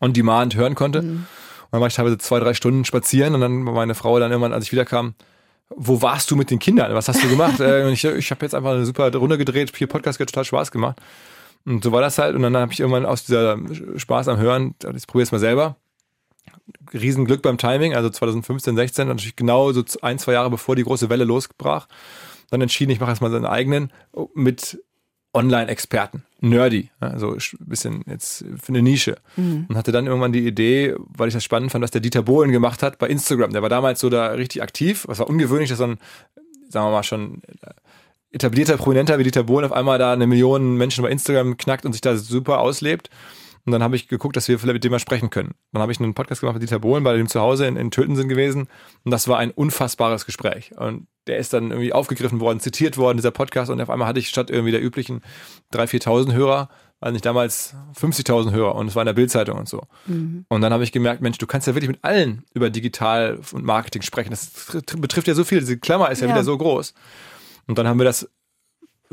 on 0.00 0.12
demand 0.12 0.56
hören 0.56 0.74
konnte. 0.74 0.98
Und 0.98 1.26
dann 1.70 1.80
war 1.80 1.88
ich 1.88 1.94
teilweise 1.94 2.18
zwei, 2.18 2.40
drei 2.40 2.52
Stunden 2.52 2.84
spazieren 2.84 3.34
und 3.34 3.40
dann 3.40 3.64
war 3.64 3.72
meine 3.72 3.94
Frau 3.94 4.18
dann 4.18 4.30
irgendwann, 4.30 4.52
als 4.52 4.64
ich 4.64 4.72
wiederkam, 4.72 5.14
wo 5.74 6.02
warst 6.02 6.30
du 6.30 6.36
mit 6.36 6.50
den 6.50 6.58
Kindern? 6.58 6.92
Was 6.94 7.08
hast 7.08 7.22
du 7.22 7.28
gemacht? 7.28 7.60
Äh, 7.60 7.84
und 7.84 7.92
ich 7.92 8.04
ich 8.04 8.30
habe 8.30 8.44
jetzt 8.44 8.54
einfach 8.54 8.72
eine 8.72 8.84
super 8.84 9.14
Runde 9.14 9.38
gedreht, 9.38 9.74
vier 9.74 9.86
Podcasts, 9.86 10.20
hat 10.20 10.28
total 10.28 10.44
Spaß 10.44 10.72
gemacht. 10.72 11.00
Und 11.64 11.84
so 11.84 11.92
war 11.92 12.00
das 12.00 12.18
halt. 12.18 12.34
Und 12.34 12.42
dann 12.42 12.56
habe 12.56 12.72
ich 12.72 12.80
irgendwann 12.80 13.06
aus 13.06 13.24
dieser 13.24 13.56
Spaß 13.96 14.28
am 14.28 14.38
Hören, 14.38 14.74
ich 14.96 15.06
probiere 15.06 15.24
es 15.24 15.32
mal 15.32 15.38
selber. 15.38 15.76
Riesenglück 16.92 17.42
beim 17.42 17.58
Timing, 17.58 17.94
also 17.94 18.10
2015, 18.10 18.76
16, 18.76 19.02
und 19.02 19.16
natürlich 19.16 19.36
genau 19.36 19.72
so 19.72 19.84
ein, 20.02 20.18
zwei 20.18 20.32
Jahre 20.32 20.50
bevor 20.50 20.76
die 20.76 20.84
große 20.84 21.08
Welle 21.08 21.24
losbrach, 21.24 21.86
dann 22.52 22.60
entschieden, 22.60 22.92
ich 22.92 23.00
mache 23.00 23.10
erstmal 23.10 23.30
so 23.30 23.36
einen 23.36 23.46
eigenen 23.46 23.92
mit 24.34 24.78
Online-Experten. 25.34 26.24
Nerdy, 26.40 26.90
also 27.00 27.34
ein 27.34 27.66
bisschen 27.66 28.02
jetzt 28.06 28.44
für 28.60 28.68
eine 28.68 28.82
Nische. 28.82 29.16
Und 29.68 29.76
hatte 29.76 29.92
dann 29.92 30.06
irgendwann 30.06 30.32
die 30.32 30.46
Idee, 30.46 30.94
weil 30.98 31.28
ich 31.28 31.34
das 31.34 31.44
spannend 31.44 31.72
fand, 31.72 31.82
was 31.82 31.90
der 31.90 32.00
Dieter 32.00 32.22
Bohlen 32.22 32.52
gemacht 32.52 32.82
hat 32.82 32.98
bei 32.98 33.08
Instagram. 33.08 33.52
Der 33.52 33.62
war 33.62 33.70
damals 33.70 34.00
so 34.00 34.10
da 34.10 34.28
richtig 34.32 34.62
aktiv. 34.62 35.04
Was 35.08 35.18
war 35.18 35.30
ungewöhnlich, 35.30 35.70
dass 35.70 35.78
so 35.78 35.84
ein, 35.84 35.98
sagen 36.68 36.86
wir 36.86 36.90
mal, 36.90 37.02
schon 37.02 37.42
etablierter, 38.32 38.76
prominenter 38.76 39.18
wie 39.18 39.24
Dieter 39.24 39.44
Bohlen 39.44 39.64
auf 39.64 39.72
einmal 39.72 39.98
da 39.98 40.12
eine 40.12 40.26
Million 40.26 40.76
Menschen 40.76 41.02
bei 41.02 41.10
Instagram 41.10 41.56
knackt 41.56 41.86
und 41.86 41.92
sich 41.92 42.00
da 42.00 42.16
super 42.16 42.58
auslebt. 42.58 43.08
Und 43.64 43.72
dann 43.72 43.82
habe 43.82 43.96
ich 43.96 44.08
geguckt, 44.08 44.36
dass 44.36 44.48
wir 44.48 44.58
vielleicht 44.58 44.74
mit 44.74 44.84
dem 44.84 44.90
mal 44.90 44.98
sprechen 44.98 45.30
können. 45.30 45.54
Dann 45.72 45.80
habe 45.80 45.92
ich 45.92 46.00
einen 46.00 46.14
Podcast 46.14 46.40
gemacht 46.40 46.54
mit 46.54 46.62
Dieter 46.62 46.80
Bohlen, 46.80 47.04
bei 47.04 47.16
dem 47.16 47.28
zu 47.28 47.40
Hause 47.40 47.66
in, 47.66 47.76
in 47.76 47.90
Töten 47.90 48.16
sind 48.16 48.28
gewesen. 48.28 48.68
Und 49.04 49.12
das 49.12 49.28
war 49.28 49.38
ein 49.38 49.52
unfassbares 49.52 50.26
Gespräch. 50.26 50.72
Und 50.76 51.06
der 51.26 51.38
ist 51.38 51.52
dann 51.52 51.70
irgendwie 51.70 51.92
aufgegriffen 51.92 52.40
worden, 52.40 52.60
zitiert 52.60 52.96
worden, 52.96 53.16
dieser 53.18 53.30
Podcast. 53.30 53.70
Und 53.70 53.80
auf 53.80 53.90
einmal 53.90 54.08
hatte 54.08 54.18
ich 54.18 54.28
statt 54.28 54.50
irgendwie 54.50 54.72
der 54.72 54.82
üblichen 54.82 55.20
3.000, 55.72 56.02
4.000 56.02 56.32
Hörer, 56.32 56.68
also 57.00 57.12
nicht 57.12 57.24
damals 57.24 57.74
50.000 58.00 58.52
Hörer. 58.52 58.74
Und 58.74 58.88
es 58.88 58.94
war 58.94 59.02
in 59.02 59.06
der 59.06 59.12
Bildzeitung 59.12 59.58
und 59.58 59.68
so. 59.68 59.82
Und 60.06 60.46
dann 60.60 60.72
habe 60.72 60.84
ich 60.84 60.92
gemerkt, 60.92 61.20
Mensch, 61.22 61.38
du 61.38 61.46
kannst 61.46 61.66
ja 61.66 61.74
wirklich 61.74 61.90
mit 61.90 62.02
allen 62.02 62.44
über 62.54 62.70
Digital 62.70 63.38
und 63.52 63.64
Marketing 63.64 64.02
sprechen. 64.02 64.30
Das 64.30 64.52
tr- 64.54 65.00
betrifft 65.00 65.28
ja 65.28 65.34
so 65.34 65.44
viel. 65.44 65.60
Diese 65.60 65.78
Klammer 65.78 66.10
ist 66.10 66.20
ja, 66.20 66.28
Ja. 66.28 66.34
wieder 66.34 66.44
so 66.44 66.56
groß. 66.58 66.94
Und 67.66 67.78
dann 67.78 67.86
haben 67.86 67.98
wir 67.98 68.04
das 68.04 68.28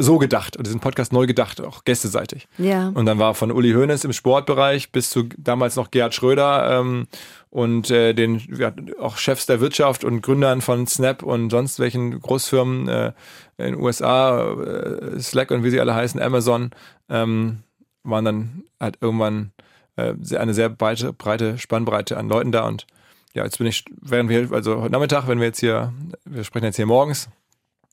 so 0.02 0.18
gedacht 0.18 0.56
und 0.56 0.66
diesen 0.66 0.80
Podcast 0.80 1.12
neu 1.12 1.28
gedacht, 1.28 1.60
auch 1.62 1.84
gästeseitig. 1.84 2.48
Ja. 2.58 2.88
Und 2.88 3.06
dann 3.06 3.20
war 3.20 3.36
von 3.36 3.52
Uli 3.52 3.74
Hoeneß 3.74 4.06
im 4.06 4.14
Sportbereich 4.14 4.94
bis 4.94 5.10
zu 5.10 5.24
damals 5.38 5.76
noch 5.76 5.92
Gerhard 5.92 6.16
Schröder 6.16 6.80
ähm, 6.80 7.08
und 7.50 7.92
äh, 7.92 8.14
den 8.14 8.42
ja, 8.58 8.72
auch 9.02 9.18
Chefs 9.18 9.46
der 9.46 9.60
Wirtschaft 9.60 10.06
und 10.06 10.22
Gründern 10.22 10.62
von 10.62 10.88
Snap 10.88 11.22
und 11.22 11.50
sonst 11.50 11.80
welchen 11.80 12.18
Großfirmen 12.22 12.88
äh, 12.88 13.12
in 13.58 13.66
den 13.66 13.76
USA, 13.76 14.54
äh, 14.54 15.20
Slack 15.20 15.52
und 15.52 15.66
wie 15.66 15.70
sie 15.70 15.82
alle 15.82 15.94
heißen, 15.94 16.22
Amazon, 16.22 16.72
ähm, 17.10 17.60
waren 18.04 18.24
dann 18.24 18.64
halt 18.80 19.00
irgendwann 19.02 19.52
äh, 19.98 20.14
eine 20.38 20.54
sehr 20.54 20.70
breite, 20.70 21.12
breite 21.12 21.58
Spannbreite 21.58 22.16
an 22.16 22.30
Leuten 22.30 22.54
da 22.54 22.66
und 22.66 22.88
ja, 23.34 23.44
jetzt 23.44 23.58
bin 23.58 23.68
ich, 23.68 23.84
während 24.02 24.30
wir, 24.30 24.52
also 24.54 24.82
heute 24.82 24.94
Nachmittag, 24.94 25.28
wenn 25.28 25.40
wir 25.40 25.48
jetzt 25.48 25.60
hier 25.60 25.94
wir 26.24 26.46
sprechen 26.46 26.66
jetzt 26.66 26.78
hier 26.78 26.86
morgens, 26.86 27.30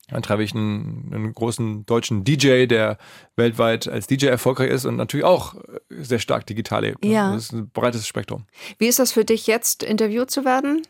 dann 0.09 0.23
treffe 0.23 0.43
ich 0.43 0.55
einen, 0.55 1.11
einen, 1.13 1.35
großen 1.35 1.85
deutschen 1.85 2.23
DJ, 2.25 2.67
der 2.67 2.97
weltweit 3.35 3.89
als 3.89 4.07
DJ 4.07 4.27
erfolgreich 4.27 4.71
ist 4.71 4.85
und 4.85 4.97
natürlich 4.97 5.25
auch 5.25 5.57
sehr 5.91 6.21
stark 6.21 6.47
digital 6.47 6.83
lebt. 6.83 7.05
Ja. 7.05 7.33
Das 7.33 7.45
ist 7.45 7.53
ein 7.53 7.71
breites 7.71 8.07
Spektrum. 8.07 8.45
Wie 8.79 8.87
ist 8.87 8.99
das 8.99 9.13
für 9.13 9.25
dich 9.25 9.47
jetzt, 9.47 9.83
interviewt 9.83 10.31
zu 10.31 10.45
werden? 10.45 10.83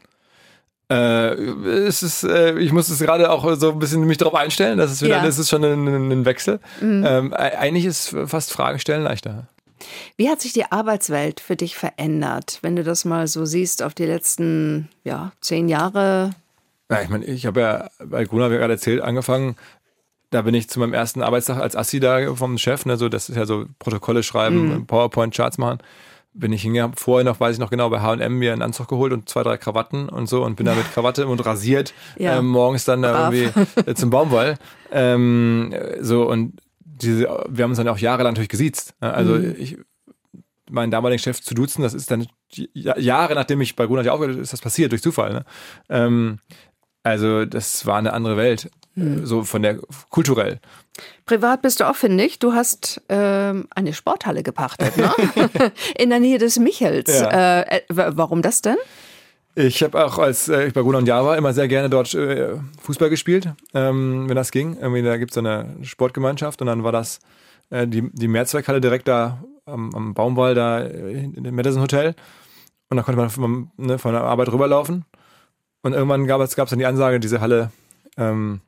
Äh, 0.89 1.33
es 1.35 2.03
ist, 2.03 2.25
äh, 2.25 2.59
ich 2.59 2.73
muss 2.73 2.89
es 2.89 3.01
gerade 3.01 3.31
auch 3.31 3.57
so 3.57 3.73
ein 3.73 3.79
bisschen 3.79 4.05
mich 4.05 4.19
darauf 4.19 4.35
einstellen. 4.35 4.79
Das 4.79 4.93
ist 4.93 5.03
wieder, 5.03 5.17
Ja. 5.17 5.25
das 5.25 5.39
ist 5.39 5.49
schon 5.49 5.65
ein, 5.65 6.13
ein 6.13 6.25
Wechsel. 6.25 6.61
Ähm, 6.81 7.33
e- 7.33 7.35
eigentlich 7.35 7.87
ist 7.87 8.15
fast 8.27 8.53
Fragen 8.53 8.79
stellen 8.79 9.03
leichter. 9.03 9.49
Wie 10.17 10.29
hat 10.29 10.41
sich 10.41 10.53
die 10.53 10.71
Arbeitswelt 10.71 11.41
für 11.41 11.57
dich 11.57 11.77
verändert, 11.77 12.59
wenn 12.63 12.77
du 12.77 12.85
das 12.85 13.05
mal 13.05 13.27
so 13.27 13.45
siehst 13.45 13.83
auf 13.83 13.95
die 13.95 14.07
letzten 14.07 14.89
ja, 15.05 15.33
zehn 15.41 15.69
Jahre? 15.69 16.31
Ja, 16.90 17.03
ich 17.03 17.09
meine, 17.09 17.25
ich 17.25 17.46
habe 17.46 17.61
ja 17.61 17.88
bei 18.05 18.25
Gruner, 18.25 18.51
wie 18.51 18.57
gerade 18.57 18.75
erzählt, 18.75 19.01
angefangen. 19.01 19.57
Da 20.31 20.42
bin 20.42 20.55
ich 20.55 20.68
zu 20.68 20.81
meinem 20.81 20.92
ersten 20.92 21.22
Arbeitstag 21.22 21.59
als 21.59 21.77
Assi 21.77 22.01
da 22.01 22.35
vom 22.35 22.59
Chef, 22.59 22.85
ne, 22.85 22.96
so, 22.96 23.09
das 23.09 23.29
ist 23.29 23.37
ja 23.37 23.46
so 23.46 23.66
Protokolle 23.79 24.22
schreiben, 24.22 24.87
PowerPoint-Charts 24.87 25.59
machen. 25.59 25.79
Bin 26.35 26.53
ich 26.53 26.62
hingegangen, 26.62 26.96
vorher 26.96 27.25
noch, 27.25 27.40
weiß 27.40 27.55
ich 27.55 27.61
noch 27.61 27.70
genau, 27.70 27.88
bei 27.88 28.01
H&M 28.01 28.38
mir 28.38 28.53
einen 28.53 28.61
Anzug 28.62 28.88
geholt 28.88 29.12
und 29.12 29.29
zwei, 29.29 29.42
drei 29.42 29.57
Krawatten 29.57 30.09
und 30.09 30.29
so 30.29 30.44
und 30.44 30.57
bin 30.57 30.66
da 30.66 30.75
mit 30.75 30.92
Krawatte 30.92 31.27
und 31.29 31.44
rasiert 31.46 31.94
Ja. 32.18 32.38
ähm, 32.38 32.49
morgens 32.49 32.85
dann 32.85 33.03
da 33.03 33.31
irgendwie 33.31 33.51
äh, 33.87 33.94
zum 33.94 34.11
Baumwall. 34.11 34.57
Ähm, 34.92 35.72
so 36.01 36.29
und 36.29 36.61
diese, 36.85 37.22
wir 37.49 37.62
haben 37.64 37.70
uns 37.70 37.79
dann 37.79 37.88
auch 37.88 37.99
jahrelang 37.99 38.33
natürlich 38.35 38.49
gesiezt. 38.51 38.94
ne? 39.01 39.14
Also 39.14 39.37
ich, 39.38 39.79
meinen 40.70 40.90
damaligen 40.90 41.20
Chef 41.22 41.40
zu 41.40 41.55
duzen, 41.55 41.83
das 41.83 41.94
ist 41.94 42.11
dann 42.11 42.27
Ja- 42.75 42.99
Jahre 42.99 43.35
nachdem 43.35 43.61
ich 43.61 43.77
bei 43.77 43.87
Gunnar 43.87 44.12
aufgehört 44.12 44.35
habe, 44.35 44.42
ist 44.42 44.53
das 44.53 44.61
passiert, 44.61 44.92
durch 44.92 45.03
Zufall. 45.03 45.33
Ne? 45.33 45.44
Ähm, 45.88 46.38
also 47.07 47.45
das 47.45 47.87
war 47.87 47.97
eine 47.99 48.12
andere 48.12 48.37
Welt, 48.37 48.71
äh, 48.97 49.25
so 49.25 49.42
von 49.45 49.62
der 49.62 49.79
kulturell. 50.11 50.61
Privat 51.27 51.62
bist 51.62 51.81
du 51.81 51.85
auch 51.88 51.97
findig. 51.97 52.38
Du 52.38 52.53
hast 52.55 53.01
ähm, 53.09 53.66
eine 53.75 53.92
Sporthalle 53.92 54.42
gepachtet, 54.42 54.97
ne? 54.97 55.11
In 55.99 56.11
der 56.11 56.21
Nähe 56.21 56.38
des 56.38 56.59
Michels. 56.59 57.19
Ja. 57.21 57.61
Äh, 57.61 57.77
äh, 57.79 57.81
wa- 57.88 58.12
warum 58.14 58.40
das 58.42 58.62
denn? 58.62 58.77
Ich 59.55 59.83
habe 59.83 60.05
auch, 60.05 60.19
als 60.19 60.49
äh, 60.49 60.66
ich 60.66 60.75
bei 60.75 60.83
Gunnar 60.83 61.01
und 61.01 61.07
Jahr 61.09 61.25
war, 61.25 61.37
immer 61.37 61.53
sehr 61.53 61.69
gerne 61.69 61.88
dort 61.90 62.14
äh, 62.14 62.57
Fußball 62.83 63.11
gespielt, 63.11 63.51
ähm, 63.75 64.29
wenn 64.29 64.37
das 64.37 64.51
ging. 64.51 64.77
Irgendwie, 64.81 65.03
da 65.03 65.16
gibt 65.16 65.31
es 65.31 65.35
so 65.35 65.40
eine 65.40 65.77
Sportgemeinschaft 65.83 66.61
und 66.61 66.66
dann 66.66 66.83
war 66.85 66.92
das 66.92 67.21
äh, 67.71 67.87
die, 67.87 68.11
die 68.12 68.29
Mehrzweckhalle 68.29 68.81
direkt 68.81 69.09
da 69.09 69.42
am, 69.66 69.95
am 69.95 70.14
Baumwall, 70.14 70.55
da 70.55 70.81
in 70.81 71.42
dem 71.42 71.55
Madison 71.55 71.83
Hotel. 71.83 72.14
Und 72.88 72.97
da 72.99 73.03
konnte 73.03 73.19
man 73.21 73.31
von, 73.31 73.71
ne, 73.77 73.99
von 73.99 74.12
der 74.12 74.23
Arbeit 74.23 74.53
rüberlaufen. 74.53 75.05
Und 75.87 75.92
irgendwann 75.92 76.27
gab 76.27 76.40
es 76.40 76.57
gab's 76.57 76.70
dann 76.70 76.81
die 76.81 76.87
Ansage, 76.87 77.20
diese 77.20 77.40
Halle, 77.40 77.70
ähm, 78.16 78.61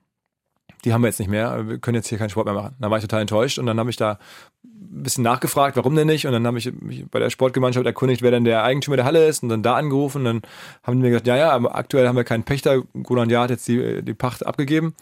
die 0.84 0.92
haben 0.92 1.02
wir 1.02 1.08
jetzt 1.08 1.18
nicht 1.18 1.28
mehr, 1.28 1.68
wir 1.68 1.78
können 1.78 1.96
jetzt 1.96 2.06
hier 2.06 2.16
keinen 2.16 2.30
Sport 2.30 2.46
mehr 2.46 2.54
machen. 2.54 2.76
Da 2.78 2.92
war 2.92 2.98
ich 2.98 3.02
total 3.02 3.22
enttäuscht 3.22 3.58
und 3.58 3.66
dann 3.66 3.80
habe 3.80 3.90
ich 3.90 3.96
da 3.96 4.20
ein 4.62 5.02
bisschen 5.02 5.24
nachgefragt, 5.24 5.76
warum 5.76 5.96
denn 5.96 6.06
nicht? 6.06 6.28
Und 6.28 6.32
dann 6.32 6.46
habe 6.46 6.58
ich 6.58 6.72
mich 6.80 7.06
bei 7.10 7.18
der 7.18 7.30
Sportgemeinschaft 7.30 7.84
erkundigt, 7.84 8.22
wer 8.22 8.30
denn 8.30 8.44
der 8.44 8.62
Eigentümer 8.62 8.94
der 8.94 9.04
Halle 9.04 9.26
ist 9.26 9.42
und 9.42 9.48
dann 9.48 9.64
da 9.64 9.74
angerufen. 9.74 10.18
Und 10.18 10.24
dann 10.26 10.42
haben 10.84 10.98
die 10.98 11.02
mir 11.02 11.10
gesagt, 11.10 11.26
ja, 11.26 11.36
ja, 11.36 11.50
aber 11.50 11.74
aktuell 11.74 12.06
haben 12.06 12.14
wir 12.14 12.22
keinen 12.22 12.44
Pächter. 12.44 12.82
Gunnar 13.02 13.28
Jahr 13.28 13.42
hat 13.42 13.50
jetzt 13.50 13.66
die, 13.66 14.00
die 14.04 14.14
Pacht 14.14 14.46
abgegeben. 14.46 14.94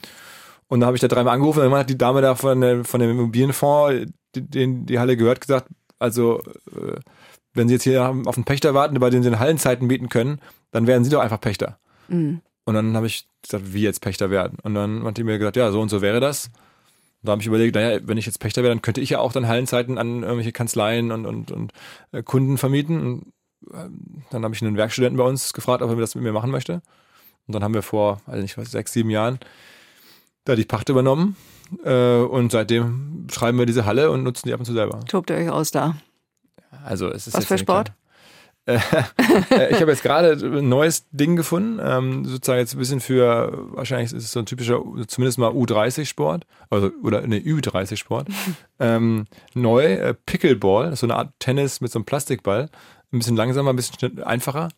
Und 0.69 0.81
dann 0.81 0.87
habe 0.87 0.97
ich 0.97 1.03
da 1.03 1.09
dreimal 1.09 1.35
angerufen 1.35 1.61
und 1.65 1.71
dann 1.71 1.81
hat 1.81 1.91
die 1.91 1.99
Dame 1.99 2.23
da 2.23 2.35
von, 2.35 2.83
von 2.87 3.01
dem 3.01 3.11
Immobilienfonds, 3.11 4.11
den 4.35 4.87
die 4.87 4.99
Halle 4.99 5.19
gehört, 5.19 5.43
gesagt, 5.43 5.69
also 5.99 6.41
äh, 6.75 6.99
wenn 7.53 7.69
Sie 7.69 7.75
jetzt 7.75 7.85
hier 7.85 8.09
auf 8.09 8.37
einen 8.37 8.45
Pächter 8.45 8.73
warten, 8.73 8.99
bei 8.99 9.11
dem 9.11 9.23
Sie 9.23 9.29
in 9.29 9.39
Hallenzeiten 9.39 9.87
mieten 9.87 10.09
können, 10.09 10.41
dann 10.71 10.87
werden 10.87 11.05
Sie 11.05 11.11
doch 11.11 11.21
einfach 11.21 11.41
Pächter. 11.41 11.79
Und 12.65 12.75
dann 12.75 12.97
habe 12.97 13.07
ich 13.07 13.29
gesagt, 13.43 13.73
wie 13.73 13.83
jetzt 13.83 14.01
Pächter 14.01 14.31
werden? 14.31 14.59
Und 14.63 14.75
dann 14.75 15.05
hat 15.05 15.17
die 15.17 15.25
mir 15.25 15.39
gesagt, 15.39 15.57
ja, 15.57 15.71
so 15.71 15.81
und 15.81 15.89
so 15.89 16.03
wäre 16.03 16.21
das. 16.21 16.47
Und 16.47 17.29
da 17.29 17.33
habe 17.33 17.41
ich 17.41 17.47
überlegt, 17.47 17.75
naja, 17.75 18.01
wenn 18.05 18.19
ich 18.19 18.27
jetzt 18.27 18.41
Pächter 18.41 18.63
wäre, 18.63 18.75
dann 18.75 18.83
könnte 18.83 19.01
ich 19.01 19.11
ja 19.11 19.21
auch 19.21 19.33
dann 19.33 19.47
Hallenzeiten 19.47 19.99
an 19.99 20.23
irgendwelche 20.23 20.53
Kanzleien 20.53 21.13
und, 21.13 21.27
und, 21.27 21.53
und 21.53 21.73
äh, 22.13 22.23
Kunden 22.23 22.59
vermieten. 22.59 23.01
Und 23.01 23.33
ähm, 23.73 24.23
dann 24.31 24.45
habe 24.45 24.55
ich 24.55 24.63
einen 24.63 24.77
Werkstudenten 24.77 25.17
bei 25.17 25.25
uns 25.25 25.53
gefragt, 25.53 25.83
ob 25.83 25.91
er 25.91 25.97
das 25.97 26.15
mit 26.15 26.25
mir 26.25 26.33
machen 26.33 26.51
möchte. 26.51 26.83
Und 27.47 27.55
dann 27.55 27.63
haben 27.63 27.75
wir 27.75 27.83
vor, 27.83 28.21
also 28.27 28.43
nicht 28.43 28.59
was, 28.59 28.71
sechs, 28.71 28.93
sieben 28.93 29.11
Jahren 29.11 29.39
da 30.45 30.57
die 30.57 30.65
Pacht 30.65 30.89
übernommen. 30.89 31.37
Äh, 31.85 32.19
und 32.19 32.53
seitdem 32.53 33.27
schreiben 33.31 33.59
wir 33.59 33.67
diese 33.67 33.85
Halle 33.85 34.11
und 34.11 34.23
nutzen 34.23 34.49
die 34.49 34.55
ab 34.55 34.61
und 34.61 34.67
zu 34.67 34.73
selber. 34.73 35.01
Tobt 35.07 35.31
ihr 35.31 35.37
euch 35.37 35.51
aus 35.51 35.71
da? 35.71 35.97
Also 36.85 37.09
es 37.09 37.27
ist 37.27 37.35
Was 37.35 37.43
jetzt 37.43 37.49
für 37.49 37.59
Sport? 37.59 37.89
Äh, 37.89 37.93
ich 38.67 39.81
habe 39.81 39.93
jetzt 39.93 40.03
gerade 40.03 40.33
ein 40.33 40.69
neues 40.69 41.07
Ding 41.11 41.37
gefunden, 41.37 41.81
ähm, 41.81 42.25
sozusagen 42.25 42.59
jetzt 42.59 42.75
ein 42.75 42.79
bisschen 42.79 43.01
für, 43.01 43.53
wahrscheinlich 43.71 44.13
ist 44.13 44.25
es 44.25 44.33
so 44.33 44.41
ein 44.41 44.47
typischer, 44.47 44.83
zumindest 45.07 45.39
mal 45.39 45.53
U30-Sport, 45.53 46.47
also, 46.71 46.91
oder 47.03 47.23
eine 47.23 47.39
Ü30-Sport. 47.39 48.29
ähm, 48.81 49.27
neu, 49.55 49.85
äh, 49.85 50.15
Pickleball, 50.15 50.97
so 50.97 51.07
eine 51.07 51.15
Art 51.15 51.33
Tennis 51.39 51.81
mit 51.81 51.93
so 51.93 52.01
einem 52.01 52.07
Plastikball, 52.07 52.69
ein 53.13 53.19
bisschen 53.19 53.37
langsamer, 53.37 53.71
ein 53.71 53.77
bisschen 53.77 54.23
einfacher, 54.25 54.69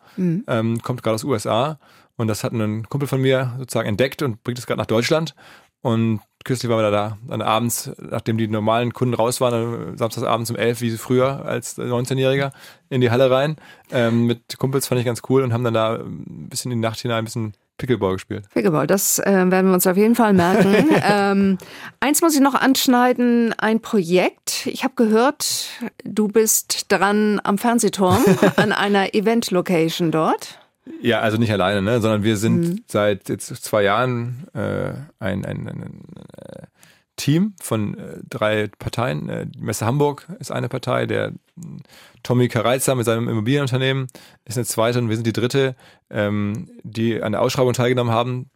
ähm, 0.47 0.81
kommt 0.83 1.01
gerade 1.01 1.15
aus 1.15 1.23
USA 1.23 1.79
und 2.15 2.27
das 2.27 2.43
hat 2.43 2.53
ein 2.53 2.87
Kumpel 2.89 3.07
von 3.07 3.21
mir 3.21 3.55
sozusagen 3.57 3.89
entdeckt 3.89 4.21
und 4.21 4.43
bringt 4.43 4.59
es 4.59 4.67
gerade 4.67 4.77
nach 4.77 4.85
Deutschland. 4.85 5.33
Und 5.81 6.19
kürzlich 6.45 6.69
waren 6.69 6.79
wir 6.79 6.89
da, 6.89 7.09
da 7.09 7.17
dann 7.27 7.41
abends, 7.41 7.91
nachdem 7.97 8.37
die 8.37 8.47
normalen 8.47 8.93
Kunden 8.93 9.13
raus 9.13 9.41
waren, 9.41 9.93
äh, 9.93 9.97
samstagsabends 9.97 10.49
um 10.49 10.55
11, 10.55 10.81
wie 10.81 10.91
früher 10.91 11.45
als 11.45 11.77
19-Jähriger, 11.77 12.51
in 12.89 13.01
die 13.01 13.11
Halle 13.11 13.29
rein. 13.29 13.57
Ähm, 13.91 14.25
mit 14.25 14.57
Kumpels 14.57 14.87
fand 14.87 14.99
ich 14.99 15.05
ganz 15.05 15.21
cool 15.29 15.43
und 15.43 15.53
haben 15.53 15.63
dann 15.63 15.73
da 15.73 15.95
ein 15.95 16.47
bisschen 16.49 16.71
in 16.71 16.81
die 16.81 16.87
Nacht 16.87 16.99
hinein 16.99 17.19
ein 17.19 17.25
bisschen 17.25 17.53
Pickleball 17.77 18.13
gespielt. 18.13 18.45
Pickleball, 18.53 18.85
das 18.85 19.19
äh, 19.19 19.31
werden 19.31 19.67
wir 19.67 19.73
uns 19.73 19.87
auf 19.87 19.97
jeden 19.97 20.15
Fall 20.15 20.33
merken. 20.33 20.89
ähm, 21.03 21.57
eins 21.99 22.21
muss 22.21 22.35
ich 22.35 22.41
noch 22.41 22.55
anschneiden, 22.55 23.53
ein 23.57 23.81
Projekt. 23.81 24.67
Ich 24.67 24.83
habe 24.83 24.93
gehört, 24.95 25.69
du 26.03 26.27
bist 26.27 26.85
dran 26.89 27.41
am 27.43 27.57
Fernsehturm 27.57 28.23
an 28.57 28.71
einer 28.71 29.15
Event-Location 29.15 30.11
dort. 30.11 30.59
Ja, 31.01 31.19
also 31.19 31.37
nicht 31.37 31.51
alleine, 31.51 31.81
ne? 31.81 32.01
sondern 32.01 32.23
wir 32.23 32.37
sind 32.37 32.83
seit 32.87 33.29
jetzt 33.29 33.47
zwei 33.63 33.83
Jahren 33.83 34.47
äh, 34.53 34.93
ein, 35.19 35.45
ein, 35.45 35.67
ein, 35.67 35.67
ein 35.67 36.03
äh, 36.37 36.67
Team 37.15 37.53
von 37.61 37.97
äh, 37.97 38.17
drei 38.27 38.67
Parteien. 38.79 39.29
Äh, 39.29 39.45
die 39.47 39.61
Messe 39.61 39.85
Hamburg 39.85 40.27
ist 40.39 40.51
eine 40.51 40.69
Partei, 40.69 41.05
der 41.05 41.31
mh, 41.55 41.79
Tommy 42.23 42.47
Kareiza 42.47 42.95
mit 42.95 43.05
seinem 43.05 43.29
Immobilienunternehmen 43.29 44.07
ist 44.45 44.57
eine 44.57 44.65
zweite 44.65 44.99
und 44.99 45.09
wir 45.09 45.15
sind 45.15 45.27
die 45.27 45.33
dritte, 45.33 45.75
ähm, 46.09 46.69
die 46.83 47.21
an 47.21 47.33
der 47.33 47.41
Ausschreibung 47.41 47.73
teilgenommen 47.73 48.13
haben, 48.13 48.49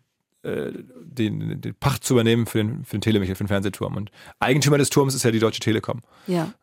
äh, 0.44 0.72
den, 1.02 1.62
den 1.62 1.76
Pacht 1.76 2.04
zu 2.04 2.14
übernehmen 2.16 2.46
für 2.46 2.58
den, 2.58 2.84
für 2.84 2.98
den 2.98 3.02
Telemichel, 3.02 3.36
für 3.36 3.44
den 3.44 3.50
Fernsehturm. 3.50 3.96
Und 3.96 4.12
Eigentümer 4.40 4.78
des 4.78 4.90
Turms 4.90 5.16
ist 5.16 5.24
ja 5.24 5.32
die 5.32 5.40
Deutsche 5.40 5.60
Telekom. 5.60 6.02
Ja. 6.28 6.54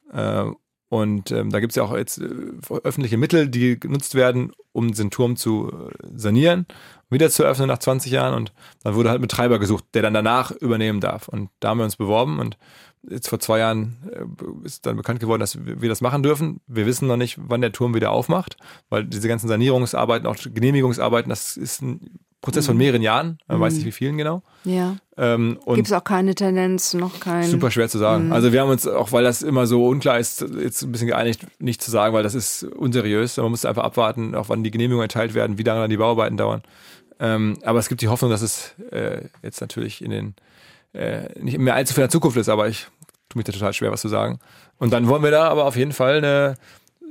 Und 0.90 1.30
ähm, 1.30 1.50
da 1.50 1.60
gibt 1.60 1.70
es 1.70 1.76
ja 1.76 1.84
auch 1.84 1.96
jetzt 1.96 2.18
äh, 2.18 2.28
öffentliche 2.82 3.16
Mittel, 3.16 3.48
die 3.48 3.78
genutzt 3.78 4.16
werden, 4.16 4.52
um 4.72 4.92
den 4.92 5.10
Turm 5.10 5.36
zu 5.36 5.70
äh, 5.70 6.06
sanieren, 6.16 6.66
wieder 7.08 7.30
zu 7.30 7.44
öffnen 7.44 7.68
nach 7.68 7.78
20 7.78 8.10
Jahren. 8.10 8.34
Und 8.34 8.52
dann 8.82 8.96
wurde 8.96 9.08
halt 9.08 9.20
ein 9.20 9.22
Betreiber 9.22 9.60
gesucht, 9.60 9.84
der 9.94 10.02
dann 10.02 10.14
danach 10.14 10.50
übernehmen 10.50 11.00
darf. 11.00 11.28
Und 11.28 11.48
da 11.60 11.68
haben 11.68 11.78
wir 11.78 11.84
uns 11.84 11.94
beworben 11.94 12.40
und 12.40 12.58
jetzt 13.08 13.28
vor 13.28 13.38
zwei 13.38 13.60
Jahren 13.60 13.98
äh, 14.12 14.66
ist 14.66 14.84
dann 14.84 14.96
bekannt 14.96 15.20
geworden, 15.20 15.38
dass 15.38 15.64
wir 15.64 15.88
das 15.88 16.00
machen 16.00 16.24
dürfen. 16.24 16.60
Wir 16.66 16.86
wissen 16.86 17.06
noch 17.06 17.16
nicht, 17.16 17.38
wann 17.40 17.60
der 17.60 17.70
Turm 17.70 17.94
wieder 17.94 18.10
aufmacht, 18.10 18.56
weil 18.88 19.04
diese 19.04 19.28
ganzen 19.28 19.46
Sanierungsarbeiten, 19.46 20.26
auch 20.26 20.36
Genehmigungsarbeiten, 20.42 21.30
das 21.30 21.56
ist 21.56 21.82
ein 21.82 22.18
Prozess 22.40 22.66
von 22.66 22.76
mehreren 22.76 23.02
Jahren. 23.02 23.38
Man 23.48 23.60
weiß 23.60 23.74
nicht, 23.74 23.84
wie 23.84 23.92
vielen 23.92 24.16
genau. 24.16 24.42
Ja. 24.64 24.96
Ähm, 25.18 25.58
Gibt 25.74 25.88
es 25.88 25.92
auch 25.92 26.04
keine 26.04 26.34
Tendenz, 26.34 26.94
noch 26.94 27.20
kein. 27.20 27.44
Super 27.44 27.70
schwer 27.70 27.88
zu 27.88 27.98
sagen. 27.98 28.32
Also 28.32 28.52
wir 28.52 28.62
haben 28.62 28.70
uns, 28.70 28.86
auch 28.86 29.12
weil 29.12 29.24
das 29.24 29.42
immer 29.42 29.66
so 29.66 29.86
unklar 29.86 30.18
ist, 30.18 30.40
jetzt 30.58 30.82
ein 30.82 30.92
bisschen 30.92 31.08
geeinigt, 31.08 31.46
nicht 31.58 31.82
zu 31.82 31.90
sagen, 31.90 32.14
weil 32.14 32.22
das 32.22 32.34
ist 32.34 32.64
unseriös. 32.64 33.36
Man 33.36 33.50
muss 33.50 33.66
einfach 33.66 33.84
abwarten, 33.84 34.34
auch 34.34 34.48
wann 34.48 34.64
die 34.64 34.70
Genehmigungen 34.70 35.04
erteilt 35.04 35.34
werden, 35.34 35.58
wie 35.58 35.62
lange 35.62 35.82
dann 35.82 35.90
die 35.90 35.98
Bauarbeiten 35.98 36.38
dauern. 36.38 36.62
Ähm, 37.18 37.58
aber 37.62 37.78
es 37.78 37.88
gibt 37.88 38.00
die 38.00 38.08
Hoffnung, 38.08 38.30
dass 38.30 38.40
es 38.40 38.74
äh, 38.90 39.20
jetzt 39.42 39.60
natürlich 39.60 40.02
in 40.02 40.10
den 40.10 40.34
äh, 40.94 41.28
nicht 41.38 41.58
mehr 41.58 41.74
allzu 41.74 41.92
viel 41.92 42.02
in 42.02 42.06
der 42.06 42.10
Zukunft 42.10 42.38
ist, 42.38 42.48
aber 42.48 42.68
ich 42.68 42.86
tue 43.28 43.38
mich 43.38 43.44
da 43.44 43.52
total 43.52 43.74
schwer, 43.74 43.92
was 43.92 44.00
zu 44.00 44.08
sagen. 44.08 44.38
Und 44.78 44.92
dann 44.94 45.06
wollen 45.08 45.22
wir 45.22 45.30
da 45.30 45.48
aber 45.48 45.66
auf 45.66 45.76
jeden 45.76 45.92
Fall 45.92 46.16
eine, 46.16 46.54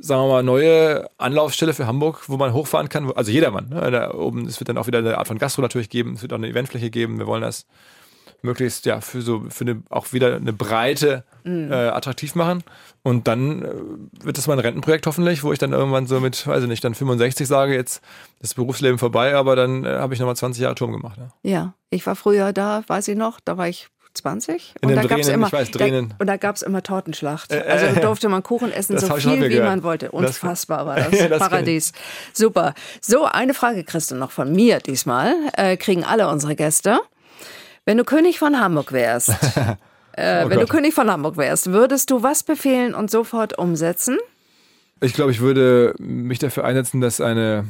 sagen 0.01 0.23
wir 0.23 0.27
mal, 0.27 0.43
neue 0.43 1.09
Anlaufstelle 1.17 1.73
für 1.73 1.88
Hamburg, 1.88 2.23
wo 2.27 2.38
man 2.38 2.53
hochfahren 2.53 2.89
kann. 2.89 3.12
Also 3.12 3.31
jedermann. 3.31 3.69
Ne? 3.69 3.91
Da 3.91 4.13
oben, 4.13 4.45
es 4.45 4.59
wird 4.59 4.69
dann 4.69 4.77
auch 4.77 4.88
wieder 4.88 4.99
eine 4.99 5.17
Art 5.17 5.27
von 5.27 5.38
Gastro 5.38 5.62
natürlich 5.62 5.89
geben, 5.89 6.13
es 6.13 6.21
wird 6.21 6.33
auch 6.33 6.38
eine 6.38 6.47
Eventfläche 6.47 6.89
geben. 6.89 7.19
Wir 7.19 7.27
wollen 7.27 7.41
das 7.41 7.65
möglichst 8.41 8.85
ja 8.85 9.01
für 9.01 9.21
so 9.21 9.45
für 9.49 9.65
eine 9.65 9.83
auch 9.89 10.13
wieder 10.13 10.38
eine 10.38 10.53
Breite 10.53 11.25
äh, 11.45 11.73
attraktiv 11.73 12.35
machen 12.35 12.63
und 13.03 13.27
dann 13.27 13.63
äh, 13.63 14.25
wird 14.25 14.37
das 14.37 14.47
mein 14.47 14.60
Rentenprojekt 14.60 15.08
hoffentlich, 15.08 15.43
wo 15.43 15.52
ich 15.52 15.60
dann 15.60 15.73
irgendwann 15.73 16.08
so 16.08 16.19
mit, 16.19 16.47
weiß 16.47 16.63
ich 16.63 16.69
nicht, 16.69 16.83
dann 16.83 16.95
65 16.95 17.47
sage, 17.47 17.73
jetzt 17.73 17.97
ist 17.97 18.04
das 18.41 18.54
Berufsleben 18.54 18.97
vorbei, 18.97 19.35
aber 19.35 19.56
dann 19.56 19.85
äh, 19.85 19.89
habe 19.89 20.13
ich 20.13 20.19
nochmal 20.19 20.35
20 20.35 20.62
Jahre 20.62 20.75
Turm 20.75 20.91
gemacht. 20.91 21.17
Ja. 21.17 21.50
Ja, 21.50 21.73
ich 21.89 22.06
war 22.06 22.15
früher 22.15 22.54
da, 22.54 22.83
weiß 22.87 23.08
ich 23.10 23.17
noch, 23.17 23.39
da 23.39 23.58
war 23.58 23.67
ich 23.67 23.89
20. 24.13 24.75
In 24.81 24.89
und 24.89 24.95
da 24.95 25.03
gab's 25.03 25.27
Drehnen, 25.27 25.33
immer, 25.33 25.51
weiß, 25.51 25.71
da, 25.71 25.85
und 25.85 26.27
da 26.27 26.37
gab 26.37 26.55
es 26.55 26.62
immer 26.62 26.83
Tortenschlacht. 26.83 27.51
Äh, 27.51 27.62
also 27.67 27.85
da 27.85 27.93
äh, 27.93 28.01
durfte 28.01 28.29
man 28.29 28.43
Kuchen 28.43 28.71
essen, 28.71 28.97
so 28.97 29.15
viel 29.15 29.43
wie 29.43 29.49
gehört. 29.49 29.65
man 29.67 29.83
wollte. 29.83 30.12
Unfassbar 30.12 30.85
war 30.85 30.95
das. 31.10 31.29
Das. 31.29 31.39
Paradies. 31.39 31.93
Super. 32.33 32.73
So, 33.01 33.25
eine 33.25 33.53
Frage 33.53 33.83
du 33.83 34.15
noch 34.15 34.31
von 34.31 34.51
mir 34.51 34.79
diesmal. 34.79 35.35
Äh, 35.55 35.77
kriegen 35.77 36.03
alle 36.03 36.27
unsere 36.29 36.55
Gäste. 36.55 36.99
Wenn 37.85 37.97
du 37.97 38.03
König 38.03 38.39
von 38.39 38.60
Hamburg 38.60 38.91
wärst, 38.91 39.29
äh, 40.13 40.45
Oh 40.45 40.49
wenn 40.49 40.49
du 40.49 40.65
Gott. 40.65 40.69
König 40.69 40.93
von 40.93 41.10
Hamburg 41.10 41.37
wärst, 41.37 41.71
würdest 41.71 42.10
du 42.12 42.23
was 42.23 42.43
befehlen 42.43 42.93
und 42.93 43.10
sofort 43.10 43.57
umsetzen? 43.57 44.17
Ich 45.01 45.13
glaube, 45.13 45.31
ich 45.31 45.39
würde 45.39 45.95
mich 45.97 46.39
dafür 46.39 46.65
einsetzen, 46.65 46.99
dass 46.99 47.21
eine 47.21 47.65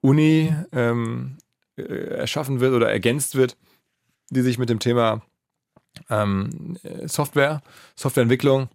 Uni 0.00 0.52
ähm, 0.72 1.38
äh, 1.76 1.82
erschaffen 1.82 2.60
wird 2.60 2.72
oder 2.74 2.90
ergänzt 2.90 3.36
wird, 3.36 3.56
die 4.30 4.42
sich 4.42 4.58
mit 4.58 4.68
dem 4.68 4.80
Thema 4.80 5.22
ähm, 6.10 6.76
äh, 6.82 7.08
Software, 7.08 7.62
Softwareentwicklung, 7.96 8.68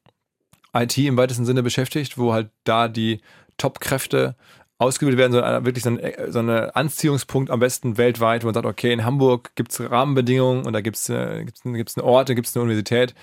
IT 0.74 0.98
im 0.98 1.18
weitesten 1.18 1.46
Sinne 1.46 1.64
beschäftigt, 1.64 2.18
wo 2.18 2.34
halt 2.34 2.50
da 2.64 2.88
die 2.88 3.22
Top-Kräfte 3.58 4.36
ausgebildet 4.80 5.20
werden, 5.20 5.32
so 5.32 5.42
eine, 5.42 5.66
wirklich 5.66 5.84
so 5.84 5.92
ein 5.92 6.32
so 6.32 6.40
eine 6.40 6.76
Anziehungspunkt 6.76 7.50
am 7.50 7.60
besten 7.60 7.98
weltweit, 7.98 8.44
wo 8.44 8.48
man 8.48 8.54
sagt, 8.54 8.66
okay, 8.66 8.92
in 8.92 9.06
Hamburg 9.06 9.52
gibt 9.56 9.72
es 9.72 9.80
Rahmenbedingungen 9.80 10.66
und 10.66 10.74
da 10.74 10.82
gibt 10.82 10.98
es 10.98 11.10
äh, 11.10 11.46
gibt's 11.46 11.64
einen 11.98 12.06
Ort, 12.06 12.30
da 12.30 12.34
gibt 12.34 12.48
es 12.48 12.56
eine 12.56 12.64
Universität, 12.64 13.14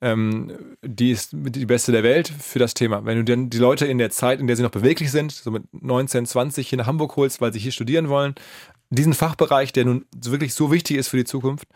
ähm, 0.00 0.76
die 0.82 1.10
ist 1.10 1.30
die 1.32 1.66
beste 1.66 1.92
der 1.92 2.02
Welt 2.02 2.28
für 2.28 2.58
das 2.58 2.74
Thema. 2.74 3.04
Wenn 3.04 3.18
du 3.18 3.24
dann 3.24 3.50
die 3.50 3.58
Leute 3.58 3.86
in 3.86 3.98
der 3.98 4.10
Zeit, 4.10 4.40
in 4.40 4.46
der 4.46 4.56
sie 4.56 4.62
noch 4.62 4.70
beweglich 4.70 5.10
sind, 5.10 5.32
so 5.32 5.50
mit 5.50 5.64
19, 5.72 6.26
20 6.26 6.68
hier 6.68 6.78
nach 6.78 6.86
Hamburg 6.86 7.16
holst, 7.16 7.40
weil 7.40 7.52
sie 7.52 7.58
hier 7.58 7.72
studieren 7.72 8.08
wollen, 8.08 8.34
diesen 8.90 9.14
Fachbereich, 9.14 9.72
der 9.72 9.84
nun 9.84 10.06
wirklich 10.12 10.54
so 10.54 10.72
wichtig 10.72 10.96
ist 10.96 11.08
für 11.08 11.16
die 11.16 11.24
Zukunft, 11.24 11.66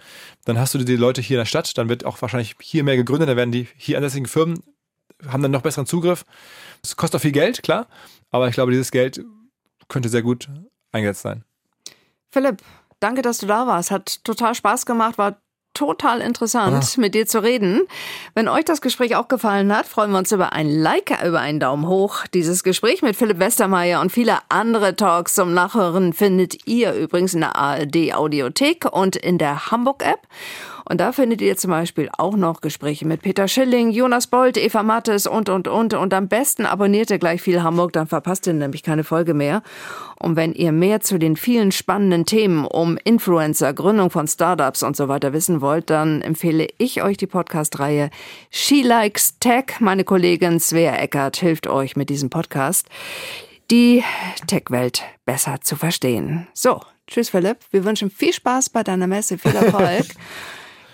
dann 0.44 0.58
hast 0.58 0.74
du 0.74 0.78
die 0.78 0.96
Leute 0.96 1.20
hier 1.20 1.36
in 1.36 1.42
der 1.42 1.46
Stadt, 1.46 1.78
dann 1.78 1.88
wird 1.88 2.04
auch 2.04 2.20
wahrscheinlich 2.20 2.56
hier 2.60 2.84
mehr 2.84 2.96
gegründet, 2.96 3.28
dann 3.28 3.36
werden 3.36 3.52
die 3.52 3.68
hier 3.76 3.96
ansässigen 3.96 4.26
Firmen 4.26 4.62
haben 5.28 5.42
dann 5.42 5.50
noch 5.50 5.62
besseren 5.62 5.86
Zugriff. 5.86 6.24
Es 6.82 6.96
kostet 6.96 7.18
auch 7.18 7.22
viel 7.22 7.32
Geld, 7.32 7.62
klar, 7.62 7.86
aber 8.30 8.48
ich 8.48 8.54
glaube, 8.54 8.72
dieses 8.72 8.90
Geld 8.90 9.24
könnte 9.88 10.08
sehr 10.08 10.22
gut 10.22 10.48
eingesetzt 10.92 11.22
sein. 11.22 11.44
Philipp, 12.30 12.62
danke, 13.00 13.22
dass 13.22 13.38
du 13.38 13.46
da 13.46 13.66
warst. 13.66 13.90
Hat 13.90 14.24
total 14.24 14.54
Spaß 14.54 14.86
gemacht, 14.86 15.18
war 15.18 15.40
total 15.74 16.20
interessant, 16.20 16.96
mit 16.98 17.14
dir 17.14 17.26
zu 17.26 17.42
reden. 17.42 17.82
Wenn 18.34 18.48
euch 18.48 18.64
das 18.64 18.80
Gespräch 18.80 19.16
auch 19.16 19.28
gefallen 19.28 19.76
hat, 19.76 19.86
freuen 19.86 20.12
wir 20.12 20.18
uns 20.18 20.32
über 20.32 20.52
ein 20.52 20.70
Like, 20.70 21.12
über 21.24 21.40
einen 21.40 21.60
Daumen 21.60 21.86
hoch. 21.86 22.26
Dieses 22.32 22.64
Gespräch 22.64 23.02
mit 23.02 23.16
Philipp 23.16 23.38
Westermeier 23.38 24.00
und 24.00 24.10
viele 24.10 24.38
andere 24.48 24.96
Talks 24.96 25.34
zum 25.34 25.52
Nachhören 25.52 26.12
findet 26.12 26.66
ihr 26.66 26.94
übrigens 26.94 27.34
in 27.34 27.40
der 27.40 27.56
ARD 27.56 28.14
Audiothek 28.14 28.86
und 28.90 29.16
in 29.16 29.38
der 29.38 29.70
Hamburg 29.70 30.02
App. 30.02 30.20
Und 30.86 31.00
da 31.00 31.12
findet 31.12 31.40
ihr 31.40 31.56
zum 31.56 31.70
Beispiel 31.70 32.10
auch 32.18 32.36
noch 32.36 32.60
Gespräche 32.60 33.06
mit 33.06 33.22
Peter 33.22 33.48
Schilling, 33.48 33.90
Jonas 33.90 34.26
Bolt, 34.26 34.58
Eva 34.58 34.82
Mattes 34.82 35.26
und, 35.26 35.48
und, 35.48 35.68
und. 35.68 35.94
Und 35.94 36.12
am 36.12 36.28
besten 36.28 36.66
abonniert 36.66 37.10
ihr 37.10 37.18
gleich 37.18 37.40
viel 37.40 37.62
Hamburg, 37.62 37.92
dann 37.92 38.06
verpasst 38.06 38.46
ihr 38.46 38.52
nämlich 38.52 38.82
keine 38.82 39.04
Folge 39.04 39.34
mehr. 39.34 39.62
Und 40.18 40.36
wenn 40.36 40.52
ihr 40.52 40.72
mehr 40.72 41.00
zu 41.00 41.18
den 41.18 41.36
vielen 41.36 41.72
spannenden 41.72 42.26
Themen 42.26 42.66
um 42.66 42.98
Influencer, 43.02 43.72
Gründung 43.72 44.10
von 44.10 44.28
Startups 44.28 44.82
und 44.82 44.96
so 44.96 45.08
weiter 45.08 45.32
wissen 45.32 45.60
wollt, 45.60 45.90
dann 45.90 46.22
empfehle 46.22 46.68
ich 46.78 47.02
euch 47.02 47.16
die 47.16 47.26
Podcast-Reihe 47.26 48.10
She 48.50 48.82
Likes 48.82 49.38
Tech. 49.38 49.80
Meine 49.80 50.04
Kollegin 50.04 50.60
Svea 50.60 50.96
Eckert 50.96 51.36
hilft 51.36 51.66
euch 51.66 51.96
mit 51.96 52.10
diesem 52.10 52.30
Podcast, 52.30 52.88
die 53.70 54.02
Tech-Welt 54.46 55.02
besser 55.24 55.60
zu 55.62 55.76
verstehen. 55.76 56.46
So, 56.52 56.80
tschüss 57.06 57.30
Philipp. 57.30 57.58
Wir 57.70 57.84
wünschen 57.84 58.10
viel 58.10 58.32
Spaß 58.32 58.70
bei 58.70 58.82
deiner 58.82 59.06
Messe, 59.06 59.38
viel 59.38 59.54
Erfolg. 59.54 60.06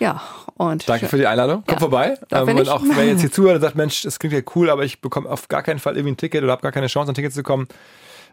Ja, 0.00 0.20
und 0.54 0.88
Danke 0.88 1.06
für 1.06 1.16
die 1.16 1.26
Einladung. 1.26 1.58
Kommt 1.58 1.70
Ja, 1.70 1.78
vorbei. 1.78 2.18
Ähm, 2.32 2.56
und 2.56 2.68
auch 2.68 2.82
wer 2.94 3.06
jetzt 3.06 3.20
hier 3.20 3.30
zuhört 3.32 3.56
und 3.56 3.60
sagt, 3.62 3.76
Mensch, 3.76 4.02
das 4.02 4.18
klingt 4.18 4.34
ja 4.34 4.40
cool, 4.56 4.68
aber 4.70 4.84
ich 4.84 5.00
bekomme 5.00 5.28
auf 5.30 5.48
gar 5.48 5.62
keinen 5.62 5.78
Fall 5.78 5.96
irgendwie 5.96 6.12
ein 6.14 6.16
Ticket 6.16 6.42
oder 6.42 6.52
habe 6.52 6.62
gar 6.62 6.72
keine 6.72 6.88
Chance, 6.88 7.10
an 7.10 7.14
Tickets 7.14 7.34
zu 7.34 7.42
kommen. 7.42 7.68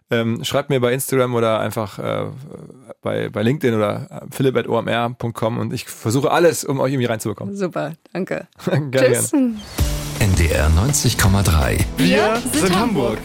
Ähm, 0.09 0.43
schreibt 0.45 0.69
mir 0.69 0.79
bei 0.79 0.93
Instagram 0.93 1.35
oder 1.35 1.59
einfach 1.59 1.99
äh, 1.99 2.27
bei, 3.01 3.29
bei 3.29 3.41
LinkedIn 3.43 3.75
oder 3.75 4.07
äh, 4.09 4.25
philipp.omr.com 4.33 5.57
und 5.57 5.73
ich 5.73 5.85
versuche 5.85 6.31
alles, 6.31 6.63
um 6.63 6.79
euch 6.79 6.93
irgendwie 6.93 7.07
reinzubekommen. 7.07 7.55
Super, 7.55 7.93
danke. 8.13 8.47
gerne, 8.65 8.91
Tschüss. 8.91 9.31
gerne. 9.31 9.55
NDR 10.19 10.69
90,3. 10.69 11.83
Wir 11.97 12.41
sind 12.53 12.79
Hamburg. 12.79 13.19